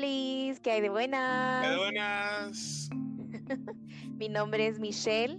[0.00, 1.62] ¿qué hay de buenas?
[1.62, 2.90] ¿Qué de buenas?
[4.16, 5.38] Mi nombre es Michelle.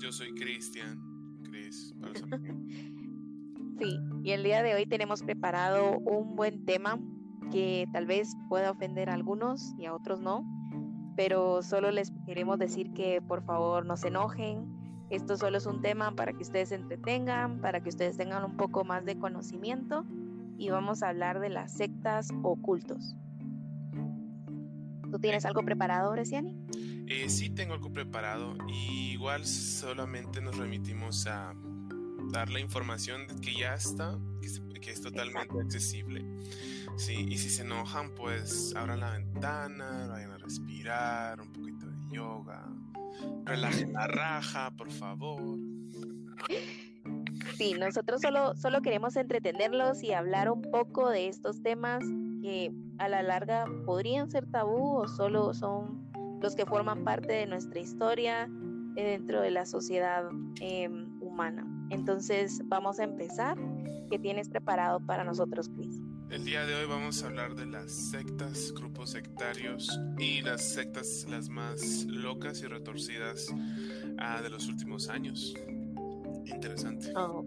[0.00, 0.98] Yo soy Cristian.
[1.42, 2.22] Chris, para los
[3.78, 6.98] Sí, y el día de hoy tenemos preparado un buen tema
[7.52, 10.42] que tal vez pueda ofender a algunos y a otros no,
[11.14, 14.66] pero solo les queremos decir que por favor no se enojen.
[15.10, 18.56] Esto solo es un tema para que ustedes se entretengan, para que ustedes tengan un
[18.56, 20.06] poco más de conocimiento
[20.58, 23.16] y vamos a hablar de las sectas ocultos.
[25.10, 26.54] ¿Tú tienes algo preparado, Bresciani?
[27.06, 28.56] Eh, sí, tengo algo preparado.
[28.68, 31.54] Y igual solamente nos remitimos a
[32.30, 34.18] dar la información que ya está,
[34.80, 36.24] que, es totalmente accesible.
[36.96, 41.96] Sí, y si se enojan, pues abran la ventana, vayan a respirar, un poquito de
[42.10, 42.66] yoga,
[43.44, 45.58] relajen la raja, por favor.
[47.58, 52.04] Sí, nosotros solo, solo queremos entretenerlos y hablar un poco de estos temas
[52.40, 56.08] que a la larga podrían ser tabú o solo son
[56.40, 58.48] los que forman parte de nuestra historia
[58.94, 61.66] eh, dentro de la sociedad em, humana.
[61.90, 63.58] Entonces vamos a empezar.
[64.08, 66.00] ¿Qué tienes preparado para nosotros, Chris?
[66.30, 71.26] El día de hoy vamos a hablar de las sectas, grupos sectarios y las sectas
[71.28, 73.48] las más locas y retorcidas
[74.18, 75.54] ah, de los últimos años.
[76.46, 77.12] Interesante.
[77.14, 77.42] Ah,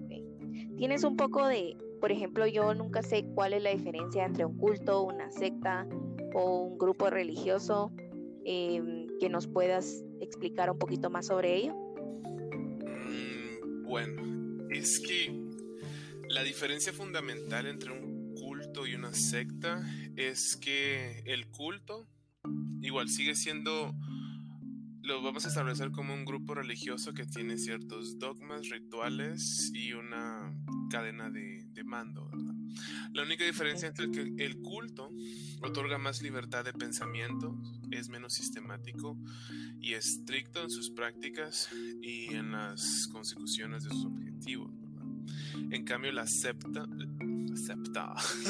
[0.78, 4.58] Tienes un poco de, por ejemplo, yo nunca sé cuál es la diferencia entre un
[4.58, 5.88] culto, una secta
[6.34, 7.92] o un grupo religioso.
[8.44, 11.75] Em, que nos puedas explicar un poquito más sobre ello.
[13.06, 15.31] Mm, bueno, es que
[16.28, 22.08] la diferencia fundamental entre un culto y una secta es que el culto
[22.81, 23.94] igual sigue siendo
[25.03, 30.53] lo vamos a establecer como un grupo religioso que tiene ciertos dogmas, rituales y una
[30.89, 32.29] cadena de, mando.
[33.11, 35.09] La única diferencia entre que el culto
[35.61, 37.59] otorga más libertad de pensamiento,
[37.90, 39.17] es menos sistemático
[39.81, 41.67] y estricto en sus prácticas
[42.01, 44.72] y en las consecuciones de sus objetivos.
[45.72, 46.88] En cambio, la septa,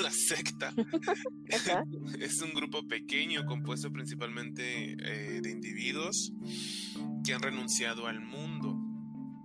[0.02, 0.74] la secta
[2.20, 6.32] es un grupo pequeño compuesto principalmente eh, de individuos
[7.24, 8.78] que han renunciado al mundo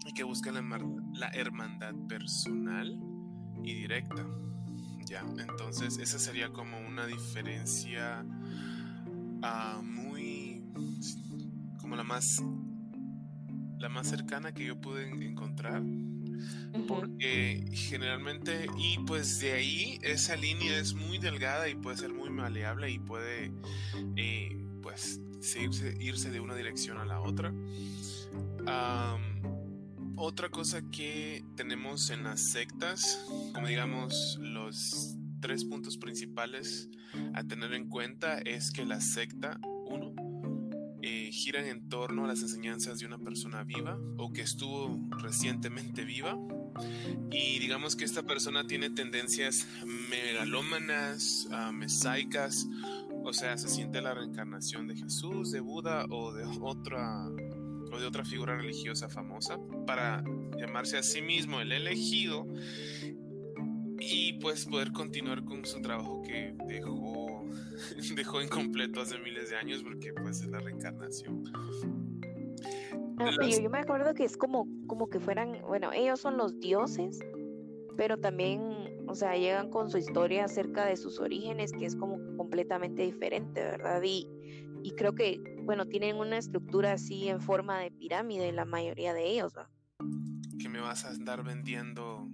[0.06, 2.98] y que buscan la, hermandad personal
[3.64, 4.26] y directa.
[5.08, 8.24] Ya, entonces esa sería como una diferencia
[9.42, 10.64] ah, muy
[11.80, 12.42] como la más
[13.78, 15.82] la más cercana que yo pude encontrar
[16.86, 22.30] porque generalmente y pues de ahí esa línea es muy delgada y puede ser muy
[22.30, 23.52] maleable y puede
[24.16, 25.20] eh, pues
[26.00, 27.52] irse de una dirección a la otra.
[30.18, 36.88] Otra cosa que tenemos en las sectas como digamos los tres puntos principales
[37.34, 39.60] a tener en cuenta es que la secta
[41.08, 46.04] eh, giran en torno a las enseñanzas de una persona viva o que estuvo recientemente
[46.04, 46.36] viva.
[47.30, 49.68] Y digamos que esta persona tiene tendencias
[50.10, 52.66] megalómanas, uh, mesaicas,
[53.22, 57.28] o sea, se siente la reencarnación de Jesús, de Buda o de otra
[57.92, 60.24] o de otra figura religiosa famosa para
[60.58, 62.48] llamarse a sí mismo el elegido
[64.00, 67.25] y pues poder continuar con su trabajo que dejó,
[68.16, 71.44] dejó incompleto hace miles de años porque pues es la reencarnación.
[73.18, 77.18] Ah, yo, me acuerdo que es como, como que fueran, bueno, ellos son los dioses,
[77.96, 78.60] pero también,
[79.08, 83.62] o sea, llegan con su historia acerca de sus orígenes, que es como completamente diferente,
[83.62, 84.02] ¿verdad?
[84.02, 84.28] Y,
[84.82, 89.30] y creo que, bueno, tienen una estructura así en forma de pirámide, la mayoría de
[89.30, 89.70] ellos, ¿verdad?
[90.58, 92.28] Que me vas a andar vendiendo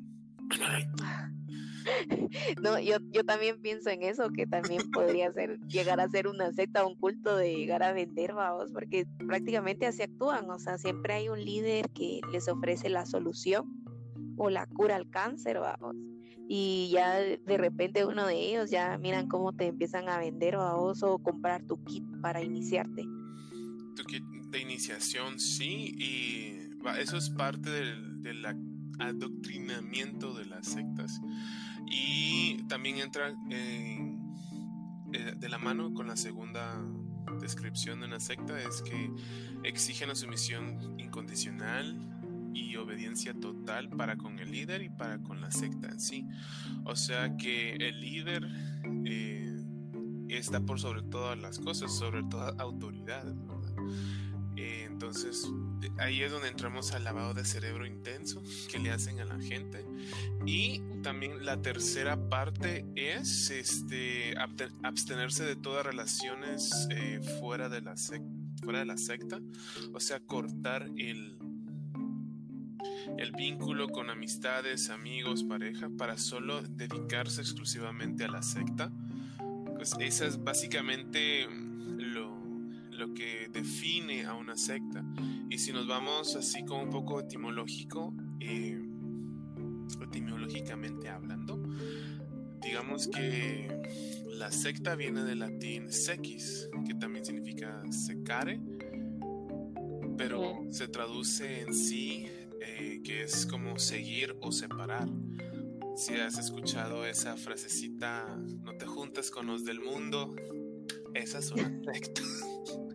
[2.63, 6.53] No, yo, yo también pienso en eso, que también podría ser llegar a ser una
[6.53, 11.15] secta, un culto de llegar a vender, vamos, porque prácticamente así actúan, o sea, siempre
[11.15, 13.65] hay un líder que les ofrece la solución
[14.37, 15.97] o la cura al cáncer, vamos,
[16.49, 21.03] y ya de repente uno de ellos ya miran cómo te empiezan a vender, vamos,
[21.03, 23.05] o comprar tu kit para iniciarte.
[23.97, 28.55] Tu kit de iniciación, sí, y eso es parte de la
[28.99, 31.21] adoctrinamiento de las sectas.
[31.87, 34.17] Y también entra eh,
[35.37, 36.81] de la mano con la segunda
[37.41, 39.11] descripción de una secta, es que
[39.65, 42.09] exigen la sumisión incondicional
[42.55, 46.29] y obediencia total para con el líder y para con la secta en sí.
[46.85, 48.47] O sea que el líder
[49.05, 49.63] eh,
[50.29, 53.25] está por sobre todas las cosas, sobre toda autoridad.
[54.63, 55.51] Eh, entonces,
[55.99, 59.85] ahí es donde entramos al lavado de cerebro intenso que le hacen a la gente.
[60.47, 64.35] Y también la tercera parte es este
[64.85, 67.97] abstenerse de todas relaciones eh, fuera de la
[68.63, 69.41] fuera de la secta,
[69.93, 71.37] o sea, cortar el
[73.19, 78.93] el vínculo con amistades, amigos, pareja, para solo dedicarse exclusivamente a la secta.
[79.75, 81.49] Pues esa es básicamente
[83.03, 85.05] lo que define a una secta.
[85.51, 88.81] Y si nos vamos así como un poco etimológico, eh,
[90.01, 91.61] etimológicamente hablando,
[92.63, 93.69] digamos que
[94.29, 98.61] la secta viene del latín sequis, que también significa secare,
[100.17, 102.27] pero se traduce en sí
[102.61, 105.09] eh, que es como seguir o separar.
[105.97, 108.25] Si has escuchado esa frasecita,
[108.63, 110.37] no te juntes con los del mundo,
[111.15, 112.23] esa es una secta.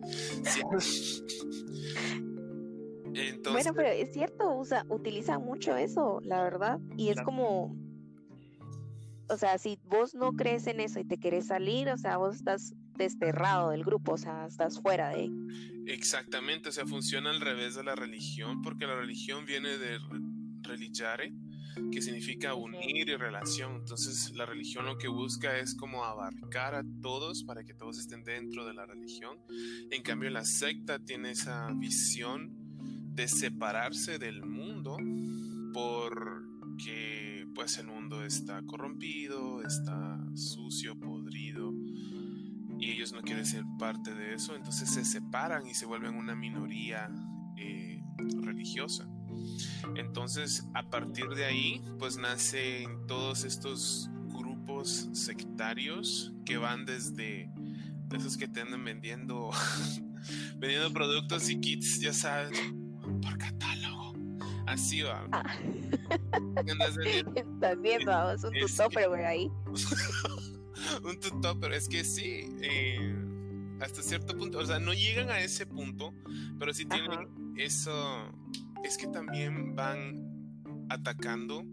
[3.52, 7.76] bueno, pero es cierto, usa, utiliza mucho eso, la verdad, y es como,
[9.28, 12.36] o sea, si vos no crees en eso y te querés salir, o sea, vos
[12.36, 15.30] estás desterrado del grupo, o sea, estás fuera de...
[15.86, 19.98] Exactamente, o sea, funciona al revés de la religión, porque la religión viene de
[20.62, 21.32] religare,
[21.92, 23.76] que significa unir y relación.
[23.76, 28.24] Entonces, la religión lo que busca es como abarcar a todos para que todos estén
[28.24, 29.38] dentro de la religión.
[29.90, 32.52] En cambio, la secta tiene esa visión
[33.14, 34.96] de separarse del mundo
[35.72, 41.72] porque pues el mundo está corrompido, está sucio, podrido
[42.80, 46.36] y ellos no quieren ser parte de eso, entonces se separan y se vuelven una
[46.36, 47.10] minoría
[47.56, 48.00] eh,
[48.40, 49.08] religiosa.
[49.96, 57.50] Entonces, a partir de ahí, pues nacen todos estos grupos sectarios que van desde
[58.16, 59.50] esos que te andan vendiendo,
[60.56, 62.58] vendiendo productos y kits, ya sabes,
[63.22, 64.14] por catálogo.
[64.66, 65.26] Así va.
[65.32, 65.56] Ah.
[66.66, 69.50] Estás viendo, vamos, un tutor, ahí.
[71.04, 73.14] un tutor, pero es que sí, eh,
[73.80, 76.14] hasta cierto punto, o sea, no llegan a ese punto,
[76.58, 77.92] pero sí tienen eso,
[78.84, 80.28] es que también van
[80.88, 81.64] atacando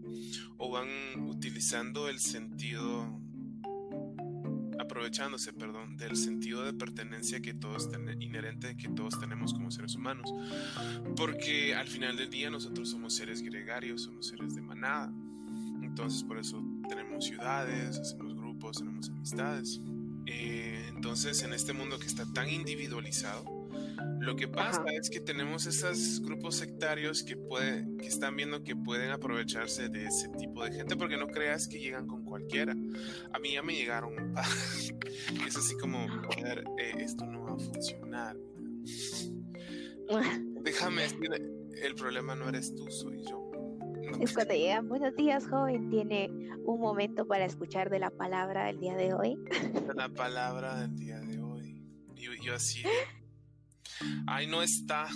[0.58, 0.88] o van
[1.28, 3.20] utilizando el sentido
[4.78, 7.88] aprovechándose, perdón, del sentido de pertenencia que todos
[8.20, 10.32] inherente que todos tenemos como seres humanos.
[11.16, 15.12] Porque al final del día nosotros somos seres gregarios, somos seres de manada.
[15.82, 19.80] Entonces por eso tenemos ciudades, hacemos grupos, tenemos amistades.
[20.26, 23.55] Eh, entonces en este mundo que está tan individualizado,
[24.18, 28.74] lo que pasa es que tenemos esos grupos sectarios que, puede, que están viendo que
[28.74, 32.74] pueden aprovecharse de ese tipo de gente porque no creas que llegan con cualquiera.
[33.32, 34.44] A mí ya me llegaron un par.
[35.46, 36.06] es así como,
[36.38, 36.64] eh,
[36.98, 38.36] esto no va a funcionar.
[40.62, 41.30] Déjame decir,
[41.82, 43.52] el problema no eres tú, soy yo.
[44.20, 46.30] es cuando llegan, buenos días, joven, tiene
[46.64, 49.36] un momento para escuchar de la palabra del día de hoy.
[49.94, 51.84] La palabra del día de hoy.
[52.14, 52.82] Yo, yo así,
[54.26, 55.06] Ay, no está.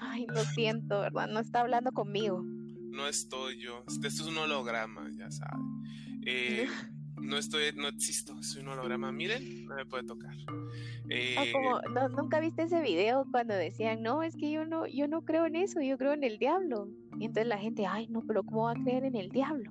[0.00, 1.28] Ay, lo siento, ¿verdad?
[1.28, 2.42] No está hablando conmigo.
[2.42, 3.84] No estoy yo.
[3.88, 5.62] Esto es un holograma, ya sabe.
[6.26, 6.66] Eh,
[7.20, 9.10] no estoy, no existo, soy un holograma.
[9.12, 10.34] Miren, no me puede tocar.
[11.08, 11.52] Eh,
[12.16, 15.56] nunca viste ese video cuando decían, no, es que yo no, yo no creo en
[15.56, 16.88] eso, yo creo en el diablo.
[17.18, 19.70] Y entonces la gente, ay, no, pero ¿cómo va a creer en el diablo?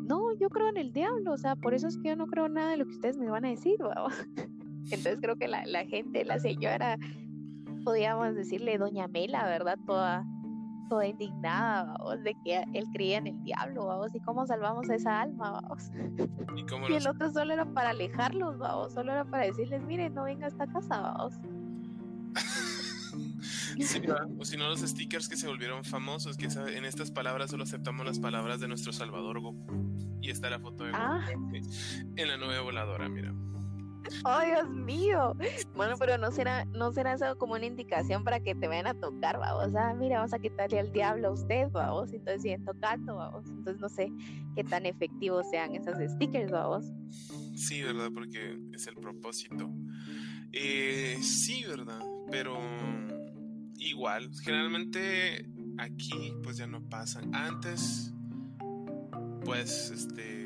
[0.00, 2.48] No, yo creo en el diablo, o sea, por eso es que yo no creo
[2.48, 4.14] nada de lo que ustedes me van a decir, vamos.
[4.90, 6.98] Entonces creo que la, gente, la señora,
[7.84, 9.78] podíamos decirle doña Mela, ¿verdad?
[9.86, 10.24] Toda,
[10.88, 14.94] toda indignada, vamos, de que él creía en el diablo, vamos, y cómo salvamos a
[14.94, 15.90] esa alma, vamos.
[16.54, 20.44] Y, el otro solo era para alejarlos, vamos, solo era para decirles, miren, no venga
[20.44, 21.34] a esta casa, vamos.
[24.38, 28.04] o si no los stickers que se volvieron famosos, que en estas palabras solo aceptamos
[28.04, 29.66] las palabras de nuestro Salvador Goku.
[30.20, 31.24] Y está la foto de ah.
[32.16, 33.32] en la nueva voladora, mira.
[34.24, 35.36] ¡Oh, Dios mío!
[35.74, 38.94] Bueno, pero no será, no será eso como una indicación para que te vayan a
[38.94, 39.74] tocar, vamos.
[39.74, 42.12] Ah, mira, vamos a quitarle al diablo a usted, vamos.
[42.12, 43.46] Entonces siguen tocando, vamos.
[43.48, 44.12] Entonces no sé
[44.54, 46.86] qué tan efectivos sean esos stickers, vamos.
[47.56, 48.10] Sí, ¿verdad?
[48.12, 49.70] Porque es el propósito.
[50.52, 52.00] Eh, sí, ¿verdad?
[52.30, 52.58] Pero
[53.76, 57.34] igual, generalmente aquí pues ya no pasan.
[57.34, 58.12] Antes,
[59.44, 60.41] pues, este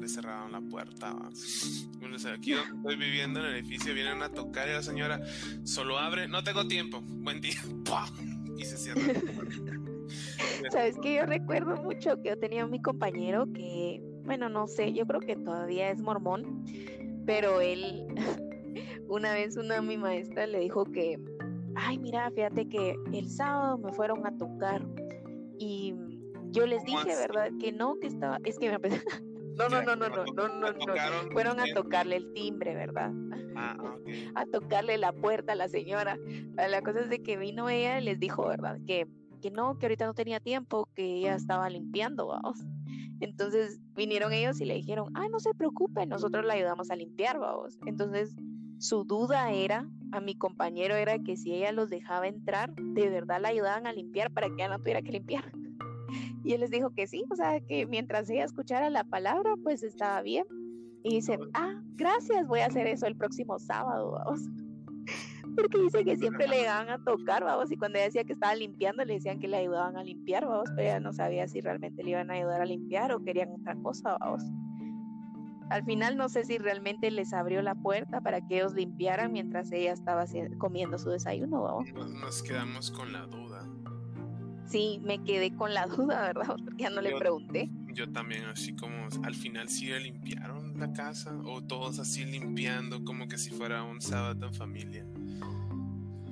[0.00, 1.10] le cerraron la puerta.
[1.10, 5.20] aquí donde estoy viviendo en el edificio vienen a tocar y la señora
[5.64, 7.60] solo abre, no tengo tiempo, buen día,
[8.56, 9.00] y se cierra.
[10.70, 15.06] Sabes que yo recuerdo mucho que yo tenía mi compañero que, bueno, no sé, yo
[15.06, 16.64] creo que todavía es mormón,
[17.26, 18.06] pero él,
[19.08, 21.18] una vez una mi maestra le dijo que,
[21.74, 24.86] ay, mira, fíjate que el sábado me fueron a tocar
[25.58, 25.94] y
[26.50, 27.50] yo les dije, ¿verdad?
[27.60, 28.78] Que no, que estaba, es que me
[29.58, 31.30] No, no, no, no, no, no, no, no.
[31.32, 33.10] Fueron a tocarle el timbre, ¿verdad?
[33.56, 33.76] Ah,
[34.36, 36.16] a tocarle la puerta a la señora.
[36.56, 38.78] La cosa es de que vino ella y les dijo, ¿verdad?
[38.86, 39.08] Que,
[39.42, 42.60] que no, que ahorita no tenía tiempo, que ella estaba limpiando, vamos.
[43.20, 47.38] Entonces vinieron ellos y le dijeron, ah, no se preocupe, nosotros la ayudamos a limpiar,
[47.40, 47.78] vamos.
[47.84, 48.36] Entonces
[48.78, 53.40] su duda era, a mi compañero era que si ella los dejaba entrar, de verdad
[53.40, 55.50] la ayudaban a limpiar para que ella no tuviera que limpiar.
[56.44, 59.82] Y él les dijo que sí, o sea, que mientras ella escuchara la palabra, pues
[59.82, 60.44] estaba bien.
[61.02, 64.40] Y dice, ah, gracias, voy a hacer eso el próximo sábado, vamos.
[65.56, 68.54] Porque dice que siempre le iban a tocar, vamos, y cuando ella decía que estaba
[68.54, 72.02] limpiando, le decían que le ayudaban a limpiar, vamos, pero ella no sabía si realmente
[72.02, 74.42] le iban a ayudar a limpiar o querían otra cosa, vamos.
[75.70, 79.70] Al final no sé si realmente les abrió la puerta para que ellos limpiaran mientras
[79.70, 80.24] ella estaba
[80.58, 81.92] comiendo su desayuno, vamos.
[81.92, 83.57] Nos quedamos con la duda
[84.68, 86.56] sí me quedé con la duda, ¿verdad?
[86.64, 87.70] Porque ya no le pregunté.
[87.92, 93.26] Yo también, así como al final sí limpiaron la casa o todos así limpiando como
[93.26, 95.06] que si fuera un sábado en familia.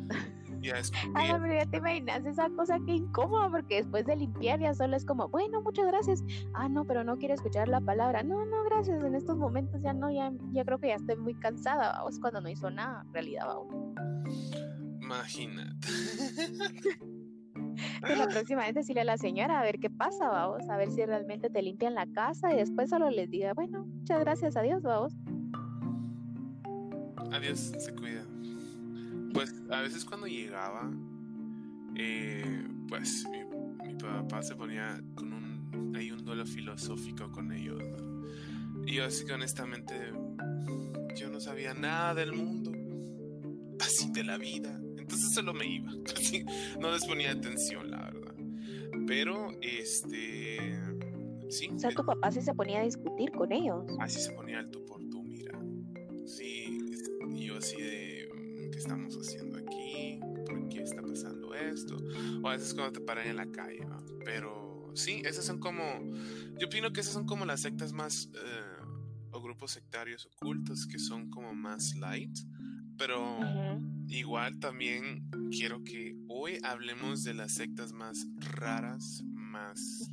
[0.63, 0.75] Ya
[1.15, 4.97] ah, pero ya te imaginas esa cosa que incómoda porque después de limpiar ya solo
[4.97, 6.25] es como, bueno, muchas gracias.
[6.55, 8.25] Ah, no, pero no quiero escuchar la palabra.
[8.25, 9.05] No, no, gracias.
[9.05, 11.93] En estos momentos ya no, ya, ya creo que ya estoy muy cansada.
[11.93, 13.75] Vamos, cuando no hizo nada, en realidad, vamos.
[15.01, 15.87] Imagínate.
[18.01, 20.91] Pues la próxima vez decirle a la señora a ver qué pasa, vamos, a ver
[20.91, 24.83] si realmente te limpian la casa y después solo les diga, bueno, muchas gracias, adiós,
[24.83, 25.15] vamos.
[27.33, 28.25] Adiós, se cuida.
[29.33, 30.91] Pues a veces cuando llegaba,
[31.95, 37.83] eh, pues mi, papá se ponía con un, hay un duelo filosófico con ellos.
[38.87, 39.95] Y yo así que honestamente,
[41.17, 42.73] yo no sabía nada del mundo,
[43.81, 45.93] así de la vida entonces solo me iba.
[46.81, 48.35] no les ponía atención, la verdad.
[49.07, 50.81] Pero, este.
[51.49, 51.69] Sí.
[51.73, 53.85] O sea, tu papá sí se ponía a discutir con ellos.
[54.01, 55.57] Así se ponía el tú por tú, mira.
[56.25, 56.81] Sí,
[57.37, 58.29] y yo así de.
[58.35, 60.19] Mm, ¿Qué estamos haciendo aquí?
[60.45, 61.97] ¿Por qué está pasando esto?
[62.43, 64.05] O a veces cuando te paran en la calle, ¿no?
[64.25, 65.85] Pero sí, esas son como.
[66.59, 68.29] Yo opino que esas son como las sectas más.
[68.35, 68.83] Eh,
[69.31, 72.39] o grupos sectarios ocultos que son como más light
[72.97, 73.39] pero
[74.09, 80.11] igual también quiero que hoy hablemos de las sectas más raras, más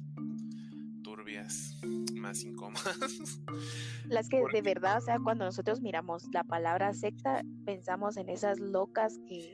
[1.04, 1.78] turbias,
[2.16, 3.42] más incómodas.
[4.08, 8.60] Las que de verdad, o sea, cuando nosotros miramos la palabra secta, pensamos en esas
[8.60, 9.54] locas que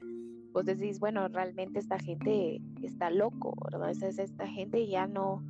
[0.51, 3.91] vos decís, bueno, realmente esta gente está loco, ¿verdad?
[3.91, 5.43] Esa, esta gente ya no,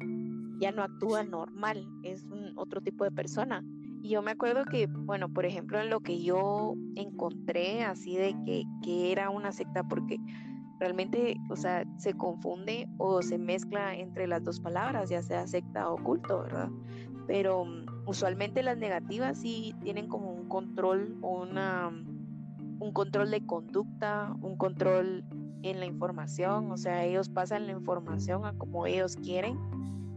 [0.60, 3.64] ya no actúa normal, es un otro tipo de persona.
[4.02, 8.64] Yo me acuerdo que, bueno, por ejemplo, en lo que yo encontré así de que,
[8.84, 10.20] que era una secta, porque
[10.80, 15.90] realmente, o sea, se confunde o se mezcla entre las dos palabras, ya sea secta
[15.90, 16.70] o culto, ¿verdad?
[17.28, 21.90] Pero mm, usualmente las negativas sí tienen como un control una,
[22.80, 25.26] un control de conducta, un control
[25.62, 29.60] en la información, o sea, ellos pasan la información a como ellos quieren.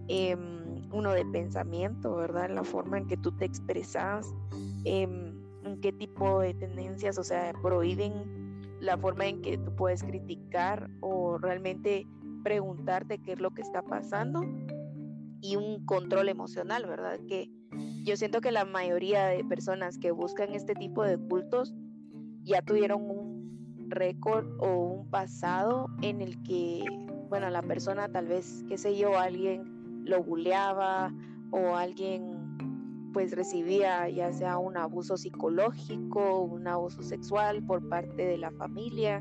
[0.07, 0.37] Eh,
[0.93, 2.51] uno de pensamiento, ¿verdad?
[2.51, 4.35] La forma en que tú te expresas,
[4.85, 5.35] em,
[5.65, 8.13] en qué tipo de tendencias, o sea, prohíben
[8.81, 12.07] la forma en que tú puedes criticar o realmente
[12.43, 14.43] preguntarte qué es lo que está pasando
[15.41, 17.19] y un control emocional, ¿verdad?
[17.29, 17.51] Que
[18.05, 21.75] yo siento que la mayoría de personas que buscan este tipo de cultos
[22.43, 26.85] ya tuvieron un récord o un pasado en el que,
[27.29, 31.13] bueno, la persona tal vez, qué sé yo, alguien lo buleaba
[31.51, 32.43] o alguien
[33.13, 39.21] pues recibía ya sea un abuso psicológico, un abuso sexual por parte de la familia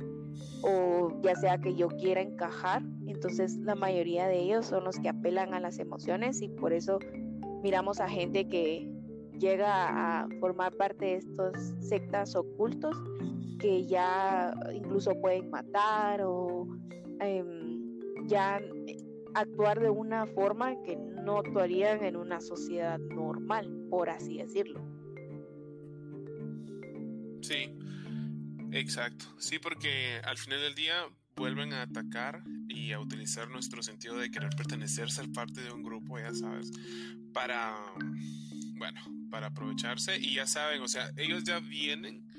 [0.63, 2.83] o ya sea que yo quiera encajar.
[3.05, 6.99] Entonces la mayoría de ellos son los que apelan a las emociones y por eso
[7.61, 8.89] miramos a gente que
[9.37, 12.95] llega a formar parte de estos sectas ocultos
[13.59, 16.67] que ya incluso pueden matar o
[17.19, 18.59] em, ya
[19.33, 24.81] actuar de una forma que no actuarían en una sociedad normal, por así decirlo.
[27.41, 27.75] Sí,
[28.71, 29.25] exacto.
[29.37, 34.29] Sí, porque al final del día vuelven a atacar y a utilizar nuestro sentido de
[34.29, 36.71] querer pertenecer, ser parte de un grupo, ya sabes,
[37.33, 37.75] para,
[38.75, 42.30] bueno, para aprovecharse y ya saben, o sea, ellos ya vienen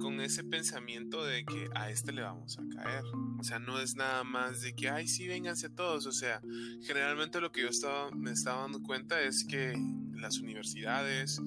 [0.00, 3.04] con ese pensamiento de que a este le vamos a caer.
[3.38, 6.06] O sea, no es nada más de que, ay, sí, vénganse todos.
[6.06, 6.40] O sea,
[6.82, 9.74] generalmente lo que yo estaba, me estaba dando cuenta es que
[10.14, 11.40] las universidades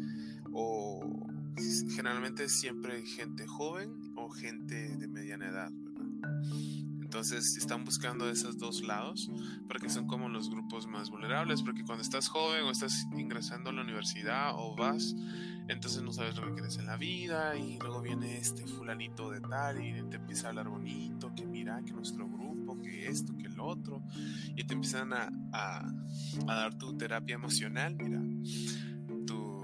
[0.52, 1.26] o
[1.90, 5.72] generalmente siempre gente joven o gente de mediana edad.
[7.02, 9.32] Entonces están buscando esos dos lados
[9.68, 13.74] porque son como los grupos más vulnerables, porque cuando estás joven o estás ingresando a
[13.74, 15.16] la universidad o vas,
[15.68, 19.42] entonces no sabes lo que quieres en la vida y luego viene este fulanito de
[19.42, 23.48] tal y te empieza a hablar bonito, que mira, que nuestro grupo, que esto, que
[23.48, 24.04] el otro,
[24.56, 25.92] y te empiezan a, a,
[26.48, 28.22] a dar tu terapia emocional, mira,
[29.26, 29.56] tu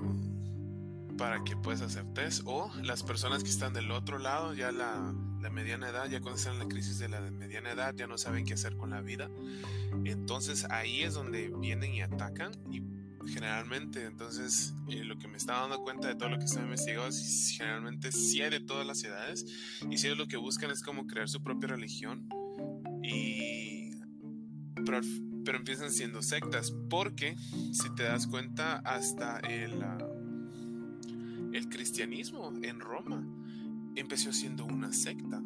[1.18, 5.14] para que puedas hacer test o las personas que están del otro lado ya la
[5.42, 8.46] la mediana edad, ya cuando en la crisis de la mediana edad, ya no saben
[8.46, 9.30] qué hacer con la vida.
[10.06, 12.52] Entonces ahí es donde vienen y atacan
[13.28, 17.08] generalmente, entonces eh, lo que me estaba dando cuenta de todo lo que está investigado
[17.08, 19.46] es generalmente sí hay de todas las edades
[19.90, 22.28] y si ellos lo que buscan es como crear su propia religión
[23.04, 23.92] y
[24.86, 25.02] pero,
[25.46, 27.36] pero empiezan siendo sectas porque
[27.72, 29.98] si te das cuenta hasta el, ah,
[31.54, 33.24] el cristianismo en Roma
[33.96, 35.42] empezó siendo una secta.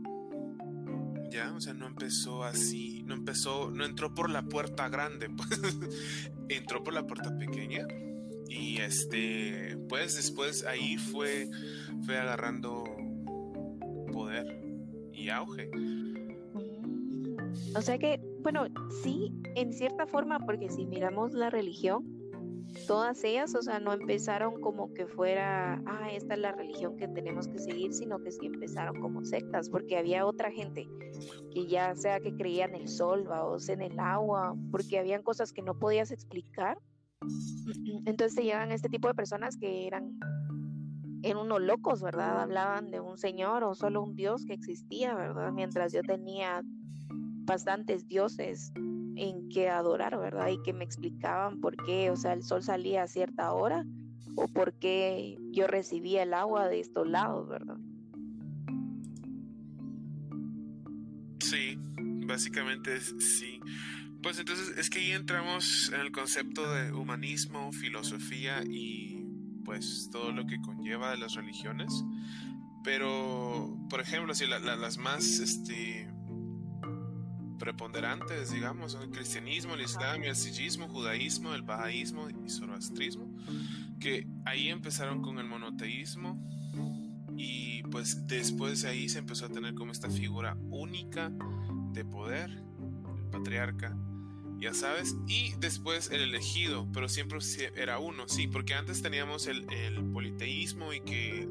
[1.29, 5.77] Ya, o sea, no empezó así, no empezó, no entró por la puerta grande, pues
[6.50, 7.88] entró por la puerta pequeña
[8.48, 11.50] y este, pues después ahí fue,
[12.05, 12.84] fue agarrando
[14.12, 14.46] poder
[15.13, 15.70] y auge.
[17.75, 18.67] O sea que, bueno,
[19.03, 22.05] sí, en cierta forma, porque si miramos la religión,
[22.88, 27.07] todas ellas, o sea, no empezaron como que fuera, ah, esta es la religión que
[27.07, 30.88] tenemos que seguir, sino que sí empezaron como sectas, porque había otra gente
[31.51, 35.51] que ya sea que creía en el sol, o en el agua, porque habían cosas
[35.51, 36.77] que no podías explicar.
[38.05, 40.19] Entonces te llegan este tipo de personas que eran,
[41.24, 42.41] eran unos locos, ¿verdad?
[42.41, 45.51] Hablaban de un señor o solo un dios que existía, ¿verdad?
[45.51, 46.62] Mientras yo tenía
[47.45, 48.74] bastantes dioses
[49.15, 50.50] en qué adorar, ¿verdad?
[50.50, 53.86] Y que me explicaban por qué, o sea, el sol salía a cierta hora
[54.36, 57.78] o por qué yo recibía el agua de estos lados, ¿verdad?
[61.39, 61.78] Sí,
[62.25, 63.60] básicamente sí.
[64.21, 69.23] Pues entonces es que ahí entramos en el concepto de humanismo, filosofía y
[69.63, 72.04] pues todo lo que conlleva de las religiones.
[72.84, 76.08] Pero, por ejemplo, si las más este,
[77.65, 83.28] preponderantes, digamos, son el cristianismo, el islam, el sillismo, judaísmo, el bahaísmo y zoroastrismo,
[83.99, 86.39] que ahí empezaron con el monoteísmo
[87.36, 91.32] y pues después de ahí se empezó a tener como esta figura única
[91.91, 93.97] de poder, el patriarca,
[94.60, 97.39] ya sabes, y después el elegido, pero siempre
[97.75, 101.49] era uno, sí, porque antes teníamos el, el politeísmo y que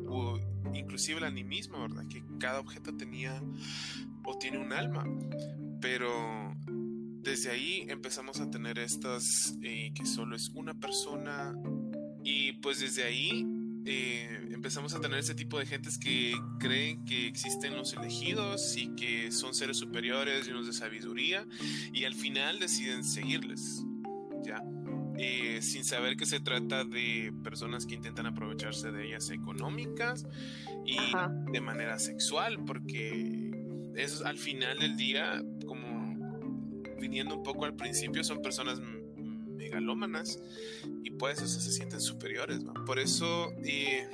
[0.74, 2.06] inclusive el animismo, ¿verdad?
[2.08, 3.42] Que cada objeto tenía
[4.24, 5.04] o tiene un alma,
[5.84, 11.54] pero desde ahí empezamos a tener estas eh, que solo es una persona
[12.24, 13.46] y pues desde ahí
[13.84, 18.94] eh, empezamos a tener ese tipo de gentes que creen que existen los elegidos y
[18.96, 21.46] que son seres superiores llenos de sabiduría
[21.92, 23.84] y al final deciden seguirles,
[24.42, 24.64] ¿ya?
[25.18, 30.26] Eh, sin saber que se trata de personas que intentan aprovecharse de ellas económicas
[30.86, 30.96] y
[31.52, 33.43] de manera sexual, porque
[33.96, 36.04] eso al final del día, como
[37.00, 38.80] viniendo un poco al principio, son personas
[39.56, 40.42] megalómanas
[41.02, 44.08] y pues eso se sienten superiores, Por eso eh,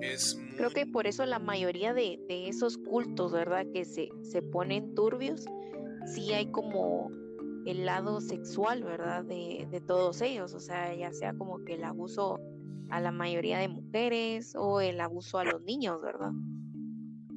[0.00, 0.38] es...
[0.56, 3.66] Creo que por eso la mayoría de, esos cultos, ¿verdad?
[3.72, 5.44] Que se, se ponen turbios,
[6.06, 7.10] sí hay como
[7.66, 9.24] el lado sexual, ¿verdad?
[9.24, 12.38] De, de todos ellos, o sea, ya sea como que el abuso
[12.90, 16.32] a la mayoría de mujeres o el abuso a los niños, ¿verdad?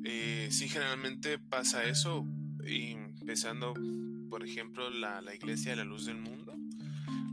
[0.10, 2.26] Eh, sí, generalmente pasa eso,
[2.64, 3.74] empezando,
[4.30, 6.56] por ejemplo, la, Iglesia de la Luz del Mundo.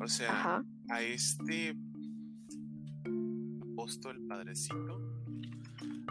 [0.00, 1.76] O sea, a este
[3.70, 5.22] apóstol padrecito,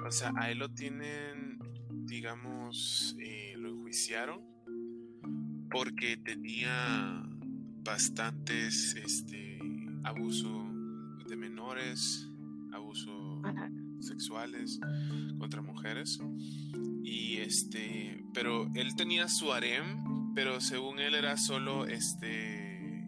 [0.06, 1.60] o sea, a él lo tienen,
[2.06, 4.41] digamos, eh, lo enjuiciaron
[5.69, 7.28] porque tenía
[7.84, 9.60] bastantes este
[10.06, 10.65] abuso
[11.28, 12.30] de menores,
[12.71, 13.41] abuso
[14.08, 14.80] sexuales
[15.38, 16.20] contra mujeres.
[17.04, 23.08] Y este, pero él tenía su harem, pero según él era solo este,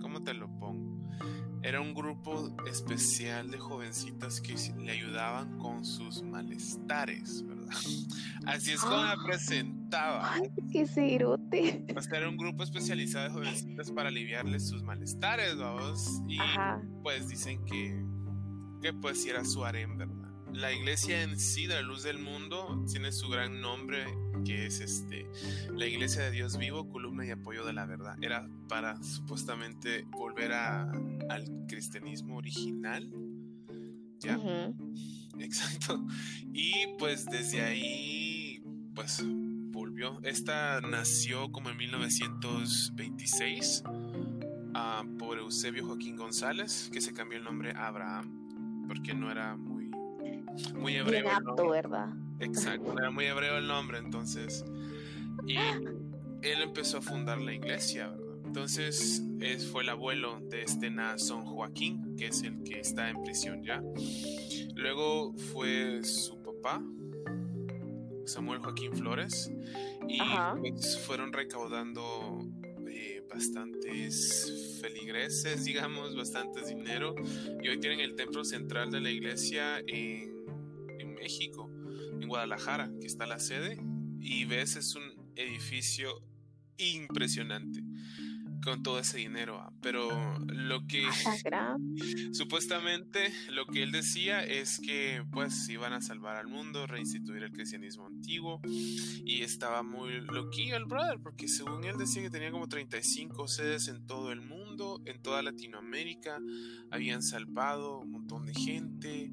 [0.00, 0.92] ¿cómo te lo pongo?
[1.62, 7.68] Era un grupo especial de jovencitas que le ayudaban con sus malestares, ¿verdad?
[8.46, 10.34] Así es como la presentaba.
[10.34, 11.86] Ay, qué cerote.
[12.12, 16.20] era un grupo especializado de jovencitas para aliviarles sus malestares, vamos.
[16.26, 16.38] Y
[17.04, 18.11] pues dicen que
[18.82, 20.28] que pues era su harem, ¿verdad?
[20.52, 24.04] La iglesia en sí de la luz del mundo tiene su gran nombre
[24.44, 25.30] que es este
[25.72, 28.16] la iglesia de Dios vivo, columna y apoyo de la verdad.
[28.20, 30.90] Era para supuestamente volver a,
[31.30, 33.10] al cristianismo original.
[34.20, 34.38] ¿Ya?
[35.38, 36.04] Exacto.
[36.52, 38.62] Y pues desde ahí,
[38.94, 40.20] pues volvió.
[40.22, 43.82] Esta nació como en 1926
[44.74, 48.41] ah, por Eusebio Joaquín González, que se cambió el nombre a Abraham,
[48.86, 49.90] porque no era muy,
[50.74, 51.30] muy hebreo.
[51.30, 52.08] apto, ¿verdad?
[52.40, 54.64] Exacto, era muy hebreo el nombre, entonces.
[55.46, 58.32] Y él empezó a fundar la iglesia, ¿verdad?
[58.44, 63.22] Entonces es, fue el abuelo de este Nazón Joaquín, que es el que está en
[63.22, 63.82] prisión ya.
[64.74, 66.82] Luego fue su papá,
[68.26, 69.50] Samuel Joaquín Flores,
[70.06, 70.18] y
[70.70, 72.46] pues fueron recaudando
[73.28, 77.14] bastantes feligreses, digamos, bastantes dinero,
[77.62, 80.44] y hoy tienen el templo central de la iglesia en,
[80.98, 81.70] en México,
[82.20, 83.78] en Guadalajara, que está la sede,
[84.20, 86.22] y ves, es un edificio
[86.76, 87.82] impresionante
[88.62, 89.60] con todo ese dinero.
[89.60, 91.04] Ah, pero lo que
[92.32, 97.52] supuestamente lo que él decía es que pues iban a salvar al mundo, reinstituir el
[97.52, 102.68] cristianismo antiguo y estaba muy loquillo el brother porque según él decía que tenía como
[102.68, 106.38] 35 sedes en todo el mundo, en toda Latinoamérica,
[106.90, 109.32] habían salvado un montón de gente,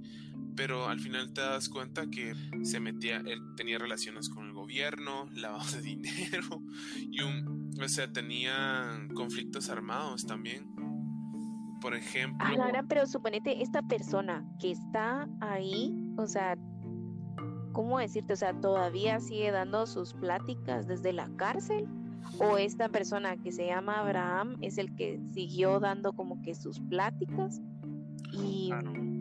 [0.55, 5.29] pero al final te das cuenta que se metía, él tenía relaciones con el gobierno,
[5.33, 6.63] lavado de dinero
[6.99, 10.67] y un o sea, tenían conflictos armados también.
[11.81, 12.45] Por ejemplo.
[12.45, 16.57] Ah, pero suponete, esta persona que está ahí, o sea,
[17.71, 18.33] ¿cómo decirte?
[18.33, 21.87] O sea, ¿todavía sigue dando sus pláticas desde la cárcel?
[22.37, 26.81] ¿O esta persona que se llama Abraham es el que siguió dando como que sus
[26.81, 27.61] pláticas?
[28.33, 28.71] Y,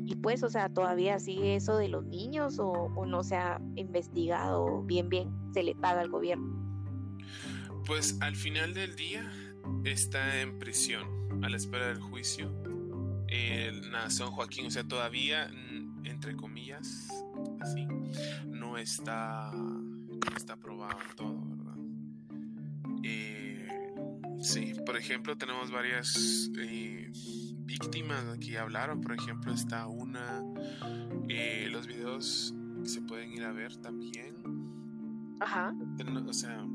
[0.04, 3.60] y pues, o sea, ¿todavía sigue eso de los niños o, o no se ha
[3.76, 5.30] investigado bien, bien?
[5.54, 6.57] ¿Se le paga al gobierno?
[7.88, 9.32] Pues al final del día
[9.82, 12.52] está en prisión a la espera del juicio.
[13.28, 15.50] El Nazón Joaquín, o sea, todavía,
[16.04, 17.08] entre comillas,
[17.60, 17.86] así,
[18.46, 19.50] no está,
[20.36, 21.76] está aprobado todo, ¿verdad?
[23.04, 23.66] Eh,
[24.42, 27.10] sí, por ejemplo, tenemos varias eh,
[27.60, 29.00] víctimas que hablaron.
[29.00, 30.42] Por ejemplo, está una,
[31.30, 34.36] eh, los videos se pueden ir a ver también.
[35.40, 35.72] Ajá.
[36.26, 36.66] O sea,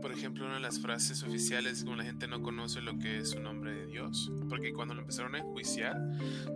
[0.00, 3.34] por ejemplo, una de las frases oficiales como la gente no conoce lo que es
[3.34, 5.96] un nombre de Dios, porque cuando lo empezaron a enjuiciar,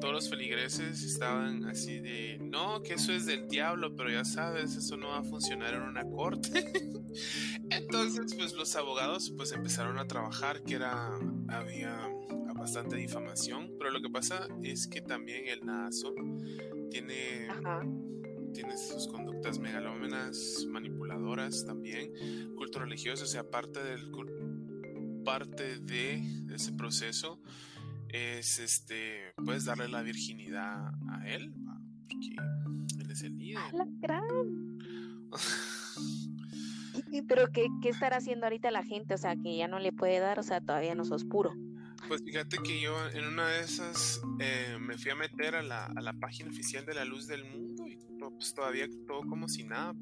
[0.01, 4.77] todos los feligreses estaban así de, no, que eso es del diablo, pero ya sabes,
[4.77, 6.73] eso no va a funcionar en una corte.
[7.71, 11.11] Entonces, pues los abogados pues empezaron a trabajar, que era,
[11.49, 12.09] había
[12.55, 16.15] bastante difamación, pero lo que pasa es que también el nazo
[16.91, 17.49] tiene
[18.53, 22.13] tiene sus conductas megalómenas, manipuladoras también,
[22.57, 24.11] culto religioso, o sea, parte del
[25.25, 26.23] parte de
[26.55, 27.41] ese proceso
[28.09, 31.53] es este puedes darle la virginidad a él
[32.09, 33.63] porque él es el líder.
[33.73, 34.79] la gran.
[37.29, 39.15] Pero ¿qué, ¿qué estará haciendo ahorita la gente?
[39.15, 41.53] O sea, que ya no le puede dar, o sea, todavía no sos puro.
[42.09, 45.87] Pues fíjate que yo en una de esas eh, me fui a meter a la,
[45.87, 47.70] a la página oficial de la Luz del Mundo
[48.35, 49.95] pues todavía todo como si nada.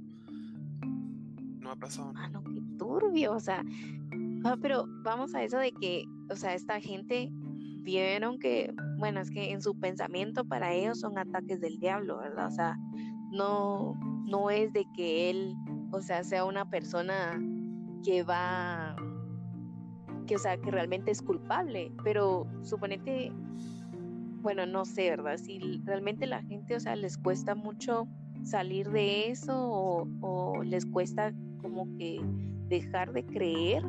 [1.61, 2.29] No ha pasado nada.
[2.29, 3.65] no, qué turbio, o sea.
[4.45, 7.31] Ah, pero vamos a eso de que, o sea, esta gente
[7.83, 12.47] vieron que, bueno, es que en su pensamiento para ellos son ataques del diablo, ¿verdad?
[12.47, 12.79] O sea,
[13.31, 15.55] no, no es de que él,
[15.91, 17.41] o sea, sea una persona
[18.05, 18.95] que va,
[20.27, 23.33] que, o sea, que realmente es culpable, pero suponete,
[24.41, 25.37] bueno, no sé, ¿verdad?
[25.37, 28.07] Si realmente la gente, o sea, les cuesta mucho
[28.45, 29.55] salir de eso
[30.21, 32.21] o, les cuesta como que
[32.69, 33.83] dejar de creer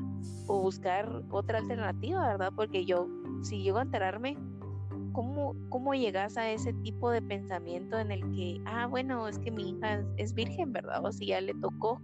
[0.48, 2.52] o buscar otra alternativa, ¿verdad?
[2.56, 3.08] Porque yo,
[3.44, 4.38] si llego a enterarme,
[5.12, 9.52] ¿cómo, ¿cómo llegas a ese tipo de pensamiento en el que, ah, bueno, es que
[9.52, 11.06] mi hija es virgen, ¿verdad?
[11.06, 12.02] O si ya le tocó,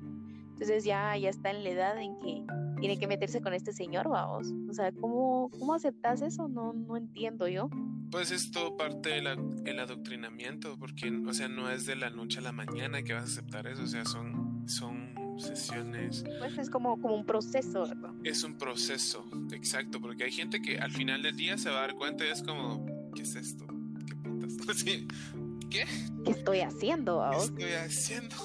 [0.49, 2.45] entonces ya, ya está en la edad en que
[2.85, 4.53] tiene que meterse con este señor, vamos.
[4.69, 6.47] O sea, ¿cómo, cómo aceptas eso?
[6.47, 7.67] No, no entiendo yo.
[8.11, 12.41] Pues es todo parte del adoctrinamiento, porque, o sea, no es de la noche a
[12.43, 16.25] la mañana que vas a aceptar eso, o sea, son, son sesiones.
[16.37, 18.11] Pues es como, como un proceso, ¿verdad?
[18.23, 21.81] Es un proceso, exacto, porque hay gente que al final del día se va a
[21.87, 23.65] dar cuenta y es como, ¿qué es esto?
[24.05, 24.83] ¿Qué putas?
[25.71, 25.85] ¿Qué?
[26.23, 27.27] ¿Qué estoy haciendo?
[27.31, 28.35] ¿Qué estoy haciendo?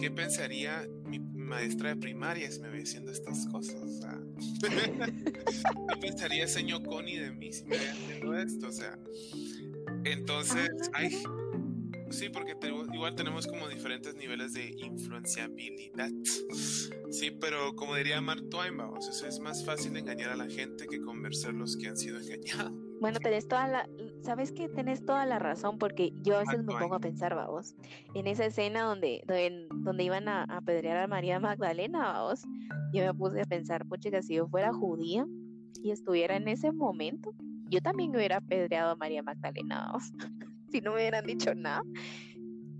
[0.00, 0.84] ¿Qué pensaría
[1.52, 3.74] maestra de primaria si me ve haciendo estas cosas?
[3.74, 4.18] O sea,
[5.88, 8.68] ¿qué pensaría señor Connie de mí si me ve haciendo esto?
[8.68, 8.98] O sea,
[10.04, 11.22] entonces, ay,
[12.10, 12.56] sí, porque
[12.94, 16.10] igual tenemos como diferentes niveles de influenciabilidad.
[17.10, 21.02] Sí, pero como diría Mark Twain, vamos, es más fácil engañar a la gente que
[21.02, 22.91] convencer los que han sido engañados.
[23.02, 23.88] Bueno, tenés toda la,
[24.20, 27.74] sabes que tenés toda la razón, porque yo a veces me pongo a pensar, vamos,
[28.14, 29.24] en esa escena donde,
[29.84, 32.44] donde, iban a apedrear a María Magdalena, vamos,
[32.92, 35.26] yo me puse a pensar, pucha, si yo fuera judía
[35.82, 37.34] y estuviera en ese momento,
[37.70, 40.12] yo también hubiera apedreado a María Magdalena, vamos,
[40.70, 41.82] si no me hubieran dicho nada.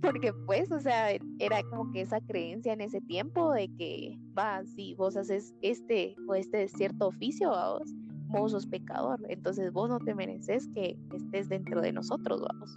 [0.03, 4.65] Porque pues, o sea, era como que esa creencia en ese tiempo de que, va,
[4.67, 7.93] si vos haces este o este cierto oficio, vamos,
[8.41, 12.77] vos sos pecador, entonces vos no te mereces que estés dentro de nosotros, vamos.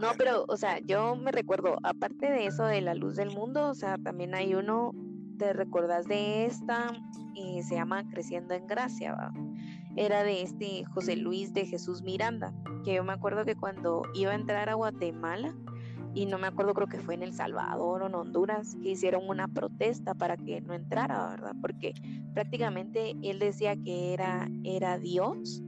[0.00, 3.68] No, pero, o sea, yo me recuerdo, aparte de eso de la luz del mundo,
[3.68, 4.92] o sea, también hay uno,
[5.38, 6.92] te recordás de esta,
[7.34, 9.32] y se llama Creciendo en Gracia, ¿va?
[9.96, 12.52] era de este José Luis de Jesús Miranda,
[12.84, 15.54] que yo me acuerdo que cuando iba a entrar a Guatemala,
[16.16, 19.28] y no me acuerdo, creo que fue en El Salvador o en Honduras, que hicieron
[19.28, 21.52] una protesta para que no entrara, ¿verdad?
[21.60, 21.92] Porque
[22.32, 25.62] prácticamente él decía que era, era Dios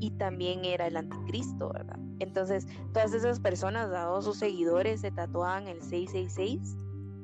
[0.00, 1.98] y también era el anticristo, ¿verdad?
[2.18, 6.76] Entonces, todas esas personas, dados sus seguidores, se tatuaban el 666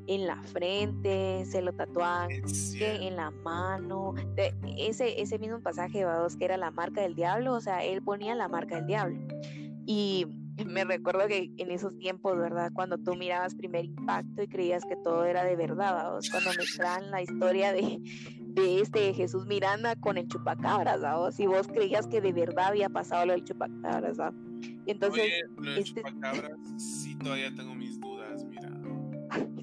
[0.07, 2.31] en la frente, se lo tatuaban
[2.81, 4.15] en la mano.
[4.79, 8.35] ese, ese mismo pasaje, dados que era la marca del diablo, o sea, él ponía
[8.35, 9.19] la marca del diablo.
[9.85, 10.27] Y
[10.67, 12.71] me recuerdo que en esos tiempos, ¿verdad?
[12.73, 17.11] Cuando tú mirabas primer impacto y creías que todo era de verdad, cuando me traen
[17.11, 17.99] la historia de,
[18.39, 21.37] de este Jesús Miranda con el chupacabras, ¿sabes?
[21.37, 24.39] Si vos creías que de verdad había pasado lo del chupacabras, ¿sabes?
[24.87, 28.71] Entonces, Oye, lo del este chupacabras, sí, todavía tengo mis dudas, mira.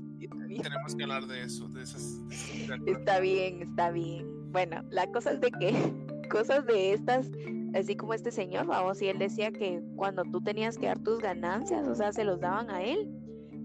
[0.63, 2.21] Tenemos que hablar de eso, de esas.
[2.85, 4.25] está bien, está bien.
[4.51, 5.93] Bueno, la cosa es de que
[6.29, 7.29] cosas de estas
[7.73, 11.19] así como este señor, vamos, y él decía que cuando tú tenías que dar tus
[11.19, 13.09] ganancias, o sea, se los daban a él.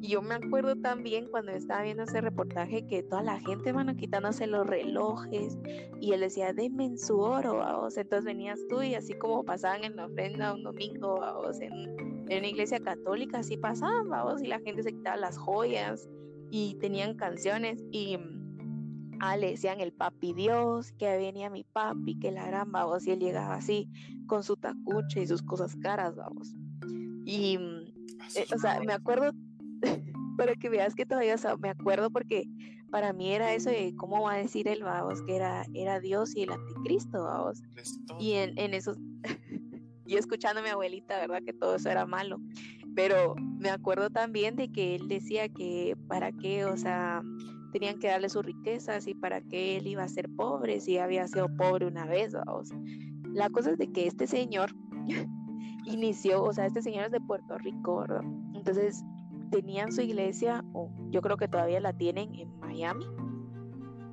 [0.01, 3.97] Y yo me acuerdo también cuando estaba viendo ese reportaje que toda la gente, van
[3.97, 5.57] quitándose los relojes
[6.01, 7.97] y él decía, denme su oro, vamos.
[7.97, 12.39] Entonces venías tú y así como pasaban en la ofrenda un domingo, vamos, en, en
[12.39, 16.09] una iglesia católica, así pasaban, vamos, y la gente se quitaba las joyas
[16.51, 18.19] y tenían canciones y
[19.23, 23.13] ah, le decían el papi Dios, que venía mi papi, que la gran, vamos, y
[23.13, 23.89] él llegaba así
[24.27, 26.57] con su tacuche y sus cosas caras, vamos.
[27.25, 27.57] Y,
[28.35, 29.33] eh, o sea, me acuerdo,
[30.37, 32.49] para que veas que todavía, o sea, me acuerdo porque
[32.91, 36.35] para mí era eso de cómo va a decir el vamos, que era, era Dios
[36.35, 37.63] y el anticristo, vamos.
[38.19, 38.99] Y en, en esos,
[40.05, 41.43] yo escuchando a mi abuelita, ¿verdad?
[41.47, 42.41] Que todo eso era malo.
[42.97, 47.23] Pero me acuerdo también de que él decía que para qué, o sea,
[47.73, 51.27] tenían que darle sus riquezas y para qué él iba a ser pobre si había
[51.27, 52.37] sido pobre una vez.
[53.33, 54.75] La cosa es de que este señor
[55.87, 58.23] inició, o sea, este señor es de Puerto Rico, ¿verdad?
[58.55, 59.03] Entonces
[59.51, 63.07] tenían su iglesia, o yo creo que todavía la tienen en Miami,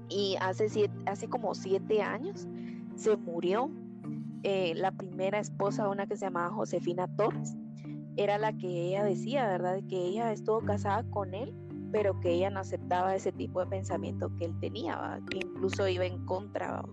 [0.10, 2.48] y hace, siete, hace como siete años
[2.96, 3.70] se murió
[4.44, 7.56] eh, la primera esposa, una que se llamaba Josefina Torres,
[8.16, 9.80] era la que ella decía, ¿verdad?
[9.88, 11.54] Que ella estuvo casada con él
[11.92, 16.06] pero que ella no aceptaba ese tipo de pensamiento que él tenía, que incluso iba
[16.06, 16.84] en contra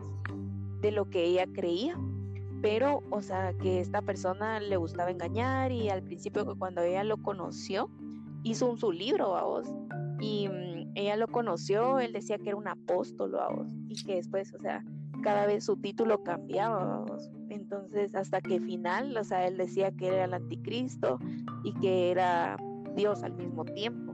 [0.80, 1.98] de lo que ella creía.
[2.62, 7.18] Pero, o sea, que esta persona le gustaba engañar y al principio cuando ella lo
[7.18, 7.90] conoció,
[8.42, 9.68] hizo un su libro, vos,
[10.20, 14.54] y mm, ella lo conoció, él decía que era un apóstol, vos, y que después,
[14.54, 14.82] o sea,
[15.22, 17.04] cada vez su título cambiaba.
[17.50, 21.18] Entonces, hasta que final, o sea, él decía que era el anticristo
[21.64, 22.56] y que era
[22.94, 24.05] Dios al mismo tiempo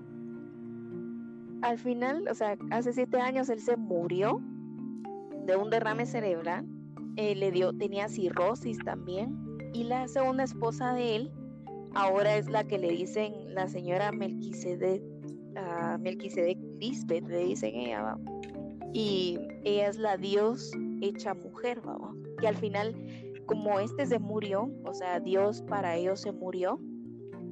[1.63, 4.41] al final, o sea, hace siete años él se murió
[5.47, 6.67] de un derrame cerebral,
[7.17, 9.39] eh, le dio, tenía cirrosis también,
[9.73, 11.33] y la segunda esposa de él
[11.95, 18.17] ahora es la que le dicen la señora Melquisedec, uh, Melquisedec Lisbeth, le dicen ella,
[18.93, 22.95] y ella es la Dios hecha mujer, vamos, que al final,
[23.47, 26.81] como este se murió, o sea, Dios para ellos se murió,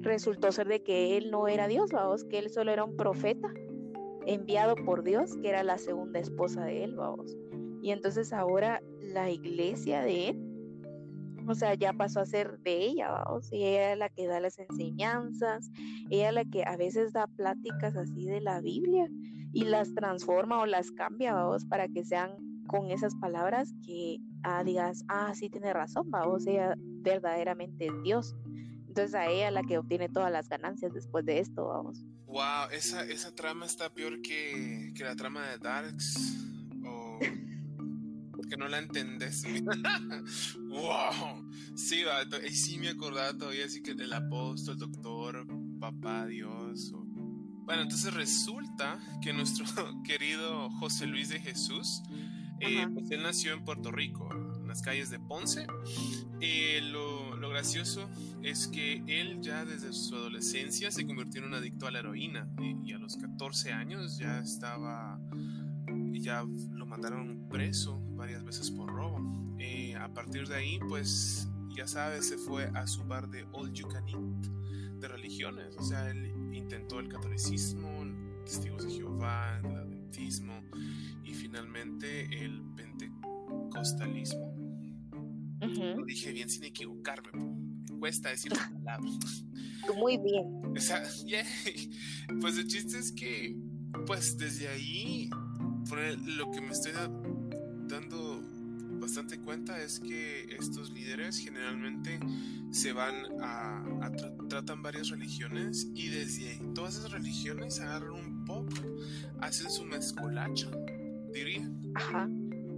[0.01, 3.53] resultó ser de que él no era Dios, vamos, que él solo era un profeta
[4.35, 7.37] enviado por Dios, que era la segunda esposa de él, vamos.
[7.83, 10.51] Y entonces ahora la iglesia de él,
[11.49, 13.53] o sea, ya pasó a ser de ella, vamos.
[13.53, 15.71] Y ella es la que da las enseñanzas,
[16.11, 19.09] ella es la que a veces da pláticas así de la Biblia
[19.53, 24.63] y las transforma o las cambia, vamos, para que sean con esas palabras que ah,
[24.63, 28.37] digas, ah, sí tiene razón, vamos, ella verdaderamente es Dios.
[28.91, 32.03] Entonces a ella la que obtiene todas las ganancias después de esto, vamos.
[32.27, 36.17] Wow, esa, esa trama está peor que, que la trama de Darks.
[36.85, 37.21] O
[38.49, 39.45] que no la entendés.
[40.69, 41.49] wow.
[41.77, 45.47] Sí, va, y sí me acordaba todavía así que del apóstol, doctor,
[45.79, 46.93] papá, Dios.
[46.93, 49.67] Bueno, entonces resulta que nuestro
[50.03, 52.03] querido José Luis de Jesús,
[52.59, 55.69] eh, pues él nació en Puerto Rico, en las calles de Ponce.
[56.41, 57.20] Eh, lo,
[57.51, 58.09] gracioso
[58.43, 62.49] es que él ya desde su adolescencia se convirtió en un adicto a la heroína
[62.59, 65.21] y, a los 14 años ya estaba,
[66.13, 69.57] ya lo mandaron preso varias veces por robo.
[69.59, 73.73] Eh, a partir de ahí, pues ya sabes, se fue a su bar de All
[73.73, 75.77] You Can Eat de religiones.
[75.77, 78.05] O sea, él intentó el catolicismo,
[78.45, 80.63] testigos de Jehová, el adventismo
[81.25, 84.50] y finalmente el pentecostalismo.
[85.61, 87.31] Lo dije bien sin equivocarme.
[87.91, 89.11] Me cuesta decir la palabra.
[89.97, 90.47] Muy bien.
[90.77, 91.03] O sea,
[92.41, 93.57] Pues el chiste es que,
[94.07, 95.31] pues desde ahí,
[96.37, 96.93] lo que me estoy
[97.89, 98.43] dando
[99.01, 102.21] bastante cuenta es que estos líderes generalmente
[102.71, 104.13] se van a,
[104.49, 108.71] tratan varias religiones y desde ahí, todas esas religiones agarran un pop,
[109.41, 110.71] hacen su mezcolacha,
[111.33, 111.69] diría.
[111.95, 112.29] Ajá.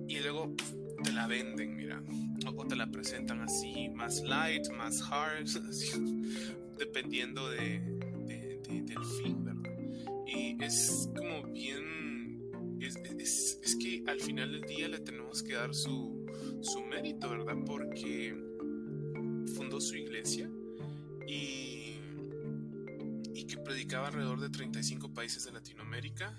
[0.08, 0.54] Y luego
[1.02, 2.02] te la venden, mira.
[2.56, 5.46] O te la presentan así, más light, más hard,
[6.78, 7.80] dependiendo de,
[8.68, 9.70] del fin, ¿verdad?
[10.26, 12.00] Y es como bien.
[12.80, 16.26] Es, es, que al final del día le tenemos que dar su,
[16.60, 17.54] su mérito, ¿verdad?
[17.64, 18.34] Porque
[19.54, 20.50] fundó su iglesia
[21.28, 21.94] y,
[23.32, 26.36] y que predicaba alrededor de 35 países de Latinoamérica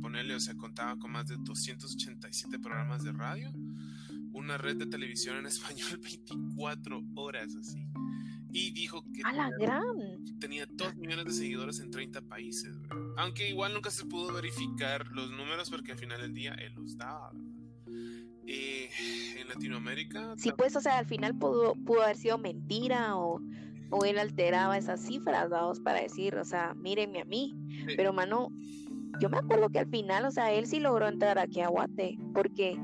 [0.00, 3.52] ponerle, o sea, contaba con más de 287 programas de radio,
[4.32, 7.86] una red de televisión en español 24 horas así.
[8.54, 10.38] Y dijo que ¡A la tenía, gran!
[10.38, 12.76] tenía 2 millones de seguidores en 30 países.
[13.16, 16.98] Aunque igual nunca se pudo verificar los números porque al final del día él los
[16.98, 17.32] daba.
[18.46, 18.90] Eh,
[19.38, 20.34] en Latinoamérica.
[20.36, 23.40] Sí, pues, o sea, al final pudo, pudo haber sido mentira o,
[23.90, 27.54] o él alteraba esas cifras, vamos, para decir, o sea, mírenme a mí.
[27.96, 28.50] Pero, mano,
[29.20, 32.18] yo me acuerdo que al final, o sea, él sí logró entrar aquí a Guate,
[32.34, 32.78] porque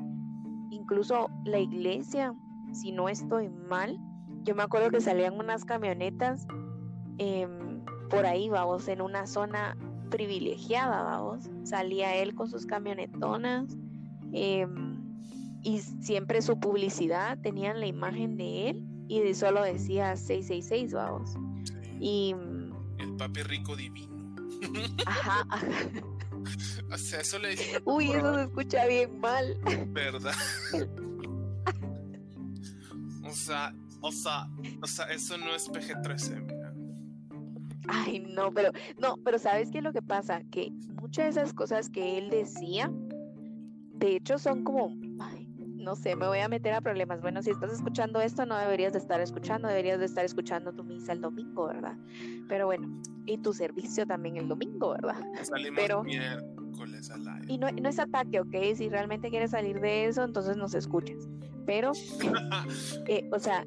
[0.70, 2.34] incluso la iglesia,
[2.72, 3.98] si no estoy mal,
[4.44, 6.46] yo me acuerdo que salían unas camionetas
[7.18, 9.76] em, por ahí, vamos, en una zona
[10.10, 11.50] privilegiada, vamos.
[11.64, 13.76] Salía él con sus camionetonas
[14.32, 14.96] em,
[15.62, 21.34] y siempre su publicidad tenían la imagen de él y solo decía 666, vamos.
[22.00, 22.34] Y
[22.98, 24.16] el papi rico divino.
[25.06, 25.64] Ajá, ajá.
[26.90, 27.82] O sea, eso le dije.
[27.84, 29.58] Uy, eso se escucha bien mal.
[29.88, 30.34] ¿Verdad?
[33.24, 34.48] o sea, o sea,
[34.82, 36.74] o sea, eso no es PG-13, mira.
[37.88, 40.42] Ay, no, pero, no, pero ¿sabes qué es lo que pasa?
[40.50, 40.70] Que
[41.00, 42.92] muchas de esas cosas que él decía,
[43.94, 44.94] de hecho, son como,
[45.78, 47.20] no sé, me voy a meter a problemas.
[47.20, 50.84] Bueno, si estás escuchando esto, no deberías de estar escuchando, deberías de estar escuchando tu
[50.84, 51.96] misa el domingo, ¿verdad?
[52.48, 55.20] Pero bueno, y tu servicio también el domingo, ¿verdad?
[55.42, 57.46] Salimos Pero, miércoles al aire.
[57.52, 58.54] Y no, no es ataque, ¿ok?
[58.74, 61.28] Si realmente quieres salir de eso, entonces nos escuches.
[61.64, 61.92] Pero,
[63.06, 63.66] eh, o sea,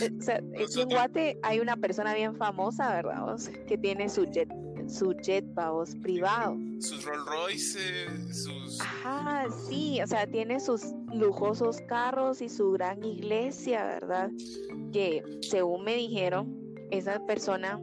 [0.00, 3.38] eh, o sea, en Guate hay una persona bien famosa, ¿verdad?
[3.66, 4.48] que tiene su jet
[4.90, 6.56] su jet, vos, privado.
[6.80, 8.80] Sus Rolls Royce, sus...
[8.80, 14.30] Ajá, sí, o sea, tiene sus lujosos carros y su gran iglesia, ¿verdad?
[14.92, 16.56] Que según me dijeron,
[16.90, 17.80] esa persona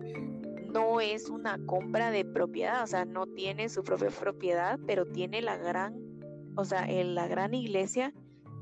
[0.73, 5.41] no es una compra de propiedad, o sea, no tiene su propia propiedad, pero tiene
[5.41, 5.95] la gran,
[6.55, 8.13] o sea, la gran iglesia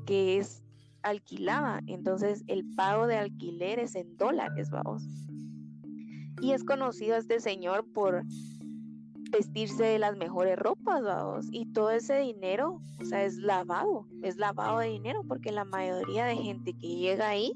[0.06, 0.62] que es
[1.02, 5.02] alquilada, entonces el pago de alquiler es en dólares, vamos.
[6.40, 8.24] Y es conocido este señor por
[9.30, 11.46] vestirse de las mejores ropas, vamos.
[11.50, 16.26] Y todo ese dinero, o sea, es lavado, es lavado de dinero, porque la mayoría
[16.26, 17.52] de gente que llega ahí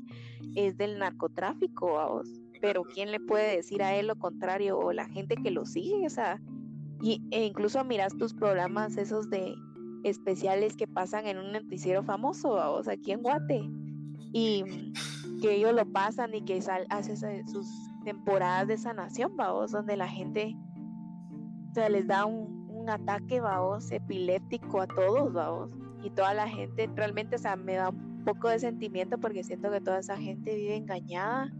[0.54, 2.28] es del narcotráfico, vamos.
[2.60, 4.78] Pero ¿quién le puede decir a él lo contrario?
[4.78, 6.40] O la gente que lo sigue, o sea.
[7.02, 9.54] Y, e incluso miras tus programas esos de
[10.04, 13.70] especiales que pasan en un noticiero famoso, vamos, aquí en Guate.
[14.32, 14.92] Y
[15.40, 17.16] que ellos lo pasan y que sal, hace
[17.46, 17.66] sus
[18.04, 20.56] temporadas de sanación, vamos, donde la gente
[21.74, 25.70] se les da un, un ataque, vamos, epiléptico a todos, vamos,
[26.02, 29.70] y toda la gente realmente, o sea, me da un poco de sentimiento porque siento
[29.70, 31.52] que toda esa gente vive engañada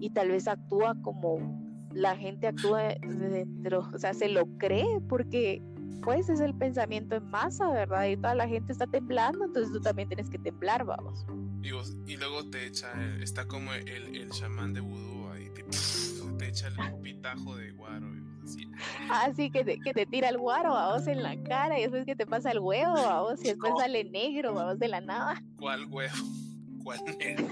[0.00, 5.62] y tal vez actúa como la gente actúa dentro, o sea, se lo cree porque
[6.02, 8.06] pues es el pensamiento en masa, ¿verdad?
[8.06, 11.24] Y toda la gente está temblando, entonces tú también tienes que temblar, vamos.
[11.62, 12.92] Y, luego te echa,
[13.22, 15.23] está como el, el chamán de vudú
[15.70, 15.76] te,
[16.38, 18.06] te echa el pitajo de guaro.
[18.42, 18.68] Así.
[19.10, 22.04] Ah, sí, que te, que te tira el guaro, vamos, en la cara, y después
[22.04, 25.42] que te pasa el huevo, vamos, y después sale negro, vamos, de la nada.
[25.58, 26.14] ¿Cuál huevo?
[26.84, 27.46] ¿Cuál negro?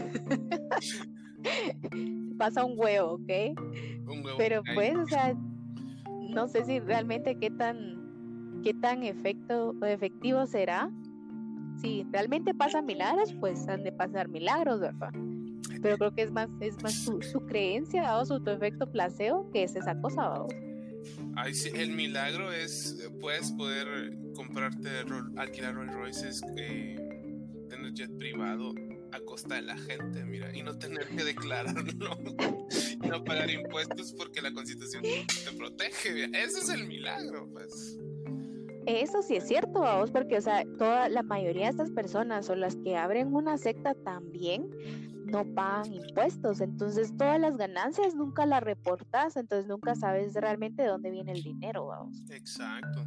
[2.38, 3.30] pasa un huevo, ¿ok?
[4.06, 4.38] Un huevo.
[4.38, 5.34] Pero pues, o sea,
[6.20, 8.02] no sé si realmente qué tan
[8.62, 10.90] qué tan efecto, efectivo será.
[11.80, 15.12] Si realmente pasan milagros, pues han de pasar milagros, ¿verdad?
[15.82, 19.76] Pero creo que es más, es más su, creencia o su efecto placebo que es
[19.76, 20.52] esa cosa, vamos.
[21.36, 24.88] Ay, sí, el milagro es, puedes poder comprarte,
[25.36, 26.96] alquilar Rolls Royces, eh,
[27.68, 28.72] tener jet privado
[29.12, 32.16] a costa de la gente, mira, y no tener que declararlo,
[33.02, 37.98] y no pagar impuestos porque la constitución te protege, eso es el milagro, pues.
[38.86, 42.56] Eso sí es cierto, vamos, porque, o sea, toda la mayoría de estas personas o
[42.56, 44.68] las que abren una secta también
[45.26, 50.88] no pagan impuestos, entonces todas las ganancias nunca las reportas, entonces nunca sabes realmente de
[50.88, 52.22] dónde viene el dinero, vamos.
[52.30, 53.06] Exacto.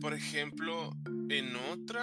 [0.00, 0.90] Por ejemplo,
[1.28, 2.02] en otra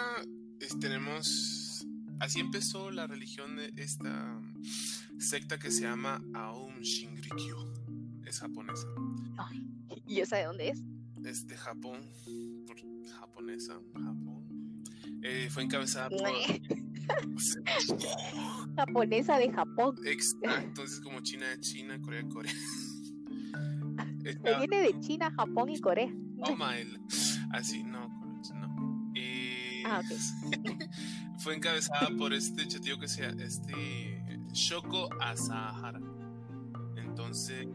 [0.80, 1.86] tenemos,
[2.20, 4.40] así empezó la religión de esta
[5.18, 7.74] secta que se llama Aum Shinrikyo,
[8.26, 8.88] es japonesa.
[9.38, 9.68] Ay,
[10.06, 10.82] ¿Y esa de dónde es?
[11.24, 12.02] Es de Japón,
[13.20, 14.84] japonesa, Japón.
[15.24, 16.30] Eh, fue encabezada por...
[18.76, 19.96] Japonesa de Japón.
[20.06, 22.54] Exacto, es como China de China, Corea de Corea.
[24.60, 26.12] viene de China, Japón y Corea.
[26.40, 27.00] Oh my.
[27.52, 29.12] Así, no, no.
[29.16, 30.02] Eh, ah,
[31.40, 34.24] fue encabezada por este chatío que sea este
[34.54, 36.00] Shoko Asahara.
[36.96, 37.68] Entonces,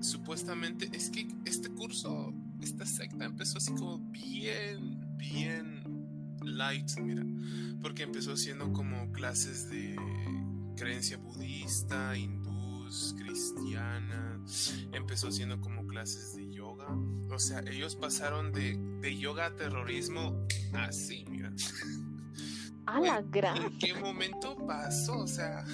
[0.00, 5.77] supuestamente es que este curso, esta secta empezó así como bien, bien
[6.56, 7.24] light, mira,
[7.82, 9.96] porque empezó siendo como clases de
[10.76, 14.40] creencia budista, hindús, cristiana,
[14.92, 16.86] empezó siendo como clases de yoga,
[17.30, 21.52] o sea, ellos pasaron de, yoga a terrorismo así, mira.
[22.86, 23.62] A la gran.
[23.62, 25.18] ¿En qué momento pasó?
[25.18, 25.64] O sea,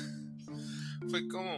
[1.08, 1.50] fue como...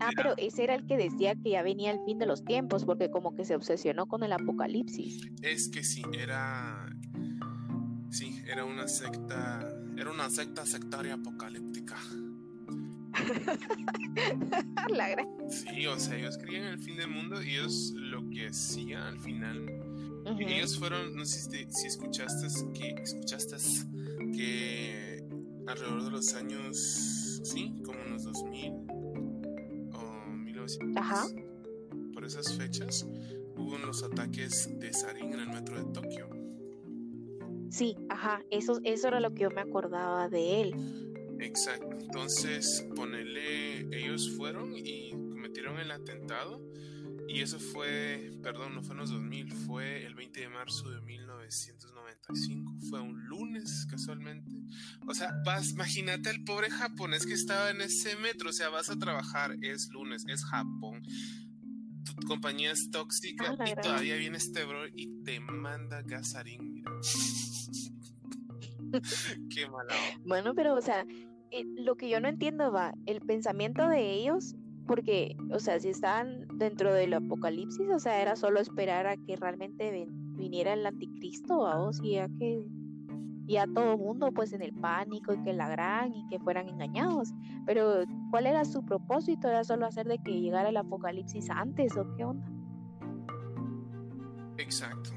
[0.00, 2.84] Ah, pero ese era el que decía que ya venía el fin de los tiempos,
[2.84, 5.26] porque como que se obsesionó con el apocalipsis.
[5.42, 6.87] Es que sí, era
[8.10, 11.96] Sí, era una secta, era una secta sectaria apocalíptica.
[14.90, 15.28] La gran...
[15.50, 19.02] Sí, o sea, ellos creían en el fin del mundo y ellos lo que hacían
[19.02, 19.66] al final,
[20.38, 23.56] ellos fueron, no sé si, escuchaste que escuchaste
[24.34, 25.24] que
[25.66, 28.72] alrededor de los años, sí, como en los 2000
[29.92, 31.26] o 1900, Ajá.
[32.12, 33.06] por esas fechas,
[33.56, 36.27] hubo unos ataques de sarín en el metro de Tokio.
[37.70, 40.74] Sí, ajá, eso, eso era lo que yo me acordaba de él.
[41.40, 46.60] Exacto, entonces ponele, ellos fueron y cometieron el atentado
[47.28, 51.02] y eso fue, perdón, no fue en los 2000, fue el 20 de marzo de
[51.02, 54.50] 1995, fue un lunes casualmente.
[55.06, 58.88] O sea, vas, imagínate el pobre japonés que estaba en ese metro, o sea, vas
[58.88, 61.02] a trabajar, es lunes, es Japón,
[62.04, 66.77] tu compañía es tóxica ah, y todavía viene este bro y te manda gasarín.
[69.54, 69.92] Qué mala.
[70.24, 71.04] Bueno, pero, o sea,
[71.50, 74.54] eh, lo que yo no entiendo va, el pensamiento de ellos,
[74.86, 79.36] porque, o sea, si estaban dentro del apocalipsis, o sea, era solo esperar a que
[79.36, 82.64] realmente viniera el anticristo, o y ya que
[83.48, 87.32] ya todo mundo pues en el pánico y que la gran y que fueran engañados.
[87.66, 89.48] Pero ¿cuál era su propósito?
[89.48, 92.46] ¿Era solo hacer de que llegara el apocalipsis antes o qué onda?
[94.58, 95.10] Exacto.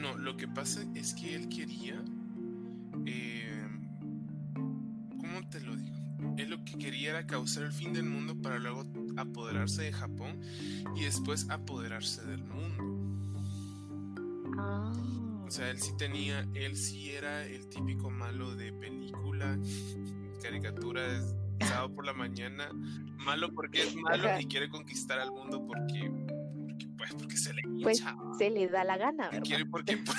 [0.00, 2.02] No, lo que pasa es que él quería
[3.06, 3.68] eh,
[5.18, 5.96] ¿Cómo te lo digo?
[6.38, 8.84] Él lo que quería era causar el fin del mundo para luego
[9.16, 10.40] apoderarse de Japón
[10.96, 13.40] y después apoderarse del mundo.
[14.58, 14.92] Ah.
[15.46, 19.58] O sea, él sí tenía, él sí era el típico malo de película,
[20.42, 22.68] caricatura de sábado por la mañana,
[23.18, 26.10] malo porque es malo y quiere conquistar al mundo porque
[27.08, 28.02] pues porque se le pues,
[28.38, 29.44] se le da la gana, ¿verdad?
[29.44, 29.98] Quiere porque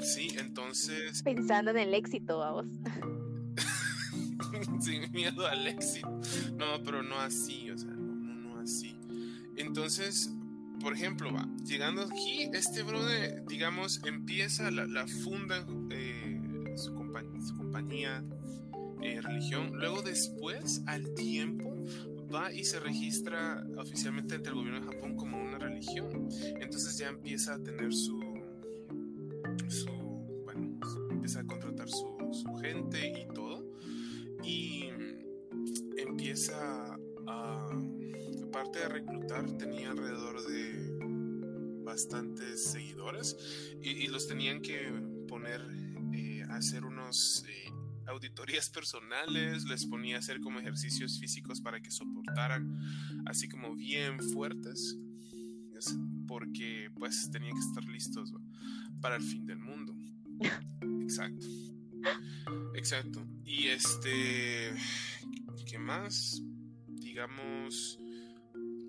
[0.00, 1.22] Sí, entonces.
[1.22, 2.66] Pensando en el éxito, vamos.
[4.80, 6.08] Sin miedo al éxito.
[6.56, 8.96] No, pero no así, o sea, no, no, así.
[9.56, 10.30] Entonces,
[10.80, 18.22] por ejemplo, va, llegando aquí, este brother, digamos, empieza la, la funda eh, su, compañía,
[19.02, 19.72] eh, religión.
[19.74, 21.74] Luego, después, al tiempo,
[22.32, 26.28] va y se registra oficialmente ante el gobierno de Japón como una religión.
[26.60, 28.20] Entonces ya empieza a tener su
[29.68, 29.90] su,
[30.44, 30.78] bueno,
[31.10, 32.16] empieza a contratar su,
[32.60, 33.64] gente y todo.
[34.42, 34.90] Y
[35.96, 37.68] empieza a,
[38.44, 40.96] aparte de reclutar, tenía alrededor de
[41.84, 43.36] bastantes seguidores
[43.80, 44.92] y, los tenían que
[45.28, 45.62] poner
[46.14, 47.72] eh, hacer unos eh,
[48.06, 52.78] auditorías personales, les ponía a hacer como ejercicios físicos para que soportaran,
[53.26, 54.96] así como bien fuertes,
[56.26, 58.32] porque pues tenían que estar listos
[59.00, 59.94] para el fin del mundo.
[61.02, 61.46] Exacto.
[62.74, 63.26] Exacto.
[63.44, 64.72] Y este,
[65.66, 66.42] ¿qué más?
[66.88, 67.98] Digamos,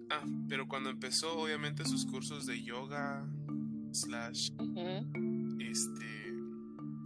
[0.09, 3.26] ah, pero cuando empezó obviamente sus cursos de yoga
[3.91, 4.51] slash
[5.59, 6.34] este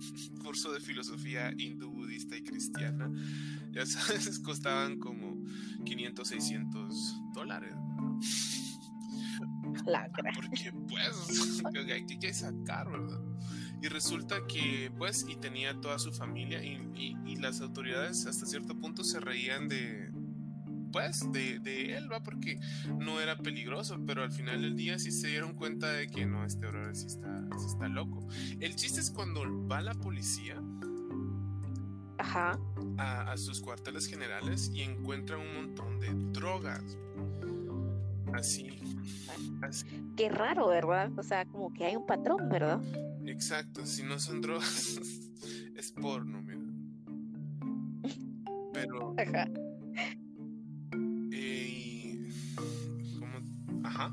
[0.44, 3.10] curso de filosofía hindú, budista y cristiana,
[3.72, 5.38] ya sabes, costaban como
[5.86, 7.74] 500, 600 dólares.
[10.36, 13.22] Porque pues hay que sacar, ¿verdad?
[13.82, 16.82] Y resulta que pues y tenía toda su familia y,
[17.38, 20.12] las autoridades hasta cierto punto se reían de
[20.92, 22.22] pues de, de, él, ¿va?
[22.22, 22.60] Porque
[23.00, 26.46] no era peligroso, pero al final del día sí se dieron cuenta de que no,
[26.46, 28.28] este brother sí está, sí está loco.
[28.60, 30.62] El chiste es cuando va la policía
[32.22, 32.60] Ajá.
[32.98, 36.10] A, a sus cuarteles generales y encuentran un montón de
[36.40, 36.84] drogas.
[38.32, 38.72] Así
[40.16, 41.12] Qué raro, ¿verdad?
[41.18, 42.80] O sea, como que hay un patrón, ¿verdad?
[43.26, 45.00] Exacto, si no son drogas,
[45.76, 46.62] es porno, mira.
[48.74, 49.16] Pero.
[49.18, 49.50] Ajá.
[51.32, 52.30] Eh,
[53.20, 54.12] como, ajá.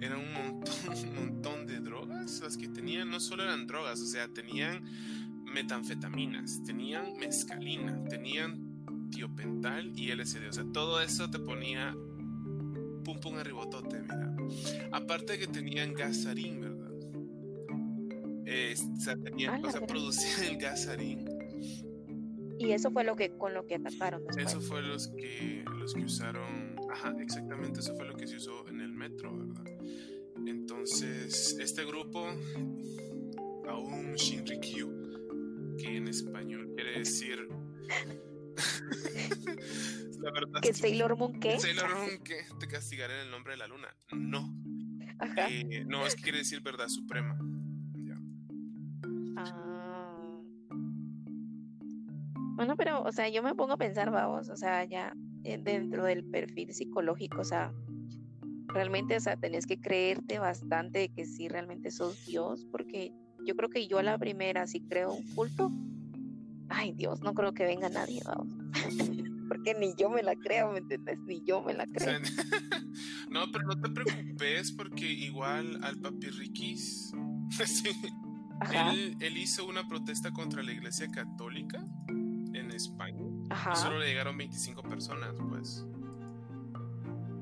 [0.00, 0.74] Eran un montón,
[1.08, 3.10] un montón de drogas las que tenían.
[3.10, 4.84] No solo eran drogas, o sea, tenían
[5.52, 10.48] metanfetaminas, tenían mescalina, tenían tiopental y LSD.
[10.48, 11.96] O sea, todo eso te ponía
[13.04, 14.36] pum pum arribotote, mira.
[14.92, 16.80] Aparte de que tenían gasarín, ¿verdad?
[18.50, 21.28] o sea, tenían, o sea, producían el gasarín.
[22.58, 26.04] Y eso fue lo que con lo que atacaron Eso fue los que los que
[26.04, 29.64] usaron, ajá, exactamente, eso fue lo que se usó en el metro, ¿verdad?
[30.46, 32.26] Entonces, este grupo
[33.66, 34.88] Aum Shinrikyo,
[35.80, 37.48] que en español quiere decir
[40.20, 41.58] La verdad ¿Que Sailor Moon qué?
[41.58, 42.44] Sailor Moon qué?
[42.58, 43.88] Te castigaré en el nombre de la luna.
[44.12, 44.54] No.
[45.48, 47.38] Eh, no, es que quiere decir verdad suprema.
[49.36, 50.40] Ah.
[52.56, 55.14] Bueno, pero, o sea, yo me pongo a pensar, vamos, o sea, ya
[55.44, 57.72] eh, dentro del perfil psicológico, o sea,
[58.68, 63.12] realmente, o sea, tenés que creerte bastante de que sí realmente sos Dios, porque
[63.46, 65.70] yo creo que yo a la primera, si creo un culto,
[66.68, 68.48] ay Dios, no creo que venga nadie, vamos.
[69.50, 71.18] porque ni yo me la creo, ¿me entiendes?
[71.26, 72.20] Ni yo me la creo.
[73.30, 77.12] no, pero no te preocupes porque igual al papi Riquis,
[79.20, 83.24] él, hizo una protesta contra la iglesia católica en España.
[83.72, 85.84] Y solo le llegaron 25 personas, pues.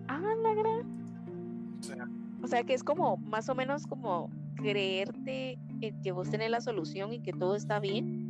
[0.08, 1.78] Ah, la gran.
[1.78, 2.08] O sea,
[2.42, 5.58] o sea que es como más o menos como creerte
[6.02, 8.28] que vos tenés la solución y que todo está bien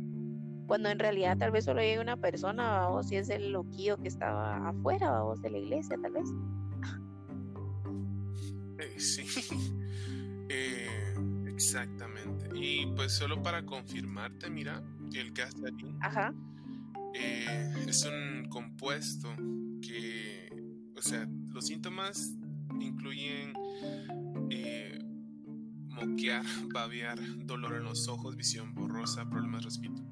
[0.69, 4.07] cuando en realidad tal vez solo llega una persona o si es el loquillo que
[4.07, 6.29] estaba afuera o de la iglesia tal vez.
[8.77, 9.23] Eh, sí,
[10.49, 11.15] eh,
[11.47, 12.49] exactamente.
[12.53, 15.97] Y pues solo para confirmarte, mira, el gasarín
[17.15, 19.35] eh, es un compuesto
[19.81, 20.49] que,
[20.95, 22.37] o sea, los síntomas
[22.79, 23.53] incluyen
[26.05, 26.43] moquear,
[26.73, 30.09] babear, dolor en los ojos, visión borrosa, problemas respiratorios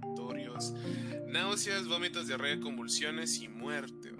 [1.27, 4.11] náuseas, vómitos, diarrea, convulsiones y muerte.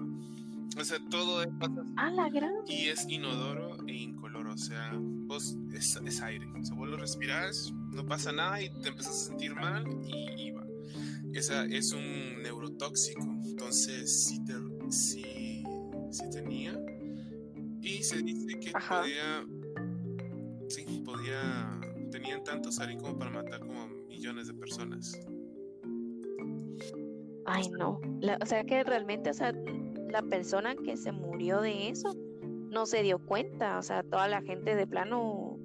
[0.78, 1.50] O sea, todo es,
[1.96, 2.54] ah, la gran.
[2.68, 4.54] y es inodoro e incoloro.
[4.54, 6.46] O sea, vos es, aire.
[6.60, 10.52] O sea, vos lo respirás, no pasa nada y te empezás a sentir mal y,
[10.52, 10.66] va.
[11.34, 13.24] Esa es un neurotóxico.
[13.24, 14.54] Entonces, si, te,
[14.92, 15.64] si,
[16.12, 16.80] si tenía.
[17.82, 19.46] Y se dice que podía.
[21.08, 21.80] Podía.
[22.12, 25.18] Tenían tanto salir como para matar como millones de personas.
[27.46, 28.02] Ay, no.
[28.42, 29.54] o sea que realmente, o sea,
[30.10, 32.14] la persona que se murió de eso
[32.70, 33.78] no se dio cuenta.
[33.78, 35.58] O sea, toda la gente de plano,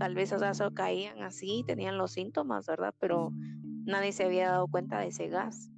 [0.00, 2.92] tal vez, o sea, solo caían así, tenían los síntomas, ¿verdad?
[2.98, 3.30] Pero
[3.84, 5.70] nadie se había dado cuenta de ese gas.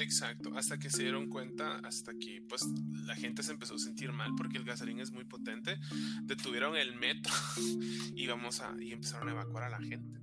[0.00, 2.66] Exacto, hasta que se dieron cuenta, hasta que pues
[3.04, 5.78] la gente se empezó a sentir mal porque el gasolín es muy potente,
[6.22, 7.32] detuvieron el metro
[8.14, 10.18] y vamos a y empezaron a evacuar a la gente.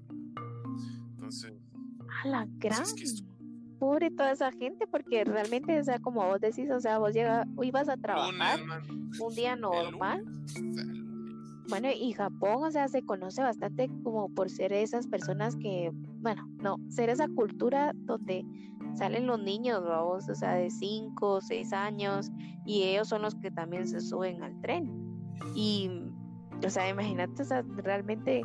[1.11, 1.53] Entonces,
[2.23, 2.85] a la gran
[3.77, 7.45] pobre toda esa gente, porque realmente, o sea, como vos decís, o sea, vos llega,
[7.61, 8.59] ibas a trabajar
[9.19, 10.23] un día normal.
[11.69, 16.47] Bueno, y Japón, o sea, se conoce bastante como por ser esas personas que, bueno,
[16.61, 18.45] no, ser esa cultura donde
[18.97, 22.31] salen los niños, vamos, o sea, de 5 o 6 años,
[22.65, 24.91] y ellos son los que también se suben al tren.
[25.55, 25.89] Y,
[26.65, 28.41] o sea, imagínate, o sea, realmente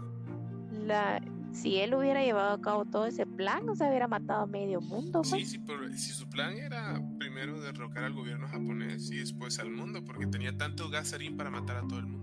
[0.71, 1.21] la,
[1.53, 4.81] si él hubiera llevado a cabo todo ese plan, no se hubiera matado a medio
[4.81, 5.25] mundo.
[5.25, 5.51] Sí, pues.
[5.51, 10.05] sí, pero si su plan era primero derrocar al gobierno japonés y después al mundo,
[10.05, 12.23] porque tenía tanto gasarín para matar a todo el mundo.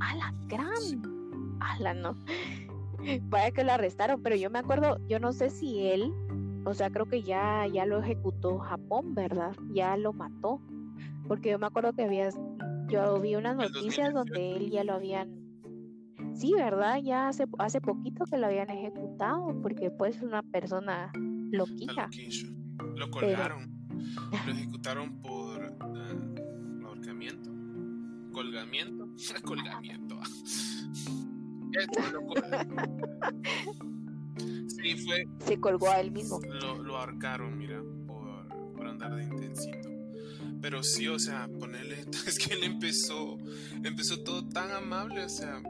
[0.00, 1.58] A la gran.
[1.60, 2.16] A la no.
[3.22, 6.12] vaya que lo arrestaron, pero yo me acuerdo, yo no sé si él,
[6.64, 9.52] o sea, creo que ya, ya lo ejecutó Japón, ¿verdad?
[9.72, 10.60] Ya lo mató,
[11.26, 12.28] porque yo me acuerdo que había,
[12.88, 15.28] yo vi unas noticias donde él ya lo habían,
[16.34, 16.98] sí, ¿verdad?
[17.02, 21.10] Ya hace, hace poquito que lo habían ejecutado, porque pues es una persona
[21.50, 22.08] loquilla.
[22.96, 23.70] Lo colgaron,
[24.46, 27.50] lo ejecutaron por uh, ahorcamiento,
[28.32, 29.08] colgamiento,
[29.44, 30.20] colgamiento.
[34.82, 35.26] sí, fue.
[35.44, 36.40] Se colgó a él mismo.
[36.40, 39.88] Lo, lo ahorcaron, mira, por, por andar de intensito.
[40.60, 42.04] Pero sí, o sea, ponerle.
[42.26, 43.38] Es que él empezó.
[43.84, 45.62] Empezó todo tan amable, o sea.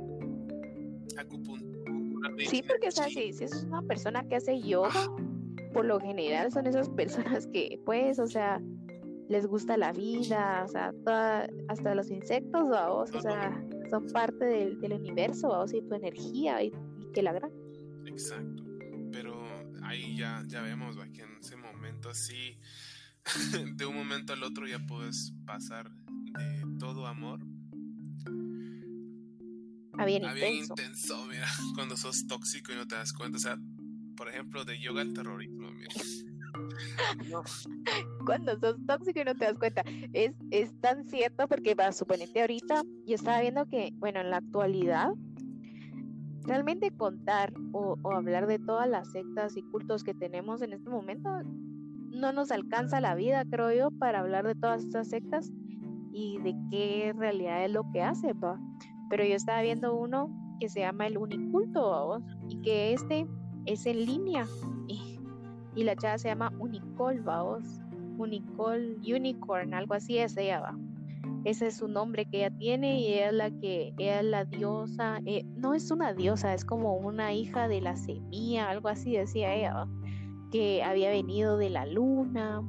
[1.18, 2.30] Acupuntura.
[2.48, 5.08] Sí, porque, o sea, si, si es una persona que hace yoga,
[5.72, 8.60] por lo general son esas personas que, pues, o sea,
[9.28, 14.80] les gusta la vida, o sea, toda, hasta los insectos, o sea, son parte del,
[14.80, 16.72] del universo, o sea, y tu energía, y,
[17.14, 17.50] que la gran.
[18.06, 18.51] Exacto,
[19.92, 22.58] ahí ya, ya vemos que en ese momento así,
[23.76, 27.40] de un momento al otro ya puedes pasar de todo amor
[29.98, 30.74] a bien, a bien intenso.
[30.74, 33.58] intenso, mira, cuando sos tóxico y no te das cuenta, o sea,
[34.16, 35.90] por ejemplo, de yoga al terrorismo, mira.
[38.26, 39.82] Cuando sos tóxico y no te das cuenta.
[40.12, 44.36] Es, es tan cierto porque, va, suponete ahorita, yo estaba viendo que, bueno, en la
[44.36, 45.08] actualidad,
[46.44, 51.30] realmente contar o, hablar de todas las sectas y cultos que tenemos en este momento
[52.10, 55.50] no nos alcanza la vida, creo yo, para hablar de todas estas sectas
[56.12, 58.60] y de qué realidad es lo que hace, va.
[59.08, 60.30] Pero yo estaba viendo uno
[60.60, 63.26] que se llama el Uniculto, y que este
[63.64, 64.46] es en línea
[65.74, 67.80] y la chava se llama Unicol, vaos.
[68.18, 70.78] Unicol Unicorn, algo así es ella, va.
[71.44, 75.20] Ese es su nombre que ella tiene y ella es la que, es la diosa,
[75.26, 79.52] eh, no es una diosa, es como una hija de la semilla, algo así decía
[79.52, 79.88] ella,
[80.52, 82.62] que había venido de la luna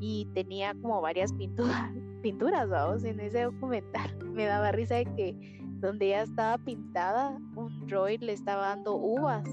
[0.00, 1.92] y tenía como varias pinturas,
[2.22, 4.16] pinturas, vamos, en ese documental.
[4.32, 9.48] Me daba risa de que donde ella estaba pintada, un droid le estaba dando uvas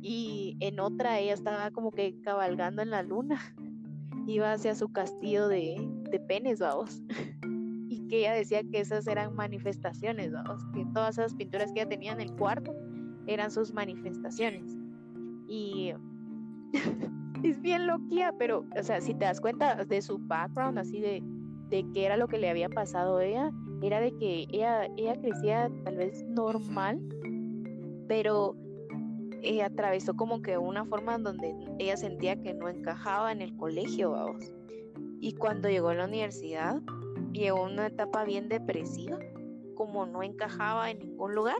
[0.00, 3.40] y en otra ella estaba como que cabalgando en la luna,
[4.28, 5.76] iba hacia su castillo de,
[6.08, 7.02] de penes, vamos,
[8.10, 12.12] que ella decía que esas eran manifestaciones, vamos, que todas esas pinturas que ella tenía
[12.12, 12.74] en el cuarto
[13.26, 14.76] eran sus manifestaciones.
[15.46, 15.92] Y
[17.44, 21.22] es bien loquía, pero, o sea, si te das cuenta de su background, así de,
[21.68, 25.14] de qué era lo que le había pasado a ella, era de que ella, ella
[25.20, 27.00] crecía tal vez normal,
[28.08, 28.56] pero
[29.42, 33.56] ella atravesó como que una forma en donde ella sentía que no encajaba en el
[33.56, 34.52] colegio, vamos.
[35.20, 36.82] Y cuando llegó a la universidad,
[37.32, 39.18] llegó una etapa bien depresiva,
[39.74, 41.58] como no encajaba en ningún lugar.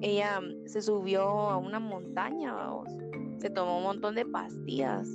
[0.00, 2.88] Ella se subió a una montaña, vamos.
[3.38, 5.08] Se tomó un montón de pastillas.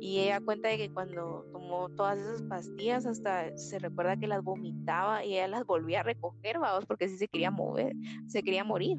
[0.00, 4.42] Y ella cuenta de que cuando tomó todas esas pastillas, hasta se recuerda que las
[4.42, 7.94] vomitaba y ella las volvía a recoger, vamos, porque sí se quería mover,
[8.26, 8.96] se quería morir.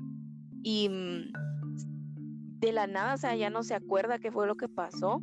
[0.63, 4.69] Y mm, de la nada, o sea, ya no se acuerda qué fue lo que
[4.69, 5.21] pasó,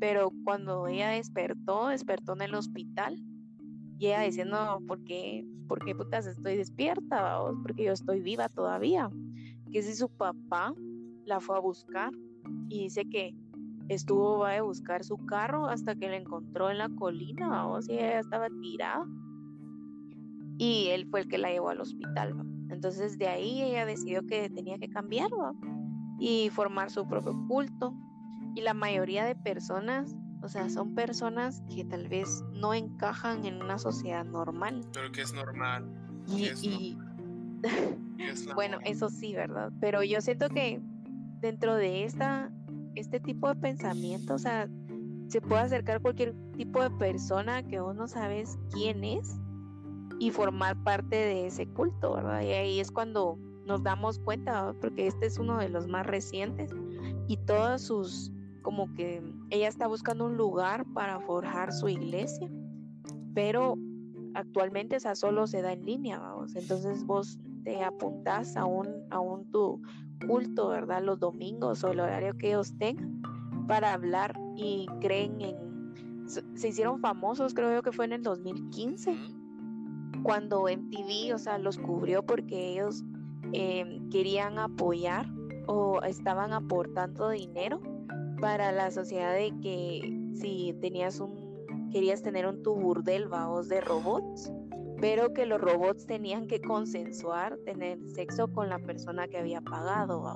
[0.00, 3.22] pero cuando ella despertó, despertó en el hospital
[4.06, 5.44] ella diciendo, ¿por qué,
[5.96, 7.40] putas estoy despierta?
[7.62, 9.10] Porque yo estoy viva todavía.
[9.72, 10.74] Que si su papá
[11.24, 12.12] la fue a buscar
[12.68, 13.34] y dice que
[13.88, 17.94] estuvo va a buscar su carro hasta que la encontró en la colina, vamos, y
[17.94, 19.06] ella estaba tirada.
[20.58, 22.34] Y él fue el que la llevó al hospital,
[22.70, 25.30] Entonces de ahí ella decidió que tenía que cambiar,
[26.18, 27.94] y formar su propio culto.
[28.54, 33.62] Y la mayoría de personas, o sea, son personas que tal vez no encajan en
[33.62, 34.82] una sociedad normal.
[34.92, 35.86] Pero que es normal.
[36.26, 36.96] Y,
[38.54, 39.72] bueno, eso sí, ¿verdad?
[39.80, 40.80] Pero yo siento que
[41.40, 42.50] dentro de esta,
[42.94, 44.68] este tipo de pensamiento, o sea,
[45.28, 49.38] se puede acercar cualquier tipo de persona que vos no sabes quién es
[50.18, 52.42] y formar parte de ese culto, ¿verdad?
[52.42, 56.70] Y ahí es cuando nos damos cuenta, porque este es uno de los más recientes
[57.28, 58.32] y todas sus,
[58.62, 62.50] como que ella está buscando un lugar para forjar su iglesia,
[63.34, 63.76] pero
[64.34, 66.54] actualmente esa solo se da en línea, vamos.
[66.56, 69.80] Entonces vos te apuntás a un, a un tu
[70.26, 71.02] culto, ¿verdad?
[71.02, 73.22] Los domingos o el horario que ellos tengan
[73.66, 75.56] para hablar y creen en...
[76.54, 79.16] Se hicieron famosos, creo yo que fue en el 2015,
[80.22, 83.02] cuando MTV, o sea, los cubrió porque ellos
[83.52, 85.26] Em, querían apoyar
[85.66, 87.80] o estaban aportando dinero
[88.40, 91.48] para la sociedad de que si tenías un
[91.92, 94.52] querías tener un tu burdel vaos de robots
[95.00, 100.32] pero que los robots tenían que consensuar tener sexo con la persona que había pagado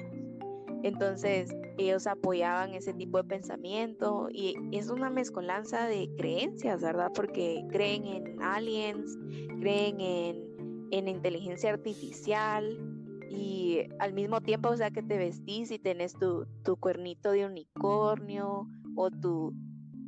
[0.85, 7.11] Entonces, ellos apoyaban ese tipo de pensamiento y es una mezcolanza de creencias, ¿verdad?
[7.15, 9.19] Porque creen en aliens,
[9.61, 12.92] creen en, en inteligencia artificial
[13.35, 17.47] y al mismo tiempo, o sea, que te vestís y tenés tu, tu cuernito de
[17.47, 19.55] unicornio o tu,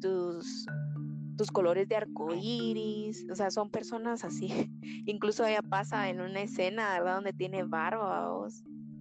[0.00, 0.66] tus
[1.36, 4.48] tus colores de arco iris, o sea, son personas así.
[5.06, 7.16] Incluso ella pasa en una escena, ¿verdad?
[7.16, 8.30] Donde tiene barba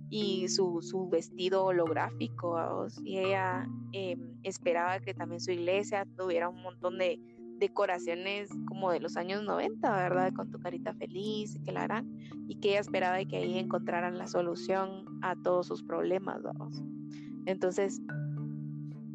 [0.10, 6.62] y su, su, vestido holográfico, y ella em, esperaba que también su iglesia tuviera un
[6.62, 7.20] montón de
[7.60, 10.34] decoraciones como de los años 90, ¿verdad?
[10.34, 14.28] Con tu carita feliz, que la harán, y que ella esperaba que ahí encontraran la
[14.28, 16.84] solución a todos sus problemas, vamos.
[17.46, 18.02] Entonces,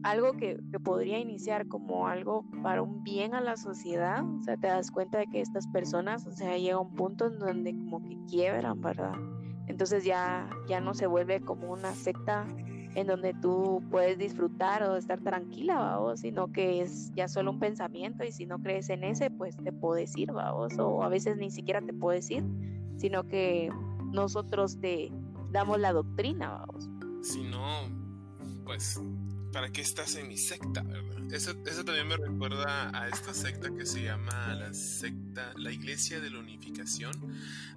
[0.02, 4.68] algo que, podría iniciar como algo para un bien a la sociedad, o sea, te
[4.68, 8.16] das cuenta de que estas personas, o sea, llega un punto en donde como que
[8.28, 9.14] quiebran, ¿verdad?
[9.66, 12.46] Entonces ya, ya no se vuelve como una secta
[12.98, 16.16] en donde tú puedes disfrutar o estar tranquila, ¿va?
[16.16, 19.72] sino que es ya solo un pensamiento y si no crees en ese, pues te
[19.72, 22.42] puedes ir, vos o a veces ni siquiera te puedes ir,
[22.96, 23.70] sino que
[24.12, 25.12] nosotros te
[25.52, 26.88] damos la doctrina, vamos.
[27.22, 27.82] Si no,
[28.64, 29.00] pues
[29.52, 30.84] ¿para qué estás en mi secta?
[31.30, 36.20] Eso, eso también me recuerda a esta secta que se llama la secta, la Iglesia
[36.20, 37.12] de la Unificación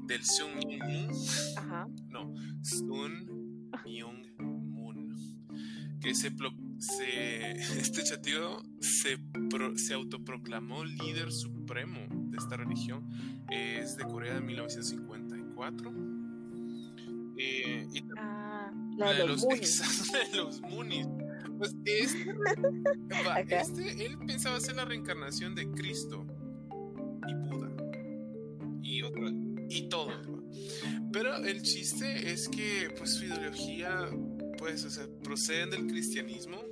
[0.07, 1.11] del Sun Myung.
[2.09, 4.20] No, Sun Myung Moon.
[6.01, 6.31] Que se,
[6.79, 9.17] se este chatío se,
[9.75, 13.07] se autoproclamó líder supremo de esta religión.
[13.49, 15.93] Es de Corea de 1954.
[17.37, 21.07] Eh, y ah, la de, los, de los Moonies.
[21.57, 22.35] Pues este,
[23.55, 26.25] este, él pensaba ser la reencarnación de Cristo
[27.27, 27.69] y Buda
[28.81, 29.29] y otro,
[29.69, 30.11] y todo.
[31.11, 34.09] Pero el chiste es que pues su ideología
[34.61, 36.63] pues o sea, proceden del cristianismo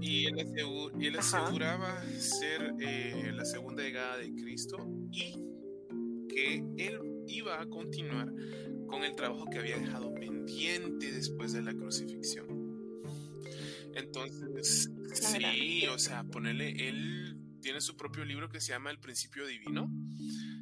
[0.00, 4.76] y él, aseguraba ser eh, la segunda llegada de Cristo
[5.10, 5.34] y
[6.28, 8.32] que él iba a continuar
[8.86, 12.46] con el trabajo que había dejado pendiente después de la crucifixión.
[13.96, 19.44] Entonces, sí, o sea, ponerle, él tiene su propio libro que se llama El Principio
[19.44, 19.90] Divino.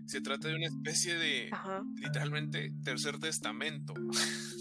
[0.06, 1.50] Se trata de una especie de,
[1.96, 3.92] literalmente, tercer testamento,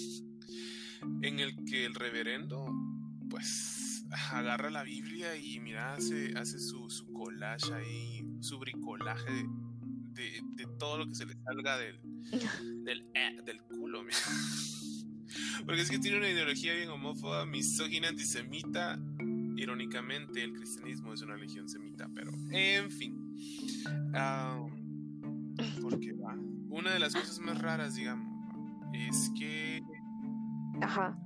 [1.22, 2.66] en el que el reverendo,
[3.30, 9.47] pues, agarra la Biblia y mira, hace, hace su, su collage ahí, su bricolaje
[10.14, 11.99] de, de, todo lo que se le salga del,
[12.84, 14.03] del, eh, del culo.
[14.03, 14.18] Mira.
[15.66, 18.99] Porque es que tiene una ideología bien homófoba, misógina, antisemita.
[19.55, 23.16] Irónicamente, el cristianismo es una religión semita, pero en fin.
[25.82, 26.36] porque va.
[26.70, 28.28] Una de las cosas más raras, digamos,
[28.93, 29.82] es que.
[30.82, 31.17] Ajá.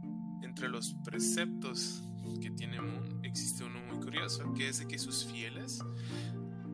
[0.41, 2.03] Entre los preceptos
[2.41, 5.79] que tiene Moon, existe uno muy curioso, que es de que sus fieles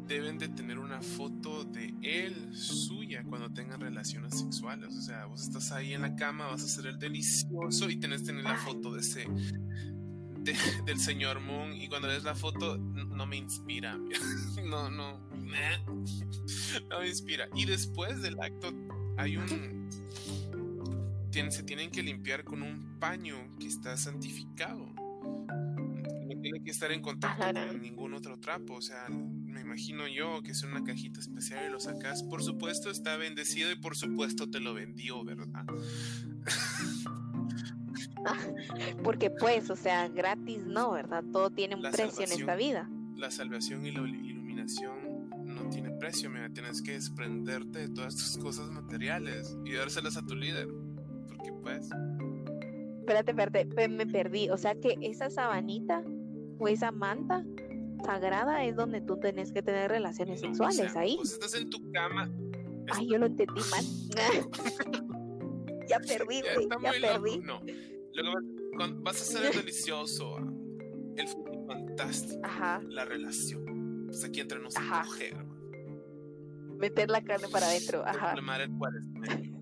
[0.09, 4.95] deben de tener una foto de él, suya, cuando tengan relaciones sexuales.
[4.95, 8.21] O sea, vos estás ahí en la cama, vas a hacer el delicioso y tenés
[8.21, 9.27] que tener la foto de ese,
[10.85, 11.73] del señor Moon.
[11.73, 13.97] Y cuando ves la foto, no me inspira.
[14.69, 15.19] No, no,
[16.89, 17.47] no me inspira.
[17.55, 18.71] Y después del acto,
[19.17, 19.89] hay un.
[21.31, 24.87] Se tienen que limpiar con un paño que está santificado.
[24.87, 28.75] No tiene que estar en contacto con ningún otro trapo.
[28.75, 32.23] O sea, me imagino yo, que es una cajita especial y lo sacas.
[32.23, 35.65] Por supuesto está bendecido y por supuesto te lo vendió, ¿verdad?
[39.03, 41.23] Porque pues, o sea, gratis no, ¿verdad?
[41.31, 42.89] Todo tiene un precio en esta vida.
[43.15, 48.37] La salvación y la iluminación no tiene precio, mira, tienes que desprenderte de todas tus
[48.37, 50.67] cosas materiales y dárselas a tu líder.
[51.61, 51.89] Pues...
[52.99, 54.49] Espérate, espérate, me perdí.
[54.49, 56.03] O sea que esa sabanita
[56.59, 57.43] o esa manta
[58.05, 61.15] sagrada es donde tú tenés que tener relaciones sexuales ahí.
[61.17, 62.31] Pues estás en tu cama.
[62.91, 63.85] Ay, yo lo entendí mal.
[65.87, 66.41] ya perdí,
[66.81, 67.39] ya, perdí.
[67.39, 67.61] No.
[69.01, 70.37] Vas a hacer el delicioso,
[71.15, 71.27] el
[71.67, 72.81] fantástico, Ajá.
[72.87, 74.05] la relación.
[74.07, 75.35] Pues aquí entre nosotros coger.
[76.77, 78.03] Meter la carne para adentro.
[78.05, 78.33] Ajá.
[78.33, 78.69] El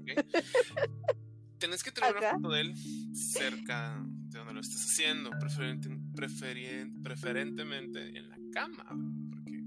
[1.59, 2.75] Tenés que tener una foto de él
[3.15, 8.85] cerca de donde lo estés haciendo, preferentemente en la cama,
[9.31, 9.63] porque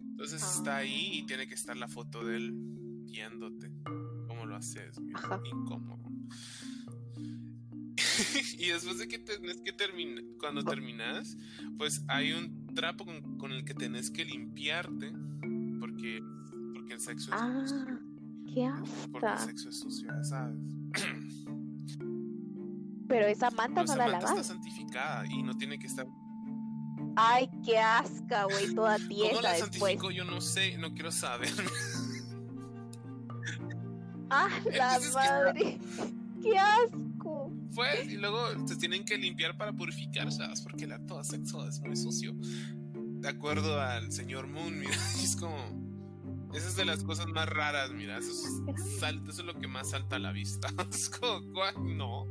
[0.00, 3.70] entonces está ahí y tiene que estar la foto de él viéndote
[4.26, 4.96] cómo lo haces,
[5.44, 6.02] incómodo.
[8.58, 11.36] y después de que tenés que terminar, cuando terminas,
[11.76, 15.12] pues hay un trapo con, el que tenés que limpiarte,
[15.80, 16.22] porque,
[16.72, 17.42] porque el sexo es
[18.52, 18.70] Qué
[19.12, 20.56] Porque el sexo es sucio, ¿sabes?
[23.08, 24.30] Pero esa manta no, la manta lavas.
[24.40, 26.06] está santificada y no tiene que estar.
[27.16, 29.72] Ay, qué asca, güey, toda tiesa ¿Cómo la después.
[29.78, 30.10] santificó?
[30.10, 31.50] Yo no sé, no quiero saber.
[34.34, 35.78] Ah, la Entonces, ¿qué- madre.
[36.42, 37.52] Qué asco.
[37.74, 40.62] Pues, y luego se tienen que limpiar para purificar, ¿sabes?
[40.62, 42.32] Porque el acto sexo es muy sucio.
[42.34, 45.54] De acuerdo al señor Moon, mira, es como.
[46.52, 48.18] Esa es de las cosas más raras, mira.
[48.18, 50.68] Eso es, sal- eso es lo que más salta a la vista.
[50.90, 51.74] Es como, ¿cuál?
[51.96, 52.26] no.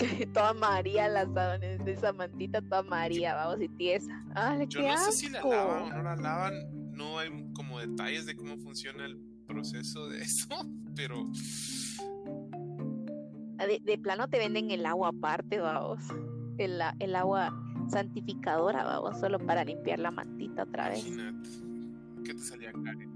[0.32, 4.24] toda María sábanas de esa mantita, toda María, vamos, y tiesa.
[4.34, 5.12] Ay, Yo no asco.
[5.12, 6.92] sé si la lavan o no la lavan.
[6.92, 10.48] No hay como detalles de cómo funciona el proceso de eso,
[10.94, 11.26] pero
[13.58, 16.02] Ah, De, de plano te venden el agua aparte, vamos.
[16.56, 17.50] El, el agua
[17.90, 21.06] santificadora, vamos, solo para limpiar la mantita otra vez.
[21.06, 21.69] imagínate.
[22.24, 23.10] ¿Qué te salía Karen?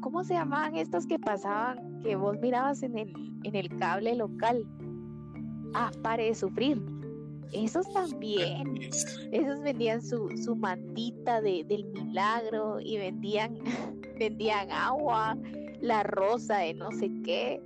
[0.00, 3.12] ¿Cómo se llamaban estos que pasaban, que vos mirabas en el,
[3.44, 4.66] en el cable local?
[5.74, 6.80] Ah, pare de sufrir.
[7.52, 8.76] Esos también.
[8.82, 13.58] Es- Esos vendían su, su mantita de, del milagro y vendían,
[14.18, 15.36] vendían agua,
[15.80, 17.60] la rosa de no sé qué.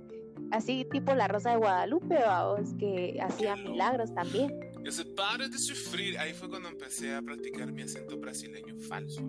[0.51, 4.53] Así tipo la rosa de Guadalupe, vamos, que hacía milagros también.
[4.83, 6.17] Yo sé, pare de sufrir.
[6.17, 9.21] Ahí fue cuando empecé a practicar mi acento brasileño falso.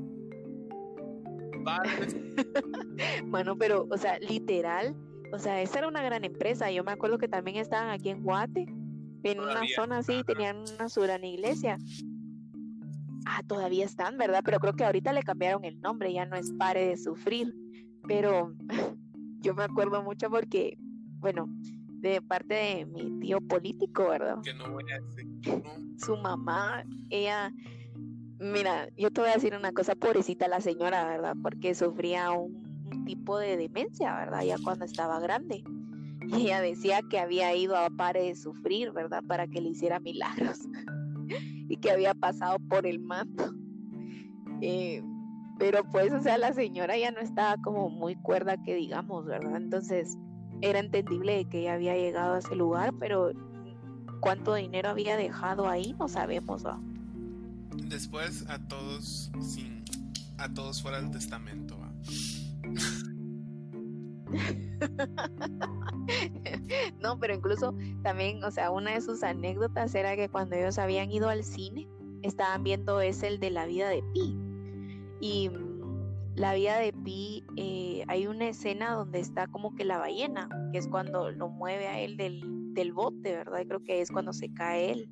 [3.25, 4.97] Bueno, pero, o sea, literal,
[5.33, 6.71] o sea, esa era una gran empresa.
[6.71, 8.67] Yo me acuerdo que también estaban aquí en Guate,
[9.23, 11.79] en una zona así, tenían una gran iglesia.
[13.27, 14.43] Ah, todavía están, ¿verdad?
[14.45, 17.55] Pero creo que ahorita le cambiaron el nombre, ya no es Pare de Sufrir.
[18.09, 18.55] Pero
[19.41, 20.79] yo me acuerdo mucho porque,
[21.19, 21.49] bueno,
[22.01, 24.39] de parte de mi tío político, ¿verdad?
[24.43, 25.27] que no voy a decir.
[25.47, 25.63] No,
[25.99, 27.53] su mamá, ella,
[28.41, 31.36] mira, yo te voy a decir una cosa, pobrecita la señora, ¿verdad?
[31.43, 32.68] Porque sufría un,
[33.05, 34.43] tipo de demencia, ¿verdad?
[34.43, 35.62] Ya cuando estaba grande.
[36.22, 39.22] Y ella decía que había ido a Pare de Sufrir, ¿verdad?
[39.26, 40.59] Para que le hiciera milagros.
[41.68, 43.53] y que había pasado por el manto.
[44.61, 45.03] Eh,
[45.59, 49.57] pero pues, o sea, la señora ya no estaba como muy cuerda que digamos, ¿verdad?
[49.57, 50.18] Entonces
[50.61, 53.32] era entendible que ella había llegado a ese lugar, pero
[54.20, 56.80] cuánto dinero había dejado ahí no sabemos, ¿va?
[57.77, 59.85] Después a todos sin
[60.39, 61.79] a todos fuera del testamento.
[67.01, 71.11] no, pero incluso también, o sea, una de sus anécdotas era que cuando ellos habían
[71.11, 71.89] ido al cine,
[72.23, 74.37] estaban viendo es el de la vida de Pi.
[75.21, 79.99] Y mm, la vida de Pi, eh, hay una escena donde está como que la
[79.99, 83.61] ballena, que es cuando lo mueve a él del, del bote, ¿verdad?
[83.61, 85.11] Y creo que es cuando se cae él.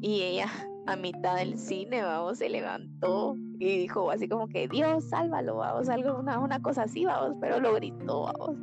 [0.00, 0.48] Y ella
[0.86, 5.88] a mitad del cine, vamos, se levantó y dijo así como que Dios, sálvalo, vamos,
[5.88, 8.56] algo, una, una cosa así, vamos, pero lo gritó, vamos.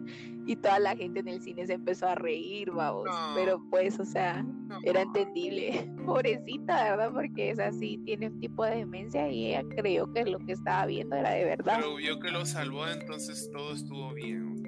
[0.47, 3.05] Y toda la gente en el cine se empezó a reír, vamos.
[3.05, 3.35] No.
[3.35, 4.45] Pero pues, o sea,
[4.83, 5.91] era entendible.
[6.05, 7.11] Pobrecita, ¿verdad?
[7.13, 10.85] Porque es así, tiene un tipo de demencia y ella creyó que lo que estaba
[10.85, 11.75] viendo era de verdad.
[11.77, 14.67] Pero vio que lo salvó, entonces todo estuvo bien, ¿ok?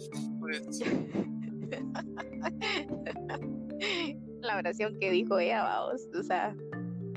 [0.40, 0.82] Pues,
[4.50, 6.08] La oración que dijo ella, vamos.
[6.12, 6.56] O sea,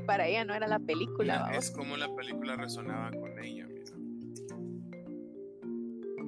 [0.06, 3.92] para ella no era la película, mira, es como la película resonaba con ella, mira.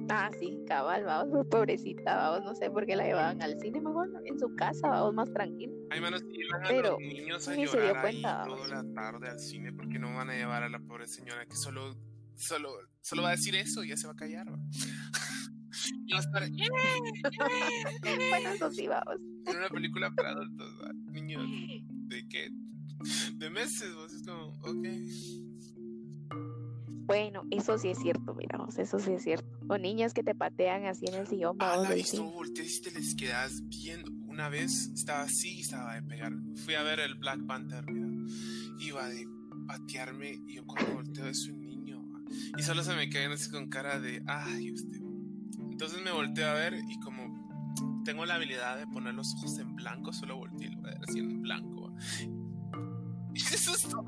[0.08, 4.10] Ah, sí, cabal, vamos, pobrecita, vamos, no sé por qué la llevaban al cine, mejor
[4.24, 5.74] en su casa, vamos, más tranquilo.
[5.90, 8.84] Hay manos a Pero los niños a ni se dio llorar ahí cuenta, toda la
[8.92, 11.94] tarde al cine porque no van a llevar a la pobre señora que solo,
[12.34, 14.50] solo, solo va a decir eso y ya se va a callar.
[14.50, 14.58] ¿va?
[16.06, 16.42] Y a estar
[18.30, 19.16] Bueno, eso sí, vamos.
[19.46, 20.72] en una película para adultos,
[21.10, 21.42] niños
[22.08, 22.50] de qué,
[23.34, 24.86] de meses, vos es como, ok.
[27.06, 29.46] Bueno, eso sí es cierto, miramos, eso sí es cierto.
[29.68, 32.22] O niños que te patean así en el sillón, Ah, tú cine.
[32.24, 34.10] volteas y te les quedas viendo.
[34.26, 36.32] Una vez estaba así y estaba de pegar.
[36.64, 38.08] Fui a ver el Black Panther, mira.
[38.80, 39.24] Iba de
[39.68, 42.04] patearme y yo cuando volteo es un niño.
[42.58, 45.00] Y solo se me caen así con cara de, ay, usted.
[45.76, 49.76] Entonces me volteo a ver y como tengo la habilidad de poner los ojos en
[49.76, 51.92] blanco, solo volteé y lo voy a en blanco.
[53.34, 54.06] Y eso es todo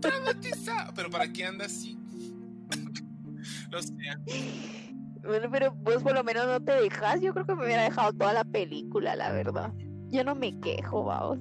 [0.00, 0.92] traumatizado.
[0.94, 1.98] Pero ¿para qué anda así?
[3.70, 3.94] Lo sé.
[5.22, 7.22] Bueno, pero vos por lo menos no te dejas.
[7.22, 9.72] Yo creo que me hubiera dejado toda la película, la verdad.
[10.08, 11.38] Yo no me quejo, vamos.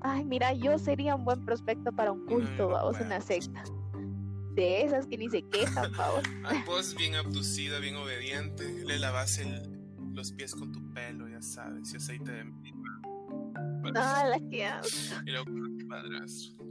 [0.00, 3.06] Ay, mira, yo sería un buen prospecto para un culto, no vamos, puedo.
[3.06, 3.62] una secta.
[4.54, 6.22] De esas que ni se quejan, vamos.
[6.44, 8.64] Ay, vos bien abducida, bien obediente.
[8.84, 9.62] Le lavas el,
[10.12, 13.00] los pies con tu pelo, ya sabes, y aceite de mirra.
[13.96, 14.68] Ah, la que.
[15.26, 16.64] Y luego con tu padrastro.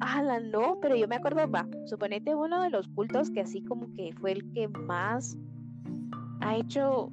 [0.00, 3.94] Ala, no, pero yo me acuerdo, va, suponete uno de los cultos que así como
[3.94, 5.36] que fue el que más
[6.40, 7.12] ha hecho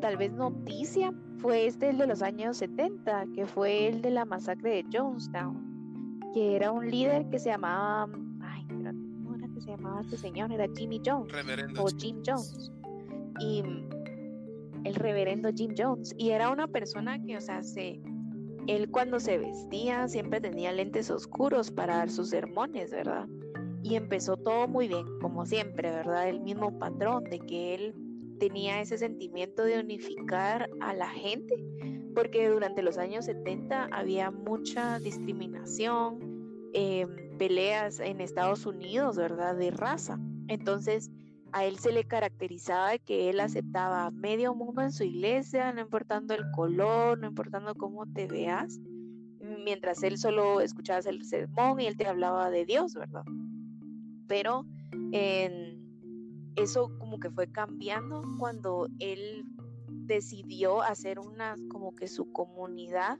[0.00, 4.24] tal vez noticia fue este el de los años 70, que fue el de la
[4.24, 5.71] masacre de Jonestown,
[6.32, 8.08] que era un líder que se llamaba,
[8.40, 10.52] ay, ¿cómo era que se llamaba este señor?
[10.52, 11.32] Era Jimmy Jones
[11.78, 12.72] o Jim Jones.
[13.40, 13.62] Y
[14.84, 16.14] el reverendo Jim Jones.
[16.18, 18.00] Y era una persona que, o sea, se,
[18.66, 23.26] él cuando se vestía siempre tenía lentes oscuros para dar sus sermones, ¿verdad?
[23.82, 26.28] Y empezó todo muy bien, como siempre, ¿verdad?
[26.28, 27.94] El mismo patrón de que él
[28.38, 31.54] tenía ese sentimiento de unificar a la gente,
[32.14, 36.18] porque durante los años 70 había mucha discriminación,
[36.72, 39.56] em, peleas en Estados Unidos, ¿verdad?
[39.56, 40.18] De raza.
[40.48, 41.10] Entonces,
[41.52, 46.34] a él se le caracterizaba que él aceptaba medio mundo en su iglesia, no importando
[46.34, 48.80] el color, no importando cómo te veas,
[49.64, 53.24] mientras él solo escuchabas el sermón y él te hablaba de Dios, ¿verdad?
[54.26, 54.64] Pero
[56.56, 59.44] eso como que fue cambiando cuando él
[60.14, 63.18] decidió hacer una como que su comunidad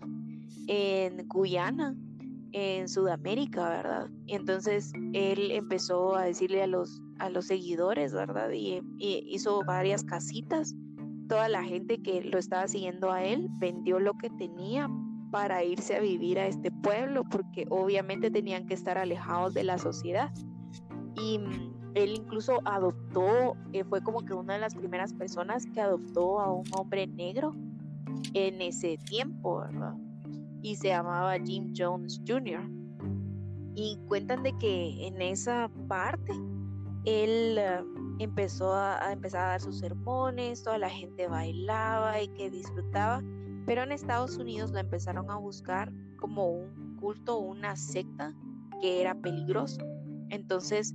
[0.67, 1.97] en Guyana,
[2.53, 4.11] en Sudamérica, ¿verdad?
[4.27, 8.51] Y entonces él empezó a decirle a los a los seguidores, ¿verdad?
[8.53, 10.75] Y, hizo varias casitas.
[11.29, 14.91] Toda la gente que lo estaba siguiendo a él vendió lo que tenía
[15.31, 19.79] para irse a vivir a este pueblo, porque obviamente tenían que estar alejados de la
[19.79, 20.31] sociedad.
[21.17, 25.81] Y mm, él incluso adoptó, eh, fue como que una de las primeras personas que
[25.81, 27.55] adoptó a un hombre negro
[28.35, 29.95] en ese tiempo, ¿verdad?
[30.63, 32.63] Y se llamaba Jim Jones Jr.
[33.75, 36.33] Y cuentan de que en esa parte
[37.05, 37.85] él eh,
[38.19, 43.23] empezó a, empezar a dar sus sermones, toda la gente bailaba y que disfrutaba,
[43.67, 48.35] pero en Estados Unidos lo empezaron a buscar como un culto, una secta
[48.81, 49.81] que era peligroso.
[50.29, 50.95] Entonces,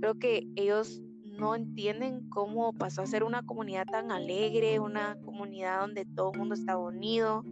[0.00, 1.02] creo que ellos
[1.38, 6.38] no entienden cómo pasó a ser una comunidad tan alegre, una comunidad donde todo el
[6.38, 7.44] mundo estaba unido,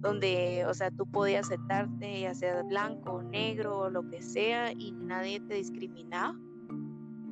[0.00, 5.40] donde, o sea, tú podías sentarte, ya sea blanco, negro lo que sea, y nadie
[5.40, 6.38] te discriminaba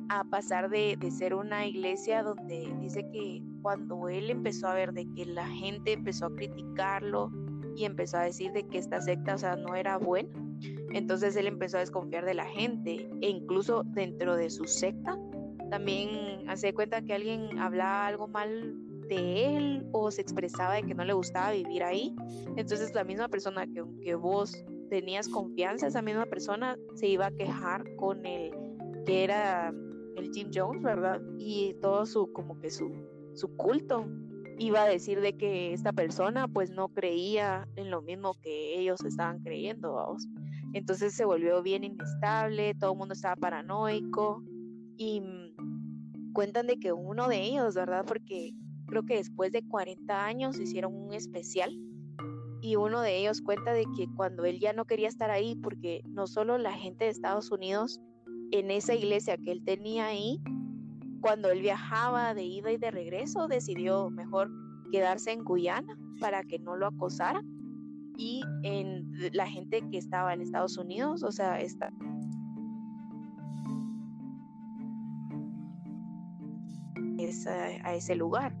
[0.09, 5.07] a pasar de, ser una iglesia donde dice que cuando él empezó a ver de
[5.13, 7.31] que la gente empezó a criticarlo
[7.75, 10.29] y empezó a decir de que esta secta, o sea, no era buena,
[10.91, 15.17] entonces él empezó a desconfiar de la gente e incluso dentro de su secta
[15.69, 18.75] también hace cuenta que alguien hablaba algo mal
[19.07, 22.15] de él o se expresaba de que no le gustaba vivir ahí.
[22.57, 27.83] Entonces la misma persona que vos tenías confianza, esa misma persona se iba a quejar
[27.95, 28.51] con el
[29.05, 29.73] que era
[30.15, 31.19] el Jim Jones, ¿verdad?
[31.39, 32.91] Y todo su, como que su,
[33.33, 34.05] su culto
[34.59, 39.03] iba a decir de que esta persona pues no creía en lo mismo que ellos
[39.03, 40.27] estaban creyendo, vamos.
[40.73, 44.43] Entonces se volvió bien inestable, todo el mundo estaba paranoico
[44.97, 48.03] y mm, cuentan de que uno de ellos, ¿verdad?
[48.07, 48.53] Porque
[48.87, 51.71] creo que después de 40 años hicieron un especial
[52.61, 56.01] y uno de ellos cuenta de que cuando él ya no quería estar ahí, porque
[56.05, 57.99] no solo la gente de Estados Unidos
[58.51, 60.41] en esa iglesia que él tenía ahí,
[61.19, 64.49] cuando él viajaba de ida y de regreso, decidió mejor
[64.91, 67.41] quedarse en Guyana para que no lo acosara.
[68.17, 71.91] Y en la gente que estaba en Estados Unidos, o sea, está
[77.83, 78.55] a ese lugar,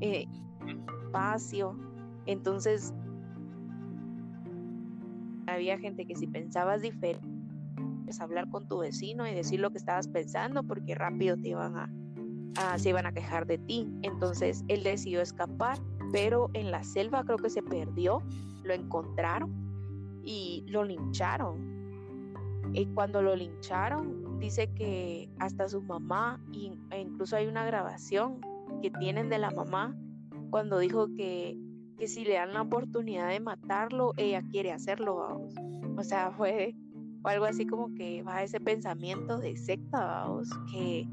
[0.00, 0.26] eh,
[1.06, 1.76] espacio.
[2.26, 2.94] Entonces,
[5.46, 7.26] había gente que si pensabas diferente,
[8.20, 12.78] hablar con tu vecino y decir lo que estabas pensando porque rápido te iban a,
[12.78, 13.88] se iban a quejar de ti.
[14.02, 15.78] Entonces él decidió escapar,
[16.12, 18.22] pero en la selva creo que se perdió,
[18.64, 19.50] lo encontraron
[20.24, 21.72] y lo lincharon.
[22.72, 26.40] Y cuando lo lincharon, dice que hasta su mamá,
[26.90, 28.40] e incluso hay una grabación
[28.80, 29.96] que tienen de la mamá
[30.50, 31.58] cuando dijo que,
[31.98, 35.42] que si le dan la oportunidad de matarlo, ella quiere hacerlo.
[35.96, 36.74] O sea, fue
[37.24, 40.26] o algo así como que va ese pensamiento de secta,
[40.70, 41.06] que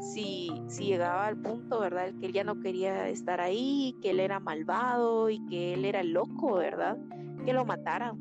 [0.00, 2.12] si, si llegaba al punto, ¿verdad?
[2.20, 6.02] Que él ya no quería estar ahí, que él era malvado y que él era
[6.02, 6.98] loco, ¿verdad?
[7.44, 8.18] Que lo mataran.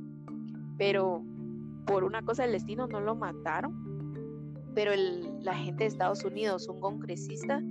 [0.77, 1.23] Pero
[1.85, 3.83] por una cosa del destino no lo mataron.
[4.73, 7.61] Pero el, la gente de Estados Unidos, un congresista,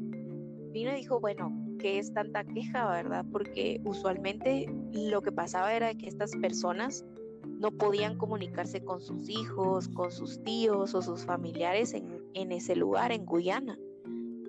[0.72, 3.24] vino y dijo, bueno, ¿qué es tanta queja, verdad?
[3.30, 7.04] Porque usualmente lo que pasaba era que estas personas
[7.46, 13.12] no podían comunicarse con sus hijos, con sus tíos o sus familiares en, ese lugar,
[13.12, 13.78] en Guyana.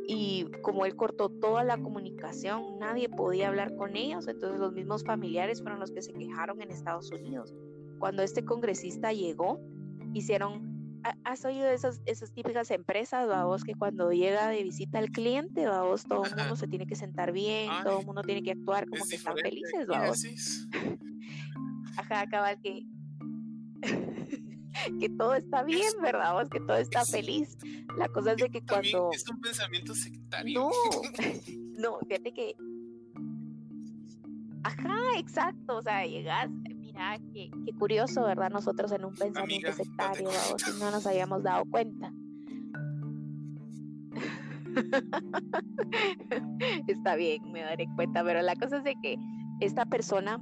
[0.07, 5.03] Y como él cortó toda la comunicación, nadie podía hablar con ellos, entonces los mismos
[5.03, 7.55] familiares fueron los que se quejaron en Estados Unidos.
[7.99, 9.59] Cuando este congresista llegó,
[10.13, 10.75] hicieron
[11.23, 16.03] ¿Has oído esas, esas típicas empresas, vos, que cuando llega de visita al cliente, vos,
[16.05, 19.05] todo el mundo se tiene que sentar bien, todo el mundo tiene que actuar como
[19.05, 20.67] que están felices, vos?
[21.97, 22.87] Ajá, cabal que
[24.99, 26.33] que todo está bien, ¿verdad?
[26.33, 27.55] Vos, que todo está feliz.
[27.97, 29.09] La cosa es de que cuando...
[29.11, 30.59] Es un pensamiento sectario.
[30.59, 30.69] No,
[31.79, 32.55] no, fíjate que...
[34.63, 38.49] Ajá, exacto, o sea, llegas, mira, qué, qué curioso, ¿verdad?
[38.49, 42.11] Nosotros en un pensamiento sectario, vamos, si no nos habíamos dado cuenta.
[46.87, 49.17] Está bien, me daré cuenta, pero la cosa es de que
[49.59, 50.39] esta persona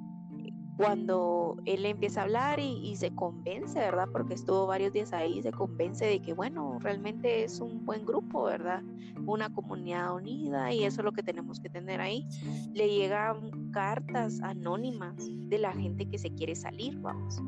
[0.78, 4.08] cuando él empieza a hablar y, se convence, ¿verdad?
[4.12, 8.46] Porque estuvo varios días ahí, se convence de que, bueno, realmente es un buen grupo,
[8.46, 8.82] ¿verdad?
[9.26, 12.26] Una comunidad unida y eso es lo que tenemos que tener ahí.
[12.74, 17.42] Le llegan cartas anónimas de la gente que se quiere salir, vamos.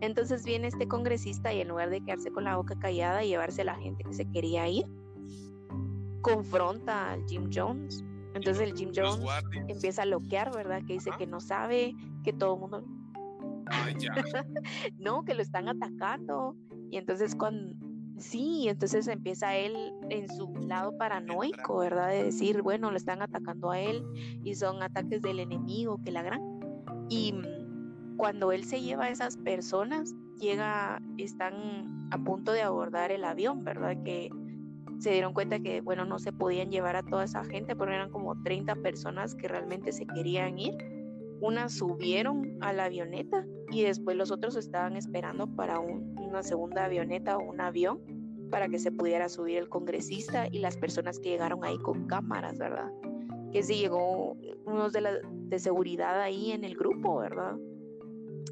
[0.00, 3.62] Entonces viene este congresista y en lugar de quedarse con la boca callada y llevarse
[3.62, 4.84] a la gente que se quería ir,
[6.20, 9.24] confronta al Jim Jones entonces el Jim Jones
[9.68, 10.82] empieza a bloquear, ¿verdad?
[10.86, 11.94] Que dice que no sabe,
[12.24, 12.84] que todo el mundo...
[14.98, 16.56] no, que lo están atacando.
[16.90, 17.76] Y entonces cuando...
[18.18, 22.10] Sí, entonces empieza él en su lado paranoico, ¿verdad?
[22.10, 24.04] De decir, bueno, lo están atacando a él
[24.44, 26.40] y son ataques del enemigo, que la gran.
[27.08, 33.10] Y mm, cuando él se lleva a esas personas, llega, están a punto de abordar
[33.10, 34.00] el avión, ¿verdad?
[34.04, 34.30] Que
[34.98, 38.10] se dieron cuenta que, bueno, no se podían llevar a toda esa gente, pero eran
[38.10, 40.74] como 30 personas que realmente se querían ir.
[41.44, 47.36] Unas subieron a la avioneta y después los otros estaban esperando para una segunda avioneta
[47.36, 48.00] o un avión
[48.50, 52.56] para que se pudiera subir el congresista y las personas que llegaron ahí con cámaras,
[52.56, 52.90] ¿verdad?
[53.52, 57.58] Que si llegó unos de, la, de seguridad ahí en el grupo, ¿verdad?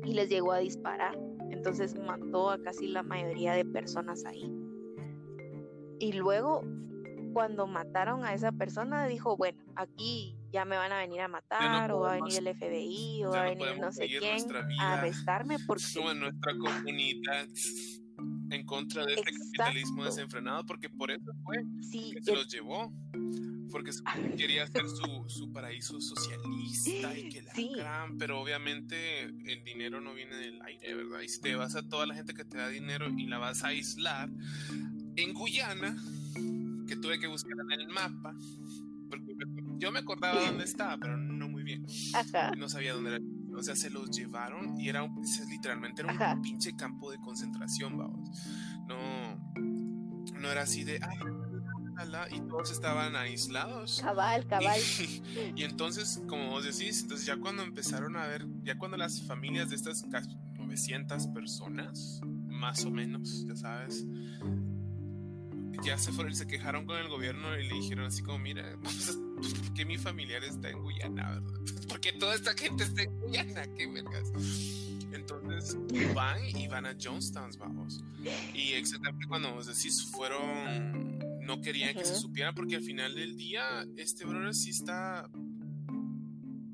[0.04, 1.18] Y les llegó a disparar.
[1.48, 4.54] Entonces mató a casi la mayoría de personas ahí.
[5.98, 6.60] Y luego,
[7.32, 11.90] cuando mataron a esa persona, dijo, bueno, aquí ya me van a venir a matar,
[11.92, 14.36] o va a venir el FBI, o va a venir no, sé quién
[14.78, 15.84] a arrestarme porque...
[16.10, 17.48] en nuestra comunidad
[18.50, 22.92] en contra de este capitalismo desenfrenado, porque por eso fue que se los llevó.
[23.70, 23.90] Porque
[24.36, 30.12] quería hacer su, su, paraíso socialista y que la gran, pero obviamente el dinero no
[30.12, 31.22] viene del aire, ¿verdad?
[31.22, 33.64] Y si te vas a toda la gente que te da dinero y la vas
[33.64, 34.28] a aislar,
[35.16, 35.96] en Guyana,
[36.92, 38.34] que tuve que buscar en el mapa,
[39.08, 39.34] porque
[39.78, 41.86] yo me acordaba dónde estaba, pero no muy bien.
[42.58, 43.24] No sabía dónde era.
[43.56, 47.96] O sea, se los llevaron y era un, literalmente era un pinche campo de concentración,
[47.96, 48.28] vamos.
[48.88, 49.36] No,
[50.38, 51.00] no era así de,
[52.30, 54.00] y todos estaban aislados.
[54.02, 54.80] Cabal, cabal.
[54.98, 59.22] Y, y, entonces, como vos decís, entonces ya cuando empezaron a ver, ya cuando las
[59.22, 60.04] familias de estas
[60.58, 64.06] 900 personas, más o menos, ya sabes,
[65.82, 69.74] ya se fueron, se quejaron con el gobierno y le dijeron así como, mira, ¿por
[69.74, 71.60] qué mi familiar está en Guyana, verdad?
[71.88, 74.32] Porque toda esta gente está en Guyana, qué vergas.
[75.12, 75.76] Entonces
[76.14, 78.02] van y van a Jonestown, vamos.
[78.54, 83.36] Y exactamente cuando vos decís, fueron, no querían que se supiera porque al final del
[83.36, 85.28] día, este brother sí está,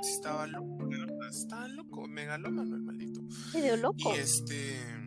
[0.02, 0.88] sí estaba loco,
[1.28, 3.22] estaba loco, megalómano el maldito.
[3.52, 4.14] Medio loco.
[4.14, 4.97] Y este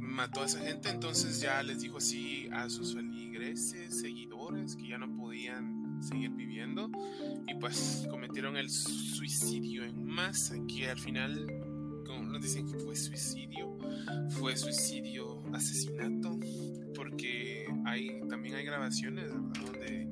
[0.00, 4.98] mató a esa gente, entonces ya les dijo así a sus feligreses, seguidores, que ya
[4.98, 6.90] no podían seguir viviendo
[7.46, 11.46] y pues cometieron el suicidio en masa, que al final,
[12.06, 13.78] como nos dicen que fue suicidio,
[14.30, 16.38] fue suicidio asesinato,
[16.94, 20.08] porque hay también hay grabaciones donde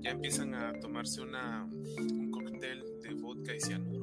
[0.00, 3.97] ya empiezan a tomarse una, un cóctel de vodka y cianuro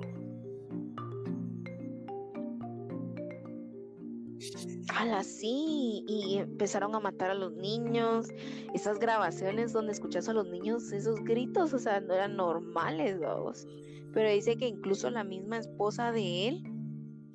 [4.97, 8.27] así y empezaron a matar a los niños.
[8.73, 13.67] Esas grabaciones donde escuchas a los niños, esos gritos, o sea, no eran normales, vamos.
[14.13, 16.63] Pero dice que incluso la misma esposa de él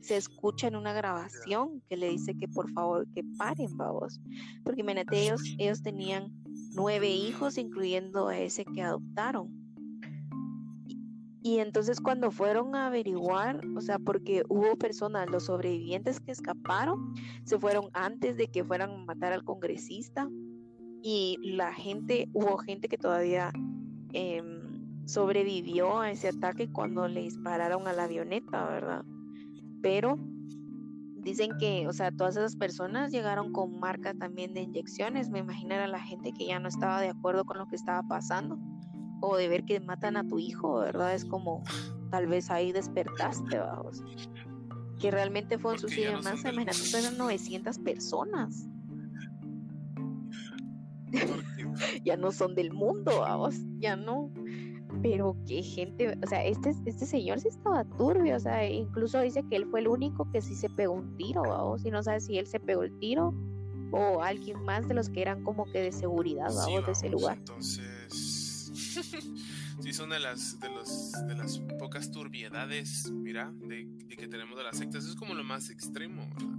[0.01, 4.20] se escucha en una grabación que le dice que por favor que paren, vamos.
[4.65, 6.32] Porque imagínate, ellos, ellos tenían
[6.74, 9.60] nueve hijos, incluyendo a ese que adoptaron.
[11.43, 17.15] Y entonces cuando fueron a averiguar, o sea, porque hubo personas, los sobrevivientes que escaparon,
[17.45, 20.29] se fueron antes de que fueran a matar al congresista.
[21.03, 23.53] Y la gente, hubo gente que todavía
[24.12, 29.05] em, sobrevivió a ese ataque cuando le dispararon a la avioneta, ¿verdad?
[29.81, 30.19] Pero
[31.23, 35.75] dicen que, o sea, todas esas personas llegaron con marcas también de inyecciones, me imagino
[35.75, 38.59] era la gente que ya no estaba de acuerdo con lo que estaba pasando
[39.21, 41.15] o de ver que matan a tu hijo, ¿verdad?
[41.15, 41.63] Es como,
[42.11, 44.03] tal vez ahí despertaste, vamos.
[44.99, 48.69] Que realmente fue un suicidio en masa, imagínate, eran 900 personas.
[52.05, 54.31] ya no son del mundo, vamos, ya no.
[55.03, 59.45] Pero qué gente, o sea, este, este señor sí estaba turbio, o sea, incluso dice
[59.49, 62.21] que él fue el único que sí se pegó un tiro, vamos, y no sabe
[62.21, 63.33] si él se pegó el tiro
[63.93, 67.09] o alguien más de los que eran como que de seguridad, vamos, vamos de ese
[67.09, 67.39] lugar.
[67.39, 68.00] Entonces
[69.83, 74.65] sí son de las, de los, de las pocas turbiedades, mira, de, que tenemos de
[74.65, 76.59] las sectas, es como lo más extremo, ¿verdad?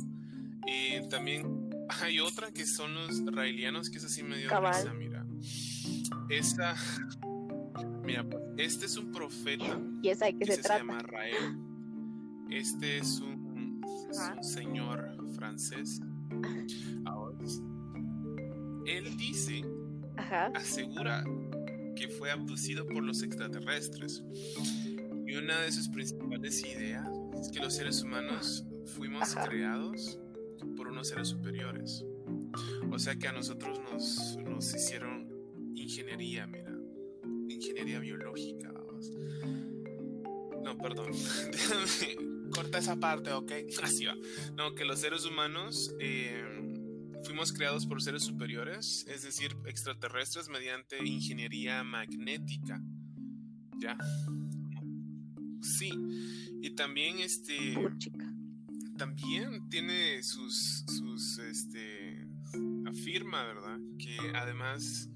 [0.65, 1.69] Y también
[2.01, 5.25] hay otra que son los raelianos, que es así medio risa, mira.
[6.29, 6.75] Esa,
[8.03, 9.79] mira, pues, este es un profeta.
[10.01, 10.79] ¿Y esa de qué se, trata?
[10.79, 11.57] llama Rael.
[12.49, 13.81] Este es un,
[14.41, 16.01] señor francés.
[17.05, 17.37] Ahora,
[18.85, 19.63] él dice,
[20.53, 21.23] asegura
[21.95, 24.23] que fue abducido por los extraterrestres.
[25.25, 27.07] Y una de sus principales ideas
[27.39, 30.19] es que los seres humanos fuimos creados
[30.75, 32.05] por unos seres superiores.
[32.91, 35.29] O sea que a nosotros nos, nos hicieron
[35.75, 36.75] ingeniería, mira,
[37.47, 38.71] ingeniería biológica.
[40.63, 41.11] No, perdón,
[42.51, 43.51] corta esa parte, ok,
[43.83, 44.15] así va.
[44.55, 46.43] No, que los seres humanos eh,
[47.23, 52.81] fuimos creados por seres superiores, es decir, extraterrestres mediante ingeniería magnética.
[53.79, 53.97] ¿Ya?
[55.61, 55.91] Sí.
[56.61, 57.75] Y también este
[58.97, 62.27] también tiene sus, sus, este,
[62.85, 63.79] afirma, ¿verdad?
[63.97, 65.09] Que además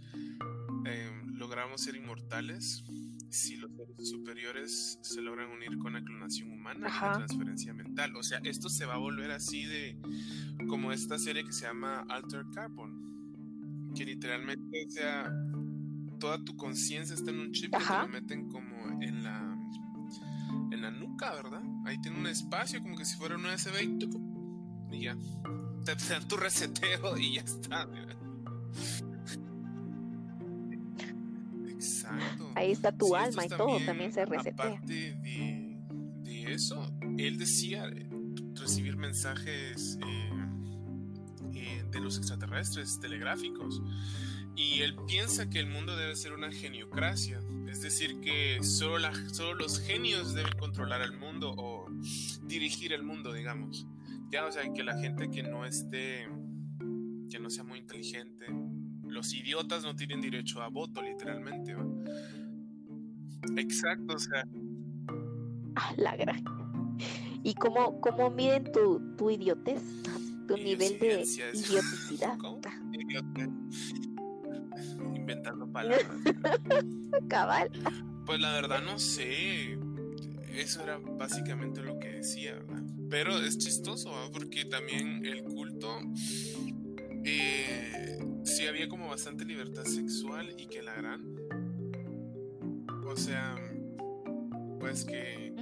[0.85, 2.83] em, logramos ser inmortales
[3.29, 8.15] si los seres superiores se logran unir con la clonación humana y la transferencia mental.
[8.15, 9.97] O sea, esto se va a volver así de
[10.67, 15.31] como esta serie que se llama Alter Carbon, que literalmente, o sea,
[16.19, 19.55] toda tu conciencia está en un chip que te lo meten como en la
[20.71, 21.61] en la nuca, ¿verdad?
[21.85, 23.81] Ahí tiene un espacio como que si fuera un USB
[24.91, 25.17] y, ya.
[25.83, 27.87] Te, dan tu reseteo y ya está.
[31.85, 32.51] Exacto.
[32.55, 34.65] Ahí está tu alma y todo también se resetea.
[34.65, 35.77] Aparte de,
[36.23, 37.89] de, eso, él decía
[38.53, 40.29] recibir mensajes eh,
[41.53, 43.81] eh, de los extraterrestres telegráficos.
[44.55, 49.13] Y él piensa que el mundo debe ser una geniocracia, es decir, que solo, la,
[49.29, 51.87] solo los genios deben controlar el mundo o
[52.43, 53.85] dirigir el mundo, digamos.
[54.31, 56.29] Ya, o sea, que la gente que no esté,
[57.29, 58.45] que no sea muy inteligente,
[59.07, 61.75] los idiotas no tienen derecho a voto, literalmente.
[63.57, 64.47] Exacto, o sea.
[65.75, 66.43] Ah, la gran.
[67.43, 69.81] ¿Y cómo, cómo miden tu, tu idiotez?
[70.47, 71.23] Tu nivel de
[71.53, 72.37] idioticidad.
[72.39, 72.59] ¿Cómo?
[75.15, 76.07] inventando palabras.
[77.27, 77.71] Cabal.
[78.25, 79.77] Pues la verdad no sé.
[80.53, 82.83] Eso era básicamente lo que decía, ¿verdad?
[83.09, 85.99] Pero es chistoso, porque también el culto
[87.23, 91.35] eh, sí había como bastante libertad sexual y que la gran.
[93.05, 93.55] O sea,
[94.79, 95.53] pues que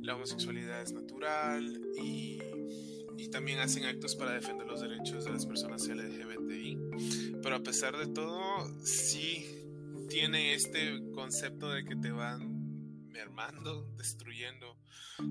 [0.00, 2.38] la homosexualidad es natural y,
[3.18, 6.30] y también hacen actos para defender los derechos de las personas LGBTI
[7.42, 8.38] pero a pesar de todo,
[8.84, 9.46] sí
[10.08, 14.76] tiene este concepto de que te van mermando, destruyendo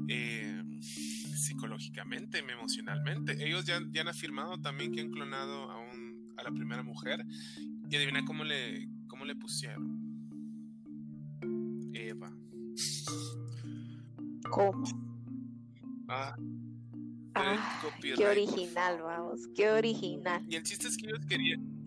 [0.08, 3.46] eh, psicológicamente, emocionalmente.
[3.46, 5.78] Ellos ya, han afirmado también que han clonado a,
[6.40, 7.26] a la primera mujer
[7.90, 9.99] y adivina cómo le, cómo le pusieron.
[11.94, 12.32] Eva.
[14.49, 14.84] ¿Cómo?
[16.07, 16.36] Ah,
[17.36, 20.44] ah qué original, vamos, qué original.
[20.49, 21.80] Y el chiste es que ellos querían,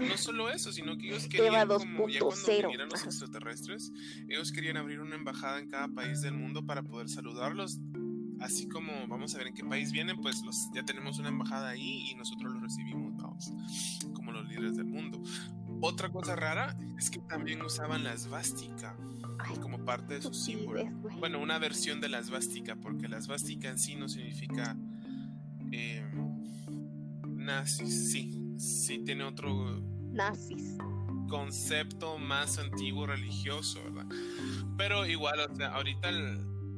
[0.00, 3.92] no solo eso, sino que ellos querían, como ya cuando vinieran los extraterrestres,
[4.28, 7.78] ellos querían abrir una embajada en cada país del mundo para poder saludarlos.
[8.42, 11.70] Así como vamos a ver en qué país vienen, pues los, ya tenemos una embajada
[11.70, 13.52] ahí y nosotros los recibimos, vamos,
[14.14, 15.22] como los líderes del mundo.
[15.80, 18.96] Otra cosa rara es que también usaban la svástica
[19.60, 20.84] como parte de su símbolo.
[21.18, 24.76] Bueno, una versión de la svástica, porque la svástica en sí no significa
[25.70, 26.04] eh,
[27.24, 29.80] nazis, sí, sí tiene otro
[30.12, 30.76] nazis
[31.32, 34.06] concepto más antiguo religioso, ¿verdad?
[34.76, 36.10] Pero igual, o sea, ahorita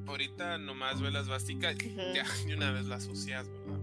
[0.06, 1.76] ahorita nomás ves las básicas
[2.14, 3.80] ya de una vez las asocias, ¿verdad?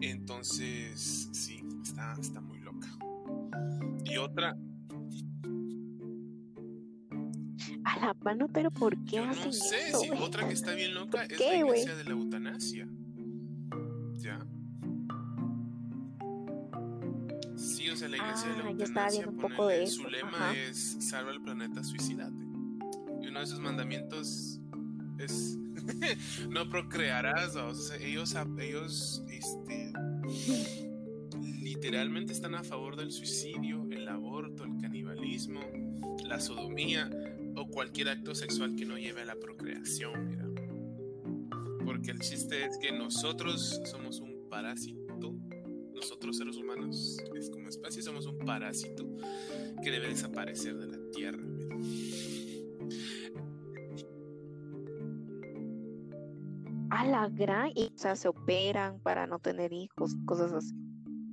[0.00, 2.88] Entonces, sí, está, está muy loca.
[4.04, 4.56] Y otra.
[7.84, 11.24] A la mano, pero ¿por qué Yo no sé, sí, otra que está bien loca
[11.24, 12.88] es la iglesia de la eutanasia.
[14.18, 14.38] ¿Ya?
[18.06, 22.42] la iglesia de la eutanasia un poco de su lema es salva el planeta, suicídate.
[23.20, 24.57] Y uno de sus mandamientos
[26.50, 27.56] no procrearás.
[27.56, 29.92] O sea, ellos, ellos, este,
[31.60, 35.60] literalmente están a favor del suicidio, el aborto, el canibalismo,
[36.24, 37.10] la sodomía
[37.56, 40.46] o cualquier acto sexual que no lleve a la procreación, mira.
[41.84, 45.34] Porque el chiste es que nosotros somos un parásito,
[45.94, 49.08] nosotros seres humanos, es como especie, somos un parásito
[49.82, 51.42] que debe desaparecer de la tierra.
[56.90, 60.74] A la gran, y o sea, se operan para no tener hijos, cosas así.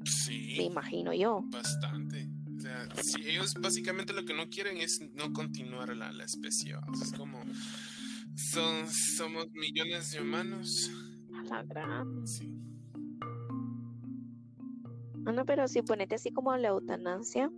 [0.04, 0.56] Sí.
[0.58, 1.42] Me imagino yo.
[1.46, 2.30] Bastante.
[2.58, 6.76] O sea, sí, ellos básicamente lo que no quieren es no continuar la, la especie.
[6.76, 7.40] O sea, es como
[8.36, 10.92] son, somos millones de humanos.
[11.34, 12.28] A la gran.
[12.28, 12.54] Sí.
[15.24, 17.50] Bueno, pero si ponete así como la eutanasia,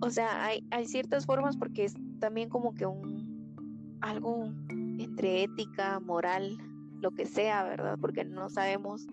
[0.00, 4.52] o sea, hay, hay ciertas formas porque es también como que un algo
[4.98, 6.56] entre ética, moral,
[7.00, 7.98] lo que sea, ¿verdad?
[8.00, 9.06] Porque no sabemos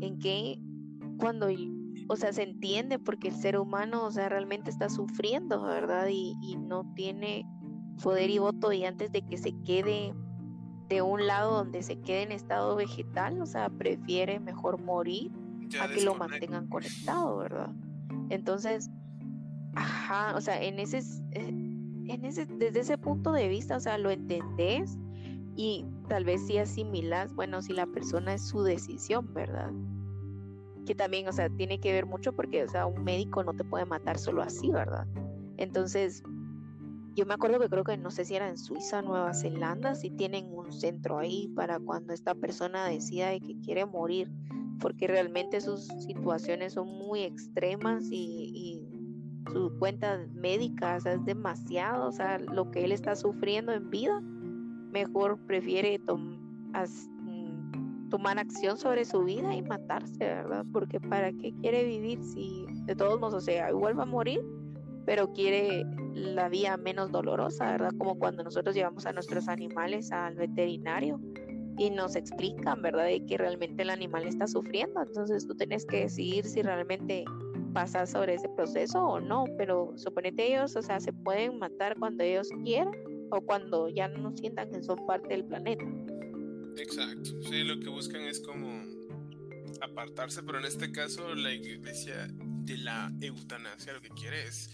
[0.00, 0.58] en qué,
[1.18, 1.48] cuando,
[2.08, 6.08] o sea, se entiende porque el ser humano, o sea, realmente está sufriendo, ¿verdad?
[6.10, 7.46] Y, y no tiene
[8.02, 10.14] poder y voto y antes de que se quede
[10.88, 15.30] de un lado donde se quede en estado vegetal, o sea, prefiere mejor morir
[15.68, 17.70] Ya a que lo mantengan conectado, ¿verdad?
[18.28, 18.90] Entonces,
[19.74, 20.98] ajá, o sea, en ese,
[21.30, 24.98] eh, en ese, desde ese punto de vista, o sea, lo entendés
[25.56, 29.70] y tal vez sí asimilas, bueno, si la persona es su decisión, ¿verdad?
[30.84, 33.64] Que también, o sea, tiene que ver mucho porque, o sea, un médico no te
[33.64, 35.06] puede matar solo así, ¿verdad?
[35.56, 36.22] Entonces,
[37.16, 40.10] yo me acuerdo que creo que no sé si era en Suiza, Nueva Zelanda, si
[40.10, 44.30] tienen un centro ahí para cuando esta persona decida de que quiere morir,
[44.80, 51.24] porque realmente sus situaciones son muy extremas y, y su cuenta médica o sea, es
[51.24, 54.22] demasiado, o sea, lo que él está sufriendo en vida,
[54.92, 60.64] mejor prefiere mm, tomar acción sobre su vida y matarse, ¿verdad?
[60.72, 64.44] Porque ¿para qué quiere vivir si de todos modos, o sea, igual va a morir?
[65.04, 67.92] pero quiere la vía menos dolorosa, ¿verdad?
[67.98, 71.20] Como cuando nosotros llevamos a nuestros animales al veterinario
[71.78, 73.06] y nos explican, ¿verdad?
[73.06, 75.02] De que realmente el animal está sufriendo.
[75.02, 77.24] Entonces tú tienes que decidir si realmente
[77.72, 82.22] pasas sobre ese proceso o no, pero suponete ellos, o sea, se pueden matar cuando
[82.22, 82.92] ellos quieran
[83.32, 85.84] o cuando ya no sientan que son parte del planeta.
[86.76, 87.30] Exacto.
[87.42, 88.82] Sí, lo que buscan es como
[89.80, 92.28] apartarse, pero en este caso la iglesia
[92.64, 94.70] de la eutanasia lo que quiere es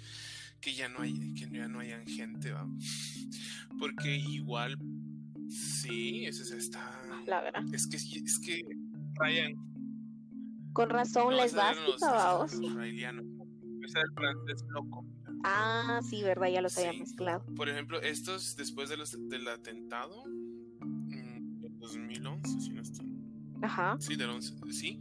[0.60, 2.66] que ya no hay que ya no hayan gente, ¿va?
[3.78, 4.76] Porque igual
[5.48, 7.62] sí, ese se está La verdad.
[7.72, 8.60] es que es que
[9.20, 9.54] Ryan
[10.72, 12.52] Con razón, no, les ese eran los- vamos.
[12.54, 15.04] el francés loco.
[15.44, 16.48] Ah, sí, ¿verdad?
[16.48, 16.98] Ya los había Sí.
[17.00, 17.44] mezclado.
[17.54, 20.24] Por ejemplo, estos después de los, del atentado
[20.80, 23.06] mm, en 2011, si no estoy
[23.62, 23.96] Ajá.
[24.00, 25.00] Sí, del 11, sí.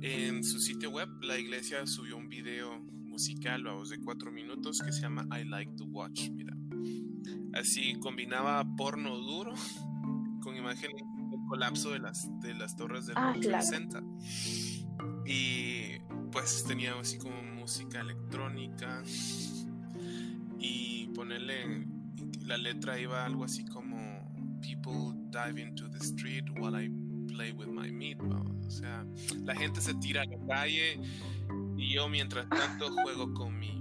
[0.00, 4.92] En su sitio web, la iglesia subió un video musical, vamos, de cuatro minutos que
[4.92, 6.30] se llama I Like to Watch.
[6.30, 6.54] Mira,
[7.54, 9.52] así combinaba porno duro
[10.42, 13.64] con imágenes del colapso de las, de las torres del Ah, claro.
[13.66, 14.02] Center.
[15.26, 15.98] Y
[16.30, 19.02] pues tenía así como música electrónica
[20.58, 21.86] y ponerle
[22.44, 23.96] la letra iba algo así como
[24.60, 26.90] people dive into the street while I
[27.28, 29.06] play with my meat o sea
[29.44, 31.00] la gente se tira a la calle
[31.76, 33.80] y yo mientras tanto juego con mi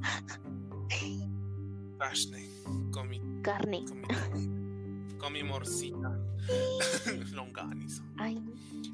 [1.99, 2.47] Ashley,
[2.91, 3.83] con mi Carne.
[3.85, 6.19] con mi, con mi morcilla.
[7.33, 8.03] Longaniza.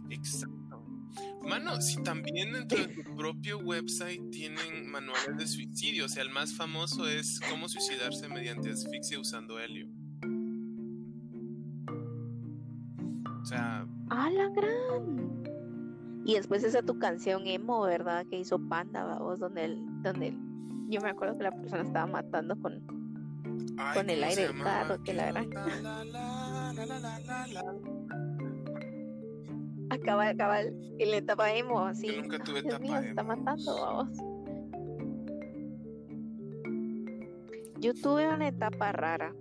[0.10, 0.63] Exacto.
[1.48, 6.30] Mano, si también dentro de tu propio website tienen manuales de suicidio, o sea, el
[6.30, 9.88] más famoso es cómo suicidarse mediante asfixia usando helio.
[13.42, 15.44] O sea, ¡Ah, la gran!
[16.26, 18.26] Y después esa tu canción emo, ¿verdad?
[18.30, 20.38] Que hizo Panda, vamos, donde el, donde el-
[20.90, 22.74] yo me acuerdo que la persona estaba matando con
[23.78, 25.50] ay, Con el ¿cómo aire del carro, que la gran-
[25.84, 27.64] la, la, la.
[29.94, 32.08] Acaba, acaba en la etapa emo, así.
[32.08, 34.10] Yo nunca tuve etapa mío, está matando, vamos.
[37.80, 39.36] Yo tuve una etapa rara,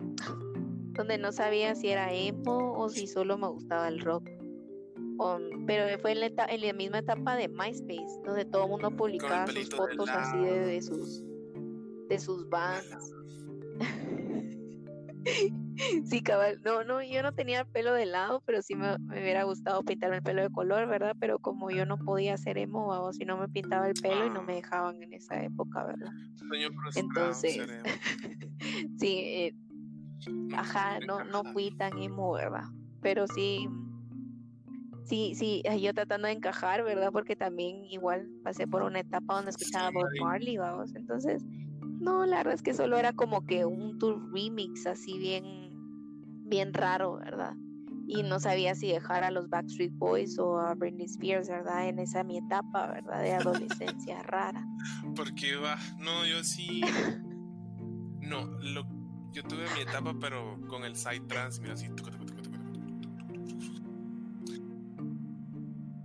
[0.94, 4.28] donde no sabía si era emo o si solo me gustaba el rock.
[5.66, 8.90] Pero fue en la, eta- en la misma etapa de MySpace, donde todo el mundo
[8.90, 11.24] publicaba sus fotos así de sus
[12.08, 13.14] de sus bands.
[16.04, 16.60] Sí, cabal.
[16.64, 19.82] No, no, yo no tenía el pelo de lado, pero sí me, me hubiera gustado
[19.82, 21.16] pintarme el pelo de color, ¿verdad?
[21.18, 24.30] Pero como yo no podía hacer emo, o si no me pintaba el pelo y
[24.30, 24.56] no me Ah.
[24.56, 26.12] dejaban en esa época, ¿verdad?
[26.94, 27.56] Entonces.
[28.98, 29.54] Sí, eh,
[30.56, 32.64] ajá, no, no fui tan emo, ¿verdad?
[33.00, 33.68] Pero sí,
[35.04, 37.10] sí, sí, yo tratando de encajar, ¿verdad?
[37.12, 40.94] Porque también igual pasé por una etapa donde escuchaba Bob Marley, vamos.
[40.94, 41.42] Entonces,
[42.02, 45.44] no, la verdad es que solo era como que un tour remix así bien,
[46.44, 47.54] bien raro, ¿verdad?
[48.08, 51.88] Y no sabía si dejar a los Backstreet Boys o a Britney Spears, ¿verdad?
[51.88, 53.22] En esa mi etapa, ¿verdad?
[53.22, 54.66] De adolescencia rara.
[55.14, 56.82] Porque va, no, yo sí.
[58.20, 58.84] No, lo,
[59.32, 61.86] yo tuve mi etapa, pero con el side trans, mira, así.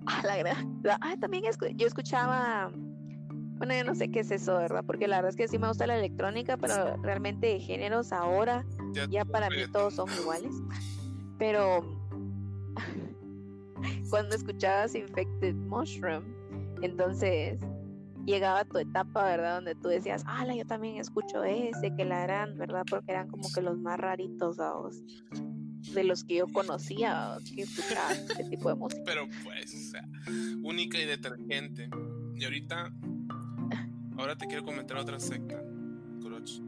[0.06, 0.58] Ah, la verdad.
[1.02, 1.44] Ah, también
[1.76, 2.72] yo escuchaba.
[3.58, 4.84] Bueno, yo no sé qué es eso, ¿verdad?
[4.86, 8.66] Porque la verdad es que sí me gusta la electrónica, pero realmente de géneros ahora
[9.10, 10.54] ya, para mí todos son iguales.
[11.40, 11.82] Pero
[14.10, 16.24] cuando escuchabas Infected Mushroom,
[16.82, 17.60] entonces
[18.28, 19.56] llegaba tu etapa, ¿verdad?
[19.56, 22.84] Donde tú decías, ah, yo también escucho ese, que la eran, ¿verdad?
[22.88, 24.58] Porque eran como que los más raritos,
[25.94, 29.02] de los que yo conocía, que escuchaba ese tipo de música.
[29.06, 30.06] Pero pues, o sea,
[30.62, 31.90] única y detergente.
[32.36, 32.92] Y ahorita,
[34.18, 35.62] ahora te quiero comentar otra secta,
[36.22, 36.62] Croch.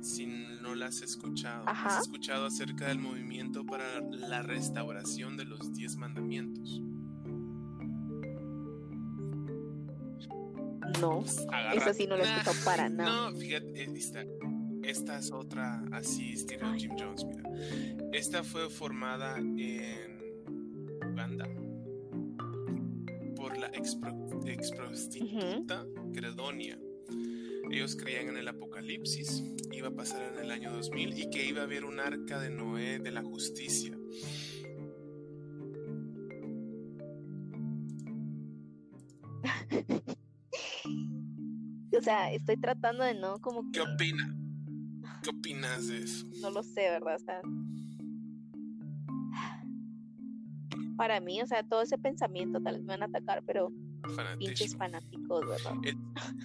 [0.00, 5.72] Si no la has escuchado, has escuchado acerca del movimiento para la restauración de los
[5.72, 6.82] diez mandamientos.
[11.00, 13.30] No, eso sí no lo he escuchado para nada.
[13.30, 14.24] No, fíjate, esta,
[14.82, 17.42] esta es otra así estilo Jim Jones, mira.
[18.12, 20.18] Esta fue formada en
[21.02, 21.48] Uganda
[23.34, 26.78] por la exprostituta Credonia.
[27.70, 29.42] Ellos creían en el apocalipsis,
[29.72, 32.48] iba a pasar en el año 2000 y que iba a haber un arca de
[32.50, 33.98] Noé de la justicia.
[41.98, 44.36] o sea, estoy tratando de no como ¿Qué opina?
[45.22, 46.26] ¿Qué opinas de eso?
[46.40, 47.16] No lo sé, ¿verdad?
[47.16, 47.40] O sea,
[50.96, 53.72] para mí, o sea, todo ese pensamiento tal vez me van a atacar, pero
[54.38, 55.74] pinches fanáticos, ¿verdad?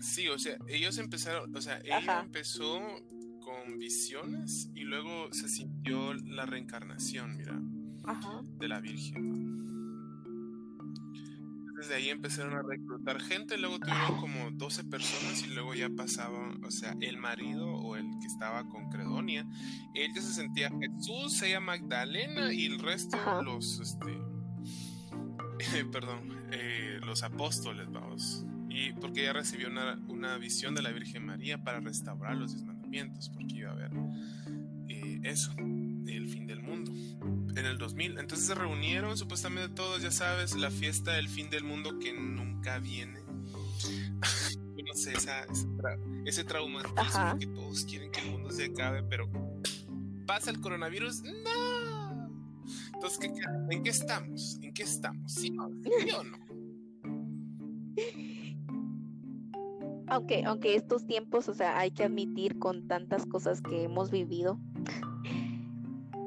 [0.02, 2.80] sí, o sea, ellos empezaron, o sea, ella empezó
[3.40, 7.60] con visiones y luego se sintió la reencarnación, mira,
[8.60, 9.50] de la Virgen.
[11.80, 16.54] Desde ahí empezaron a reclutar gente, luego tuvieron como 12 personas y luego ya pasaba,
[16.62, 19.48] o sea, el marido o el que estaba con Credonia,
[19.94, 24.12] ella se sentía Jesús, ella Magdalena y el resto los, este,
[25.92, 28.46] perdón, eh, los apóstoles, vamos.
[28.70, 33.30] Y porque ella recibió una, visión de la Virgen María para restaurar los diez mandamientos,
[33.30, 33.92] porque iba a haber
[34.88, 36.92] eh, eso, el fin del mundo,
[37.56, 38.20] en el 2000.
[38.20, 42.80] Entonces se reunieron supuestamente todos, ya sabes, la fiesta del fin del mundo que nunca
[42.80, 43.20] viene.
[44.86, 45.14] no sé,
[46.26, 49.30] ese traumatismo que todos quieren que el mundo se acabe, pero
[50.26, 51.79] pasa el coronavirus, no
[53.00, 53.32] entonces,
[53.70, 54.60] ¿en qué estamos?
[54.62, 55.32] ¿En qué estamos?
[55.32, 56.38] ¿Sí, o no?
[60.08, 64.60] Aunque, aunque estos tiempos, o sea, hay que admitir con tantas cosas que hemos vivido,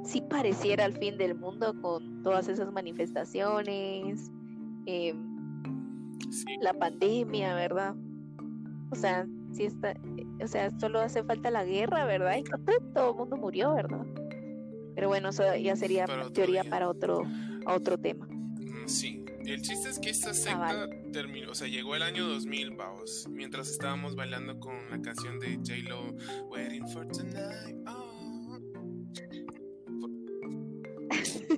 [0.04, 4.30] sí pareciera el fin del mundo con todas esas manifestaciones,
[4.86, 5.16] em,
[6.60, 7.96] la pandemia, ¿verdad?
[8.92, 9.94] O sea, sí está,
[10.42, 12.36] o sea, solo hace falta la guerra, ¿verdad?
[12.38, 12.44] Y
[12.94, 14.06] todo el mundo murió, ¿verdad?
[14.94, 17.22] Pero bueno, eso ya sería teoría para otro,
[17.66, 18.26] otro tema.
[18.26, 22.70] Mm, sí, el chiste es que esta secta terminó, o sea, llegó el año 2000,
[22.72, 26.14] vamos, mientras estábamos bailando con la canción de J-Lo,
[26.48, 27.76] Waiting for Tonight.
[27.86, 28.12] Oh.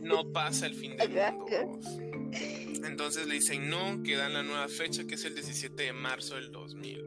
[0.02, 1.81] No pasa el fin del mundo.
[2.85, 6.35] Entonces le dicen no, que dan la nueva fecha que es el 17 de marzo
[6.35, 7.05] del 2000.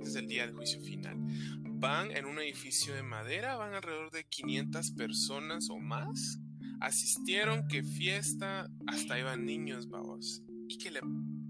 [0.00, 1.16] Ese es el día del juicio final
[1.82, 6.38] van en un edificio de madera, van alrededor de 500 personas o más.
[6.80, 10.42] Asistieron, que fiesta, hasta iban niños, vamos.
[10.68, 11.00] Y que le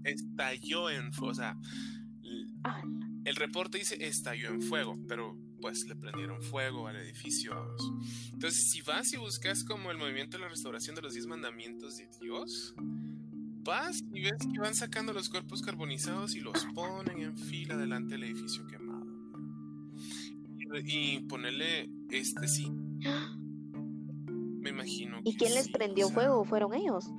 [0.03, 1.55] estalló en fuego, o sea,
[3.25, 7.53] el reporte dice estalló en fuego, pero pues le prendieron fuego al edificio.
[7.53, 7.93] Vamos.
[8.33, 11.97] Entonces, si vas y buscas como el movimiento de la restauración de los diez mandamientos
[11.97, 12.73] de Dios,
[13.63, 18.15] vas y ves que van sacando los cuerpos carbonizados y los ponen en fila delante
[18.15, 18.82] del edificio quemado
[20.85, 22.71] y ponerle este sí.
[24.61, 25.19] Me imagino.
[25.23, 26.43] ¿Y quién les prendió fuego?
[26.45, 27.09] ¿Fueron ellos?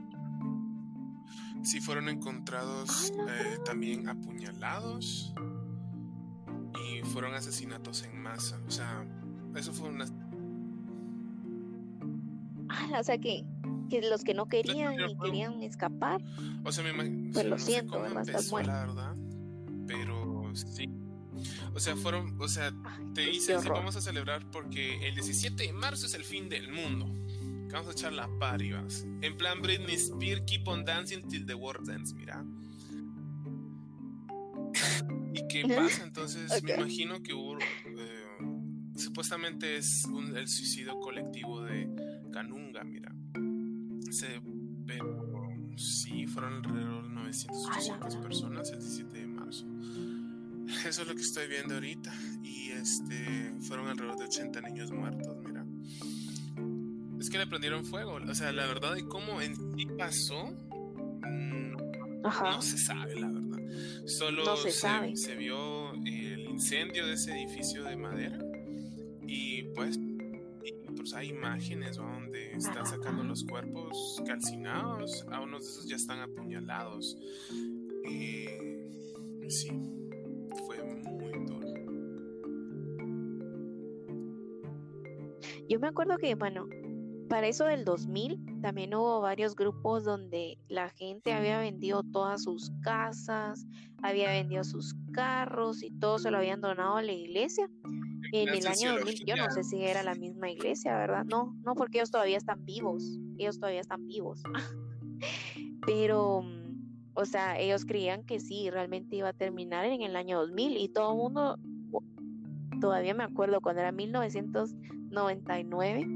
[1.63, 5.35] Sí, fueron encontrados eh, también apuñalados
[6.75, 8.61] y fueron asesinatos en masa.
[8.67, 9.07] O sea,
[9.55, 10.07] eso fue una.
[12.69, 13.45] Ah, o sea que,
[13.89, 16.23] que los que no querían y querían escapar.
[16.65, 17.33] O sea, me imagino.
[17.33, 18.23] Pues lo siento, ¿verdad?
[18.27, 18.71] Estás muerto.
[18.71, 19.17] La verdad,
[19.87, 20.89] pero sí
[21.75, 22.73] o sea, fueron, o sea,
[23.15, 26.71] te dicen, sí, vamos a celebrar porque el 17 de marzo es el fin del
[26.73, 27.07] mundo.
[27.75, 29.05] Vamos a echar la party, vas.
[29.21, 32.45] En plan Britney Spears, keep on dancing till the world ends, mira.
[35.35, 36.05] ¿Y qué pasa?
[36.05, 37.59] Entonces, me imagino que hubo.
[37.59, 38.25] Eh,
[38.97, 40.07] supuestamente es
[40.37, 41.89] el suicidio colectivo de
[42.33, 43.13] Canunga, mira.
[44.13, 44.41] Se,
[44.87, 49.67] pero sí, fueron alrededor de 900, 800 personas el 17 de marzo.
[50.87, 52.13] Eso es lo que estoy viendo ahorita.
[52.43, 55.65] Y este fueron alrededor de 80 niños muertos, mira.
[57.19, 58.15] Es que le prendieron fuego.
[58.15, 60.47] O sea, la verdad, ¿y cómo en sí pasó?
[61.23, 61.77] Mm,
[62.23, 63.59] no se sabe, la verdad.
[64.07, 64.71] Solo se,
[65.17, 68.39] se, vio el incendio de ese edificio de madera.
[69.27, 69.99] Y pues,
[70.97, 75.25] pues hay imágenes donde están sacando los cuerpos calcinados.
[75.31, 77.17] A unos de esos ya están apuñalados.
[78.07, 78.91] Eh,
[79.49, 79.71] sí.
[85.69, 86.67] Yo me acuerdo que, bueno,
[87.29, 92.71] para eso del 2000 también hubo varios grupos donde la gente había vendido todas sus
[92.83, 93.67] casas,
[94.03, 97.69] había vendido sus carros y todo se lo habían donado a la iglesia.
[98.33, 101.25] En el año 2000, yo no sé si era la misma iglesia, ¿verdad?
[101.25, 104.43] No, no, porque ellos todavía están vivos, ellos todavía están vivos.
[105.87, 106.64] Pero, mm,
[107.15, 110.89] o sea, ellos creían que sí, realmente iba a terminar en el año 2000 y
[110.89, 111.59] todo el mundo,
[112.81, 114.75] todavía me acuerdo cuando era 1900
[115.15, 116.07] 99,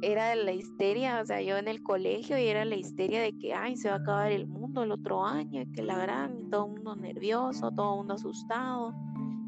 [0.00, 3.52] era la histeria, o sea, yo en el colegio y era la histeria de que,
[3.52, 6.72] ay, se va a acabar el mundo el otro año, que la gran, todo el
[6.72, 8.94] mundo nervioso, todo el mundo asustado,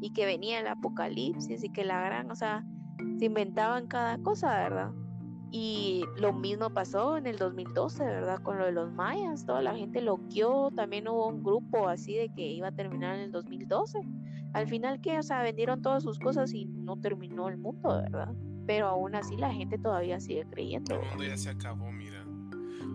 [0.01, 2.65] y que venía el apocalipsis, y que la gran, o sea,
[3.17, 4.91] se inventaban cada cosa, ¿verdad?
[5.51, 8.41] Y lo mismo pasó en el 2012, ¿verdad?
[8.41, 12.29] Con lo de los mayas, toda la gente loqueó, también hubo un grupo así de
[12.29, 13.99] que iba a terminar en el 2012.
[14.53, 18.33] Al final, que O sea, vendieron todas sus cosas y no terminó el mundo, ¿verdad?
[18.65, 20.95] pero aún así la gente todavía sigue creyendo.
[20.95, 22.23] El mundo ya se acabó, mira.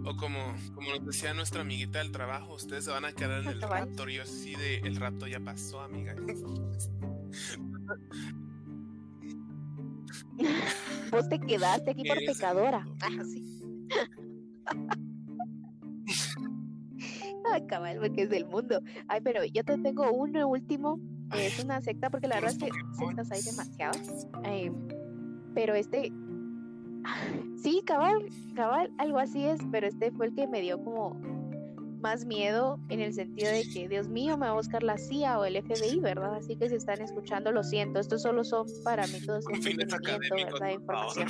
[0.04, 3.48] O como, como nos decía nuestra amiguita del trabajo, ustedes se van a quedar en
[3.48, 4.10] el raptor.
[4.10, 6.14] Y así de, el rato ya pasó, amiga.
[11.16, 12.86] Vos te quedaste aquí por pecadora.
[13.00, 13.42] Ah, sí.
[17.50, 18.80] Ay, cabal, porque es del mundo.
[19.08, 21.00] Ay, pero yo te tengo uno último.
[21.34, 22.68] Es una secta, porque la verdad es que
[22.98, 24.28] sectas hay demasiadas.
[24.44, 24.70] Eh,
[25.54, 26.12] pero este,
[27.56, 31.18] sí, cabal, cabal, algo así es, pero este fue el que me dio como
[32.00, 35.38] más miedo en el sentido de que, Dios mío, me va a buscar la CIA
[35.38, 36.34] o el FBI, ¿verdad?
[36.34, 40.70] Así que si están escuchando, lo siento, estos solo son para métodos de entretenimiento, ¿verdad?
[40.70, 41.28] Información.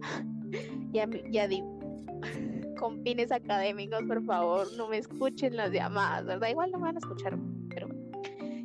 [0.92, 1.62] ya, ya di,
[2.78, 6.48] con fines académicos, por favor, no me escuchen las llamadas, ¿verdad?
[6.48, 7.38] Igual no me van a escuchar,
[7.68, 7.88] pero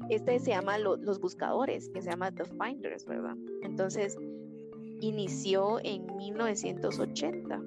[0.09, 3.35] este se llama Los Buscadores, que se llama The Finders, ¿verdad?
[3.63, 4.17] Entonces,
[4.99, 7.61] inició en 1980.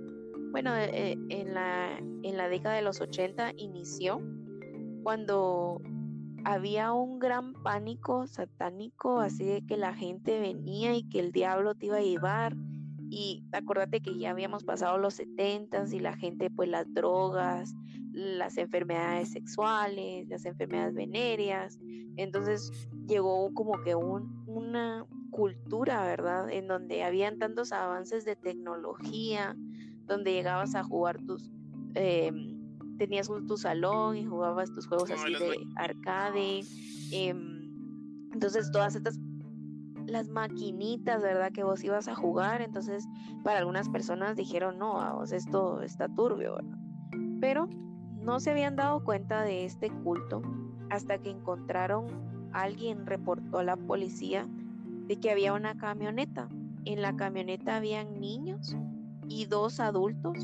[0.54, 4.22] Bueno, eh, en, la, en la década de los 80 inició
[5.02, 5.82] cuando
[6.44, 11.74] había un gran pánico satánico, así de que la gente venía y que el diablo
[11.74, 12.54] te iba a llevar.
[13.10, 17.74] Y acuérdate que ya habíamos pasado los 70 y la gente, pues las drogas,
[18.12, 21.80] las enfermedades sexuales, las enfermedades venéreas.
[22.14, 22.70] Entonces
[23.08, 25.04] llegó como que un, una,
[25.34, 26.48] cultura, ¿verdad?
[26.48, 29.56] En donde habían tantos avances de tecnología,
[30.06, 31.50] donde llegabas a jugar tus,
[31.94, 32.54] em,
[32.96, 36.60] tenías tu salón y jugabas tus juegos así de arcade.
[37.12, 37.70] Em,
[38.32, 39.18] entonces todas estas,
[40.06, 41.52] las maquinitas, ¿verdad?
[41.52, 43.06] Que vos ibas a jugar, entonces
[43.42, 46.78] para algunas personas dijeron, no, vos esto está turbio, ¿verdad?
[47.40, 47.68] Pero
[48.20, 50.42] no se habían dado cuenta de este culto
[50.90, 52.06] hasta que encontraron,
[52.52, 54.46] alguien reportó a la policía
[55.06, 56.48] de que había una camioneta.
[56.84, 58.76] En la camioneta habían niños
[59.28, 60.38] y dos adultos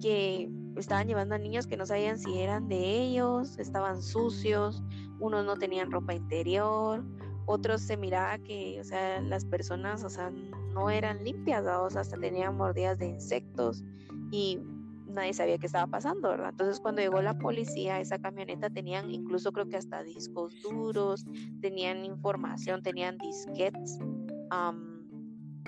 [0.00, 4.82] que estaban llevando a niños que no sabían si eran de ellos, estaban sucios,
[5.20, 7.04] unos no tenían ropa interior,
[7.46, 10.30] otros se miraba que, o sea, las personas, o sea,
[10.72, 13.84] no eran limpias, o sea, hasta tenían mordidas de insectos
[14.30, 14.58] y
[15.06, 16.50] nadie sabía qué estaba pasando, ¿verdad?
[16.50, 21.24] Entonces cuando llegó la policía, esa camioneta tenían incluso creo que hasta discos duros,
[21.60, 23.98] tenían información, tenían disquets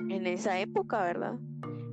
[0.08, 1.38] en esa época, ¿verdad?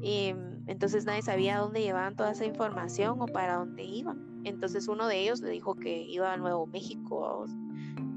[0.03, 0.35] Y
[0.67, 4.41] entonces nadie sabía dónde llevaban toda esa información o para dónde iban.
[4.43, 7.45] Entonces uno de ellos le dijo que iba a Nuevo México,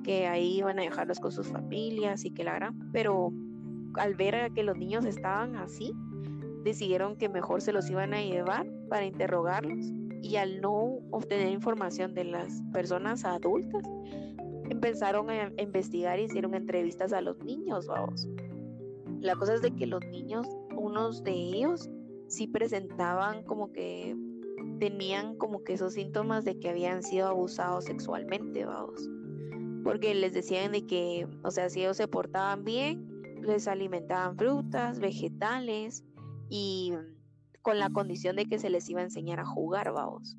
[0.03, 3.33] que ahí iban a dejarlos con sus familias y que la gran, pero
[3.95, 5.93] al ver que los niños estaban así,
[6.65, 9.93] decidieron que mejor se los iban a llevar para interrogarlos
[10.23, 13.85] y al no obtener información de las personas adultas,
[14.69, 18.29] empezaron a investigar y hicieron entrevistas a los niños, vamos.
[19.21, 20.47] La cosa es de que los niños,
[20.77, 21.89] unos de ellos,
[22.29, 24.17] sí presentaban como que
[24.79, 29.09] tenían como que esos síntomas de que habían sido abusados sexualmente, vamos.
[29.85, 33.09] Porque les decían de que, o sea, si ellos se portaban bien,
[33.43, 36.05] les alimentaban frutas, vegetales
[36.49, 36.93] y
[37.63, 40.37] con la condición de que se les iba a enseñar a jugar, vamos.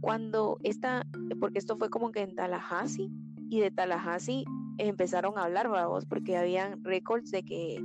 [0.00, 1.06] Cuando esta,
[1.40, 3.10] porque esto fue como que en Tallahassee,
[3.50, 4.44] y de Tallahassee
[4.78, 7.80] empezaron a hablar, vamos, porque habían récords de que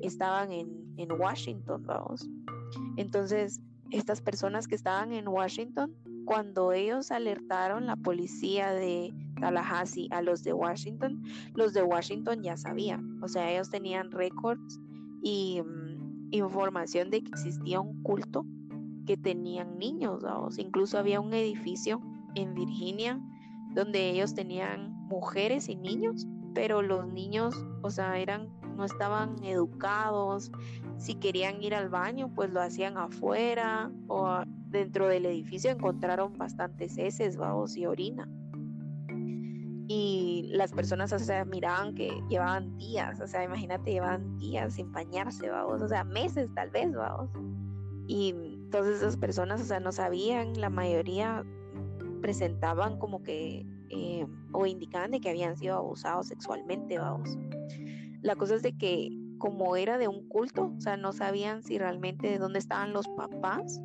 [0.00, 2.28] estaban en, en Washington, vamos.
[2.96, 3.60] Entonces,
[3.90, 5.94] estas personas que estaban en Washington,
[6.24, 11.22] cuando ellos alertaron la policía de Tallahassee a los de Washington,
[11.54, 14.78] los de Washington ya sabían, o sea, ellos tenían récords
[15.22, 18.44] y mm, información de que existía un culto
[19.06, 20.22] que tenían niños,
[20.58, 22.02] incluso había un edificio
[22.34, 23.18] en Virginia
[23.74, 30.52] donde ellos tenían mujeres y niños, pero los niños, o sea, eran no estaban educados,
[30.96, 34.40] si querían ir al baño, pues lo hacían afuera o
[34.70, 38.28] dentro del edificio encontraron bastantes heces, babos y orina.
[39.90, 44.92] Y las personas, o sea, miraban que llevaban días, o sea, imagínate, llevaban días sin
[44.92, 47.30] bañarse, o sea, meses tal vez, vamos.
[48.06, 48.34] Y
[48.70, 51.44] todas esas personas, o sea, no sabían, la mayoría
[52.20, 57.36] presentaban como que, eh, o indicaban de que habían sido abusados sexualmente, vamos.
[58.22, 61.78] La cosa es de que como era de un culto, o sea, no sabían si
[61.78, 63.80] realmente de dónde estaban los papás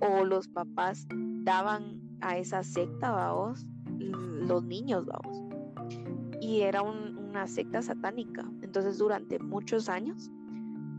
[0.00, 1.06] o los papás
[1.42, 3.66] daban a esa secta, vamos,
[3.98, 5.42] los niños, vamos.
[6.40, 8.44] Y era una secta satánica.
[8.62, 10.30] Entonces, durante muchos años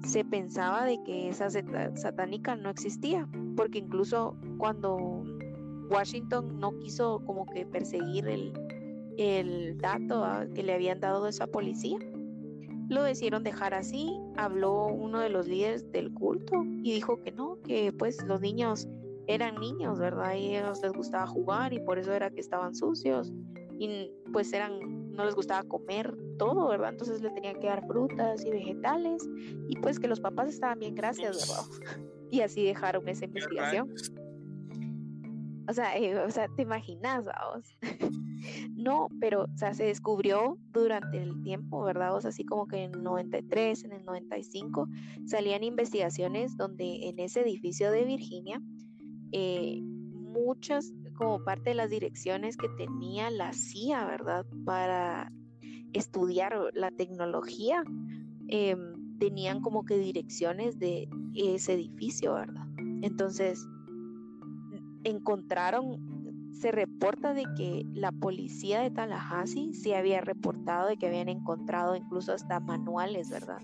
[0.04, 5.24] se pensaba de que esa secta satánica no existía, porque incluso cuando
[5.90, 8.54] Washington no quiso como que perseguir el,
[9.18, 12.00] el dato que le habían dado de esa policía,
[12.90, 14.20] lo decidieron dejar así.
[14.36, 18.88] Habló uno de los líderes del culto y dijo que no, que pues los niños
[19.28, 20.34] eran niños, ¿verdad?
[20.34, 23.32] Y a ellos les gustaba jugar y por eso era que estaban sucios
[23.78, 26.90] y pues eran, no les gustaba comer todo, ¿verdad?
[26.90, 29.30] Entonces le tenían que dar frutas y vegetales
[29.68, 32.06] y pues que los papás estaban bien, gracias, ¿verdad?
[32.32, 33.92] Y así dejaron esa investigación.
[35.70, 37.78] O sea, eh, o sea, te imaginas, vamos.
[38.76, 42.16] no, pero, o sea, se descubrió durante el tiempo, ¿verdad?
[42.16, 44.88] O sea, así como que en el 93, en el 95,
[45.28, 48.60] salían investigaciones donde en ese edificio de Virginia,
[49.32, 54.48] eh, muchas, como parte de las direcciones que tenía la CIA, ¿verdad?
[54.66, 55.32] Para
[55.94, 57.84] estudiar la tecnología,
[58.48, 62.66] em, tenían como que direcciones de ese edificio, ¿verdad?
[63.04, 63.68] Entonces,
[65.04, 71.30] encontraron, se reporta de que la policía de Tallahassee se había reportado de que habían
[71.30, 73.62] encontrado incluso hasta manuales, ¿verdad?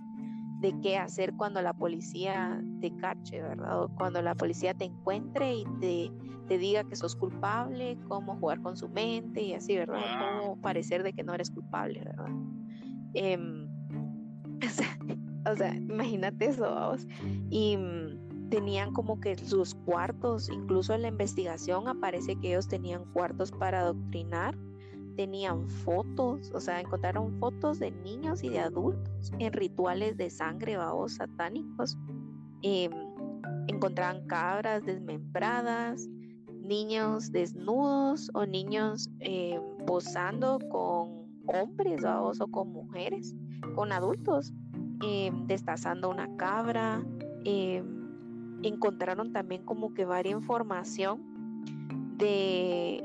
[0.62, 3.84] De qué hacer cuando la policía te cache, ¿verdad?
[3.84, 6.12] O cuando la policía te encuentre y te,
[6.48, 10.02] te diga que sos culpable, cómo jugar con su mente y así, ¿verdad?
[10.20, 12.30] Cómo parecer de que no eres culpable, ¿verdad?
[13.14, 13.68] Em,
[15.52, 17.08] o, sea, imagínate eso, vamos.
[17.50, 17.78] Y
[18.56, 23.82] tenían como que sus cuartos, incluso en la investigación aparece que ellos tenían cuartos para
[23.82, 24.58] adoctrinar,
[25.18, 30.78] tenían fotos, o sea, encontraron fotos de niños y de adultos en rituales de sangre,
[30.78, 31.98] babos satánicos.
[32.62, 32.92] Em,
[33.68, 36.08] encontraban cabras desmembradas,
[36.48, 43.36] niños desnudos o niños em, posando con hombres, babos, o con mujeres,
[43.76, 44.54] con adultos,
[45.04, 47.04] em, destazando una cabra
[48.68, 51.22] encontraron también como que varia información
[52.18, 53.04] de,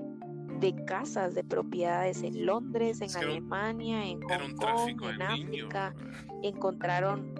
[0.60, 5.94] de casas, de propiedades en Londres, en Alemania, en Hong Kong, en África.
[6.42, 7.34] encontraron...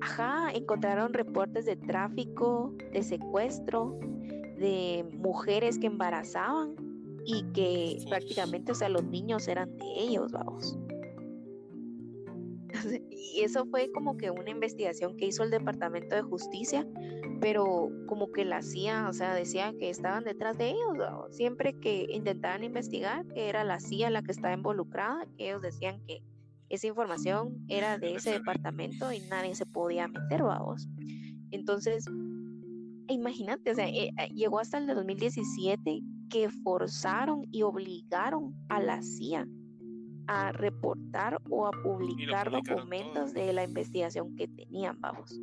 [0.00, 4.00] Ajá, encontraron reportes de tráfico, de secuestro,
[4.58, 6.74] de mujeres que embarazaban
[7.24, 10.76] y que prácticamente, o sea, los niños eran de ellos, vamos.
[13.10, 16.86] Y eso fue como que una investigación que hizo el Departamento de Justicia,
[17.40, 20.98] pero como que la CIA, o sea, decía que estaban detrás de ellos.
[21.30, 26.00] Siempre que intentaban investigar, que era la CIA la que estaba involucrada, que ellos decían
[26.06, 26.22] que
[26.68, 30.88] esa información era de ese departamento y nadie se podía meter, vamos.
[31.50, 32.06] Entonces,
[33.08, 36.00] imagínate, o sea, eh, eh, llegó hasta el 2017
[36.30, 39.46] que forzaron y obligaron a la CIA
[40.26, 45.40] a reportar o a publicar documentos de la investigación que tenían, vamos.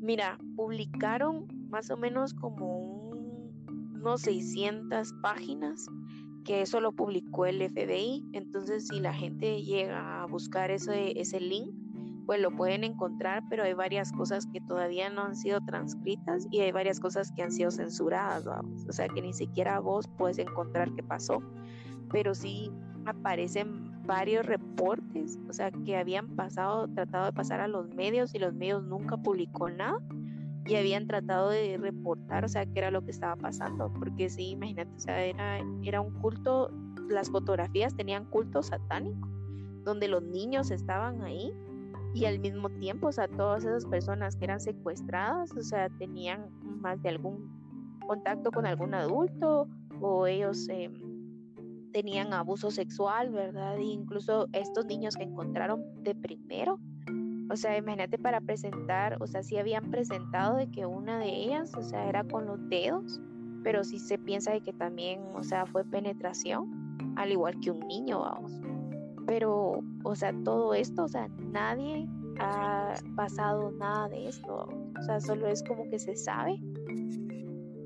[0.00, 3.10] Mira, publicaron más o menos como
[3.94, 5.86] unos 600 páginas,
[6.44, 8.22] que eso lo publicó el FBI.
[8.32, 11.74] Entonces, si la gente llega a buscar ese, ese link,
[12.26, 16.60] pues lo pueden encontrar, pero hay varias cosas que todavía no han sido transcritas y
[16.60, 18.84] hay varias cosas que han sido censuradas, vamos.
[18.88, 21.42] O sea que ni siquiera vos puedes encontrar qué pasó,
[22.14, 22.70] pero sí
[23.06, 28.38] aparecen varios reportes, o sea, que habían pasado, tratado de pasar a los medios y
[28.38, 29.98] los medios nunca publicó nada
[30.64, 34.50] y habían tratado de reportar, o sea, qué era lo que estaba pasando, porque sí,
[34.50, 36.70] imagínate, o sea, era, era un culto,
[37.08, 39.28] las fotografías tenían culto satánico,
[39.82, 41.52] donde los niños estaban ahí
[42.14, 46.48] y al mismo tiempo, o sea, todas esas personas que eran secuestradas, o sea, tenían
[46.80, 49.66] más de algún contacto con algún adulto
[50.00, 50.90] o ellos eh,
[51.94, 53.78] tenían abuso sexual, ¿verdad?
[53.78, 56.80] E incluso estos niños que encontraron de primero,
[57.48, 61.72] o sea, imagínate para presentar, o sea, sí habían presentado de que una de ellas,
[61.76, 63.20] o sea, era con los dedos,
[63.62, 67.86] pero sí se piensa de que también, o sea, fue penetración, al igual que un
[67.86, 68.60] niño, vamos.
[69.28, 72.08] Pero, o sea, todo esto, o sea, nadie
[72.40, 74.68] ha pasado nada de esto.
[74.98, 76.58] O sea, solo es como que se sabe.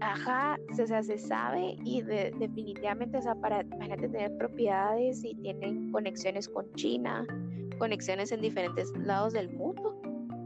[0.00, 7.26] Ajá, se sabe y definitivamente, o para, tener propiedades y tienen conexiones con China,
[7.78, 10.00] conexiones en diferentes lados del mundo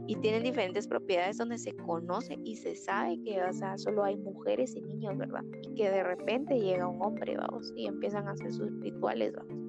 [0.07, 4.17] y tienen diferentes propiedades donde se conoce y se sabe que, o sea, solo hay
[4.17, 5.43] mujeres y niños, ¿verdad?
[5.61, 9.63] Y que de repente llega un hombre, vamos, y empiezan a hacer sus rituales, vamos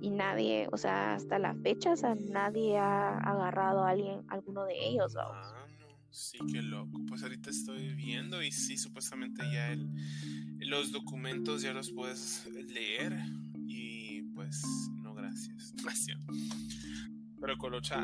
[0.00, 4.64] y nadie, o sea, hasta la fecha, o sea, nadie ha agarrado a alguien, alguno
[4.64, 5.55] de ellos, vamos.
[6.16, 6.98] Sí, qué loco.
[7.06, 9.86] Pues ahorita estoy viendo y sí, supuestamente ya el,
[10.60, 13.18] los documentos ya los puedes leer
[13.66, 14.64] y pues
[15.02, 15.74] no, gracias.
[15.82, 16.18] Gracias.
[17.38, 18.02] Pero Colocha,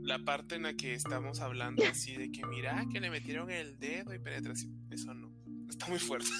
[0.00, 3.78] la parte en la que estamos hablando así de que mira que le metieron el
[3.78, 5.30] dedo y penetración, eso no,
[5.68, 6.30] está muy fuerte.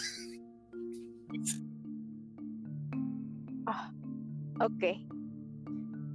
[3.66, 3.92] Ah.
[4.58, 4.82] Ok.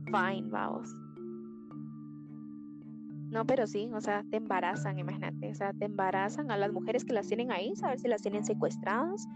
[0.06, 0.90] Fine, vamos.
[3.30, 7.04] No, pero sí, o sea, te embarazan, imagínate, o sea, te embarazan a las mujeres
[7.04, 9.28] que las tienen ahí, saber si las tienen secuestradas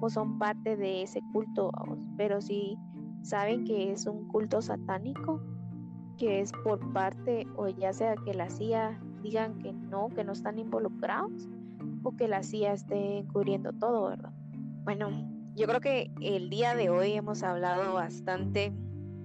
[0.00, 1.72] o son parte de ese culto.
[2.16, 2.78] Pero si
[3.22, 5.40] saben que es un culto satánico,
[6.16, 10.32] que es por parte, o ya sea que la CIA digan que no, que no
[10.32, 11.48] están involucrados,
[12.02, 14.32] o que la CIA esté encubriendo todo, ¿verdad?
[14.84, 15.08] Bueno,
[15.56, 18.72] yo creo que el día de hoy hemos hablado bastante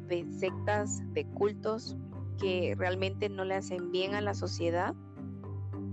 [0.08, 1.98] de sectas, de cultos
[2.38, 4.96] que realmente no le hacen bien a la sociedad,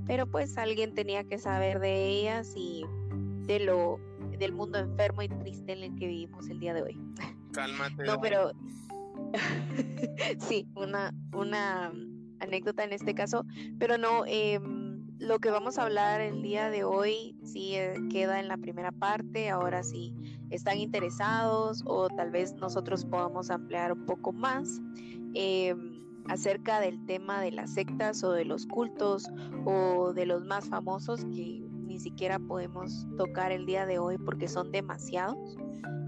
[0.07, 2.85] pero pues alguien tenía que saber de ellas y
[3.47, 3.99] de lo
[4.39, 7.01] del mundo enfermo y triste en el que vivimos el día de hoy.
[7.53, 8.05] Cálmate.
[8.05, 8.53] No, pero
[10.39, 11.93] sí, una, una
[12.41, 13.45] anécdota en este caso,
[13.79, 14.59] pero no, eh,
[15.23, 18.91] lo que vamos a hablar el día de hoy sí eh, queda en la primera
[18.91, 19.51] parte.
[19.51, 20.13] Ahora si
[20.51, 24.81] están interesados o tal vez nosotros podamos ampliar un poco más
[25.35, 29.29] em, acerca del tema de las sectas o de los cultos
[29.65, 34.49] o de los más famosos que ni siquiera podemos tocar el día de hoy porque
[34.49, 35.57] son demasiados.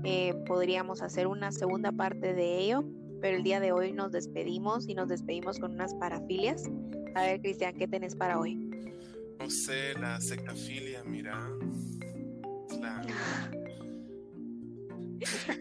[0.05, 2.85] Eh, podríamos hacer una segunda parte de ello,
[3.21, 6.71] pero el día de hoy nos despedimos y nos despedimos con unas parafilias.
[7.15, 8.57] A ver, Cristian, ¿qué tenés para hoy?
[9.39, 11.49] No sé, la sectafilia, mira.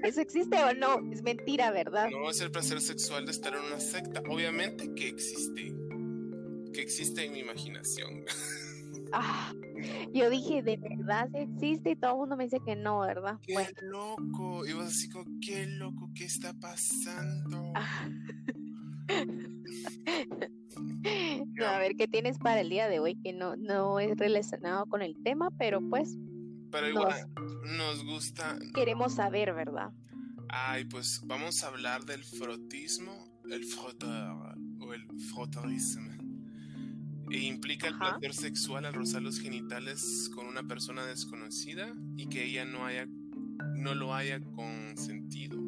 [0.03, 1.11] ¿Eso existe o no?
[1.11, 2.10] Es mentira, ¿verdad?
[2.10, 4.22] No, es el placer sexual de estar en una secta.
[4.30, 5.73] Obviamente que existe.
[6.73, 8.26] Que existe en mi imaginación.
[9.15, 9.53] Ah,
[10.11, 13.38] yo dije, de verdad existe y todo el mundo me dice que no, ¿verdad?
[13.45, 14.65] Qué loco.
[14.65, 17.73] Y vos así como, qué loco, ¿qué está pasando?
[17.76, 18.10] Ah.
[21.68, 25.03] a ver qué tienes para el día de hoy, que no, no es relacionado con
[25.03, 26.18] el tema, pero pues.
[26.74, 27.30] Pero igual
[27.78, 28.58] nos, gusta.
[28.74, 29.91] Queremos saber, ¿verdad?
[30.50, 36.18] Ay, pues vamos a hablar del frotismo, el froteur o el frotteurisme.
[37.32, 42.44] E implica el placer sexual al rozar los genitales con una persona desconocida y que
[42.44, 43.08] ella no haya
[43.76, 45.60] no lo haya consentido.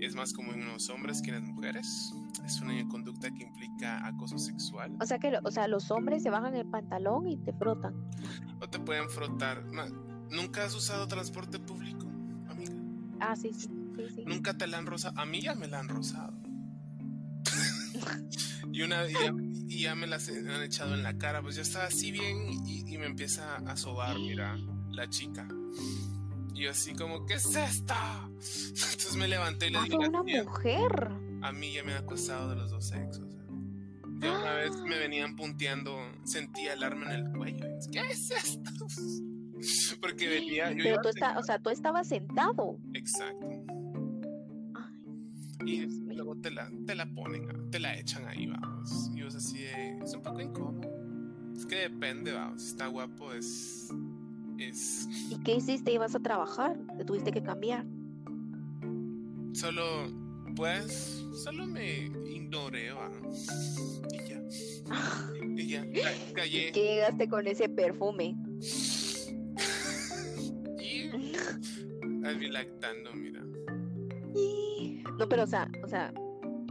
[0.00, 2.12] Es más común en los hombres que en las mujeres
[2.44, 4.96] es una conducta que implica acoso sexual.
[5.00, 7.94] O sea que o sea, los hombres se bajan el pantalón y te frotan.
[8.60, 9.62] O te pueden frotar.
[10.30, 12.06] ¿Nunca has usado transporte público,
[12.48, 12.74] amiga?
[13.20, 13.68] Ah, sí, sí,
[14.14, 15.18] sí, ¿Nunca te la han rozado?
[15.18, 16.36] A mí ya me la han rozado.
[18.72, 19.04] y una
[19.68, 21.42] y ya, me las han echado en la cara.
[21.42, 24.56] Pues yo estaba así bien y, me empieza a sobar, mira,
[24.90, 25.46] la chica.
[26.54, 27.94] Y yo así como, ¿qué es esto?
[28.32, 29.96] Entonces me levanté y le ah, dije...
[29.96, 31.26] una mujer!
[31.42, 33.36] a mí ya me ha acosado de los dos sexos.
[34.18, 37.66] Ya una vez me venían punteando, sentía el arma en el cuello.
[37.92, 38.86] ¿Qué es esto?
[40.00, 40.72] Porque venía.
[40.76, 42.78] Pero tú, o sea, tú estabas sentado.
[42.94, 43.46] Exacto.
[45.64, 49.10] y luego te la, te la ponen, te la echan ahí, vamos.
[49.14, 50.96] Y vos así es un poco incómodo.
[51.56, 52.62] Es que depende, vamos.
[52.62, 53.88] Si está guapo es.
[54.58, 55.08] es...
[55.30, 55.92] ¿Y qué hiciste?
[55.92, 56.76] ¿Ibas a trabajar?
[56.98, 57.86] ¿Te tuviste que cambiar?
[59.52, 59.84] Solo,
[60.54, 63.48] pues, solo me ignoré, vamos.
[64.12, 64.42] Y ya.
[65.56, 65.86] y ya,
[66.34, 66.72] callé.
[66.72, 68.36] ¿Qué llegaste con ese perfume?
[72.34, 73.42] Lactando, mira.
[75.18, 76.12] No, pero o sea, o sea,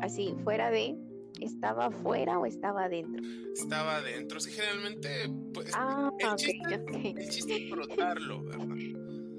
[0.02, 0.96] así, fuera de,
[1.42, 3.24] ¿estaba afuera o estaba adentro?
[3.54, 8.68] Estaba adentro, sí, generalmente, pues, ah, el, chiste, el chiste es frotarlo, ¿verdad?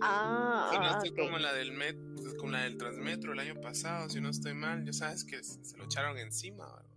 [0.01, 1.24] Ah, si no ah, estoy okay.
[1.26, 1.97] como la del met,
[2.38, 5.76] como la del Transmetro el año pasado, si no estoy mal, ya sabes que se
[5.76, 6.97] lo echaron encima, ¿verdad?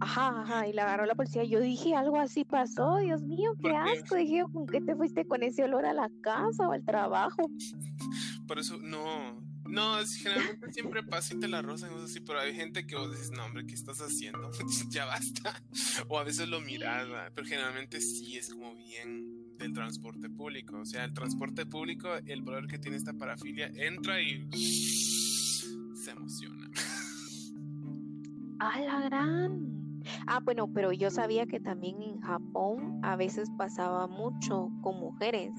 [0.00, 1.44] Ajá, ajá, y la agarró la policía.
[1.44, 4.16] Yo dije, algo así pasó, Dios mío, qué asco.
[4.16, 7.48] Dije, ¿con qué te fuiste con ese olor a la casa o al trabajo?
[8.52, 12.54] Por eso, no, no, es, generalmente siempre pasa y te la rozan, así, pero hay
[12.54, 14.50] gente que vos dices, no, hombre, ¿qué estás haciendo?
[14.90, 15.62] ya basta.
[16.10, 20.80] O a veces lo miras, pero generalmente sí es como bien del transporte público.
[20.80, 26.70] O sea, el transporte público, el poder que tiene esta parafilia, entra y se emociona.
[28.60, 30.02] ¡A la gran!
[30.26, 35.52] Ah, bueno, pero yo sabía que también en Japón a veces pasaba mucho con mujeres.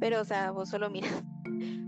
[0.00, 1.22] Pero, o sea, vos solo miras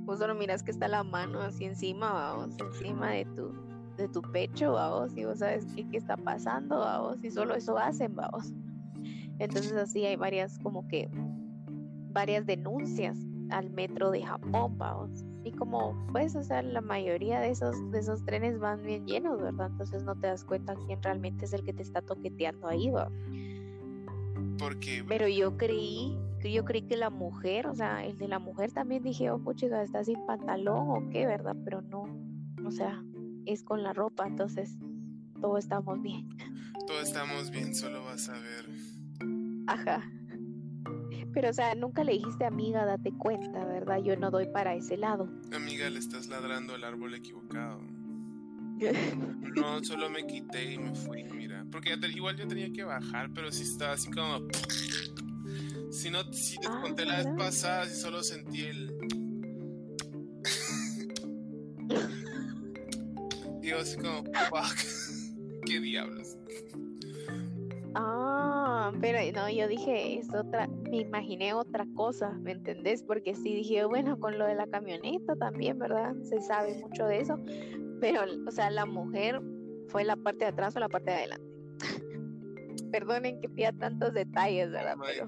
[0.07, 3.53] vos solo miras que está la mano así encima, vamos, encima de tu,
[3.97, 7.77] de tu pecho, vamos, y vos sabes qué, qué está pasando, vamos, y solo eso
[7.77, 8.53] hacen, vamos.
[9.39, 11.11] Entonces así hay varias, como que,
[12.13, 13.19] varias denuncias
[13.51, 15.25] al metro de Japón, vamos.
[15.45, 19.41] Y como, pues, o sea, la mayoría de esos, de esos trenes van bien llenos,
[19.41, 19.69] ¿verdad?
[19.71, 23.11] Entonces no te das cuenta quién realmente es el que te está toqueteando ahí, va.
[24.59, 25.05] Porque...
[25.07, 26.19] Pero yo creí
[26.53, 29.83] yo creí que la mujer, o sea, el de la mujer también dije, oh, puchiga,
[29.83, 31.57] está sin pantalón o qué, ¿verdad?
[31.65, 32.05] Pero no,
[32.65, 33.03] o sea,
[33.47, 34.77] es con la ropa, entonces
[35.41, 36.29] todos estamos bien.
[36.87, 38.69] Todos estamos bien, solo vas a ver.
[39.67, 40.11] Ajá.
[41.33, 43.99] Pero, o sea, nunca le dijiste, amiga, date cuenta, ¿verdad?
[44.03, 45.29] Yo no doy para ese lado.
[45.53, 47.81] Amiga, le estás ladrando al árbol equivocado.
[49.57, 51.65] No, solo me quité y me fui, mira.
[51.73, 54.47] Porque ya te, igual yo tenía que bajar, pero sí estaba así como
[55.97, 58.93] si no, si te Ah, conté la vez pasada, si solo sentí el.
[63.61, 64.77] Digo así como, fuck.
[65.65, 66.37] ¿Qué diablos?
[67.95, 73.03] Ah, pero no, yo dije, es otra, me imaginé otra cosa, ¿me entendés?
[73.03, 76.15] Porque sí dije, bueno, con lo de la camioneta también, ¿verdad?
[76.23, 77.41] Se sabe mucho de eso,
[78.01, 79.41] pero, o sea, la mujer
[79.89, 81.47] fue la parte de atrás o la parte de adelante.
[82.93, 84.97] Perdonen que pida tantos detalles, ¿verdad?
[84.99, 85.27] Oh Pero.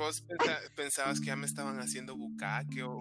[0.00, 2.98] ¿Vos pensa- pensabas que ya me estaban haciendo bucaque o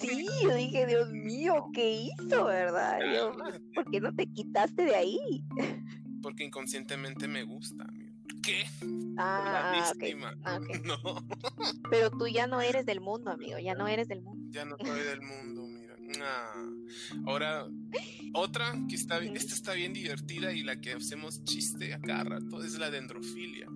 [0.00, 2.98] sí, yo dije, Dios mío, ¿qué hizo, verdad?
[3.12, 3.32] Yo,
[3.74, 5.44] ¿por qué no te quitaste de ahí?
[6.22, 8.12] Porque inconscientemente me gusta, amigo.
[8.42, 8.64] ¿Qué?
[9.18, 10.36] Ah, la víctima.
[10.44, 10.58] ah.
[10.84, 11.26] No,
[11.90, 14.46] Pero tú ya no eres del mundo, amigo, ya no eres del mundo.
[14.52, 15.96] ya no soy del mundo, mira.
[16.20, 16.64] Ah.
[17.26, 17.66] Ahora,
[18.34, 22.22] otra que está bien, esta está bien divertida y la que hacemos chiste a cada
[22.24, 23.66] rato es la dendrofilia.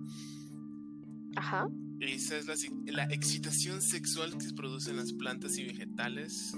[1.35, 1.67] Ajá.
[1.99, 2.45] Esa es
[2.85, 6.55] la, excitación sexual que se produce en las plantas y vegetales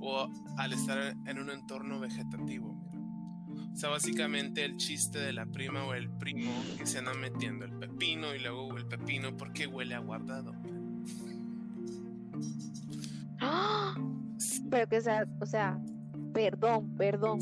[0.00, 2.78] o al estar en un entorno vegetativo.
[3.72, 7.64] O sea, básicamente el chiste de la prima o el primo que se anda metiendo
[7.64, 10.54] el pepino y luego el pepino porque huele a guardado.
[13.40, 13.94] ¡Ah!
[14.70, 15.78] Pero que, sea, o sea,
[16.34, 17.38] perdón, perdón.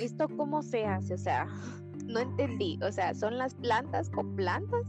[0.00, 1.14] ¿Esto cómo se hace?
[1.14, 1.46] O sea,
[2.04, 2.78] no entendí.
[2.82, 4.82] O sea, ¿son las plantas con plantas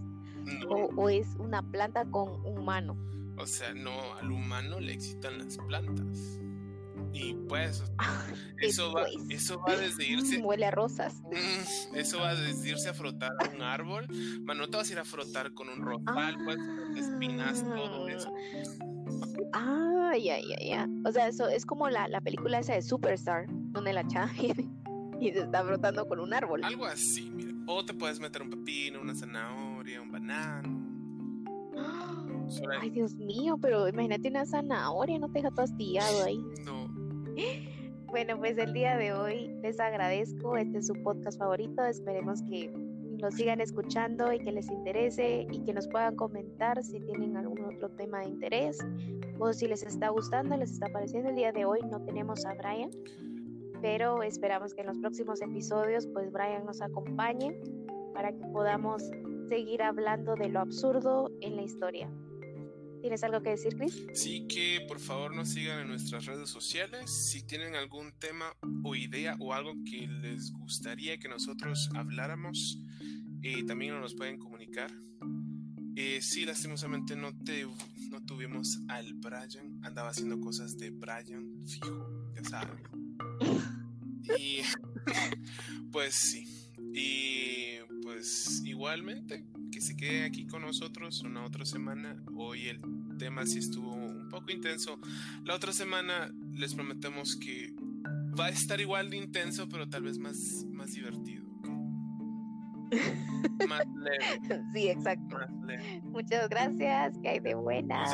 [0.47, 2.95] No, o, o es una planta con humano?
[3.39, 6.39] o sea, no, al humano le excitan las plantas.
[7.13, 7.83] Y pues,
[8.59, 9.29] eso va, pues.
[9.41, 11.21] eso va desde irse Mm, huele a rosas.
[11.31, 14.07] Mm, Eso va desde irse a frotar a un árbol.
[14.41, 18.07] Man, no te vas a ir a frotar con un rosal, pues, con espinas, todo
[18.07, 18.31] eso.
[19.53, 20.89] Ah, ya, ya, ya.
[21.05, 24.31] O sea, eso es como la, la película esa de Superstar, donde la chava
[25.19, 26.63] y se está frotando con un árbol.
[26.63, 27.51] Algo así, mira.
[27.67, 30.87] O te puedes meter un pepino, una zanahoria, un banano.
[32.81, 36.39] Ay, Dios mío, pero imagínate una zanahoria, no te deja todo astillado ahí.
[36.65, 36.87] no.
[38.07, 40.55] Bueno, pues el día de hoy les agradezco.
[40.55, 41.83] Este es su podcast favorito.
[41.83, 42.71] Esperemos que
[43.19, 47.65] lo sigan escuchando y que les interese y que nos puedan comentar si tienen algún
[47.65, 48.79] otro tema de interés
[49.39, 51.29] o si les está gustando, les está pareciendo.
[51.29, 52.91] El día de hoy no tenemos a Brian,
[53.81, 57.59] pero esperamos que en los próximos episodios pues Brian nos acompañe
[58.13, 59.11] para que podamos
[59.47, 62.09] seguir hablando de lo absurdo en la historia.
[63.01, 64.05] ¿Tienes algo que decir, Chris?
[64.13, 67.09] Sí, que por favor nos sigan en nuestras redes sociales.
[67.09, 68.51] Si tienen algún tema
[68.83, 72.79] o idea o algo que les gustaría que nosotros habláramos,
[73.43, 74.91] eh, también nos pueden comunicar.
[75.95, 77.65] Eh, sí, lastimosamente no, te,
[78.09, 79.79] no tuvimos al Brian.
[79.83, 82.83] Andaba haciendo cosas de Brian, fijo, ya saben.
[84.37, 84.61] Y
[85.91, 86.66] pues sí.
[86.97, 92.15] Y pues igualmente, que se quede aquí con nosotros una otra semana.
[92.35, 92.81] Hoy el
[93.19, 94.99] tema sí estuvo un poco intenso.
[95.43, 97.75] La otra semana les prometemos que
[98.39, 101.45] va a estar igual de intenso, pero tal vez más, más divertido.
[103.67, 104.63] Más leve.
[104.73, 105.37] Sí, exacto.
[106.03, 107.17] Muchas gracias.
[107.21, 108.09] Que hay de buenas.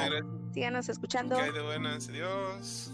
[0.51, 1.35] Síganos escuchando.
[1.35, 2.09] Que hay de buenas.
[2.09, 2.91] Adiós.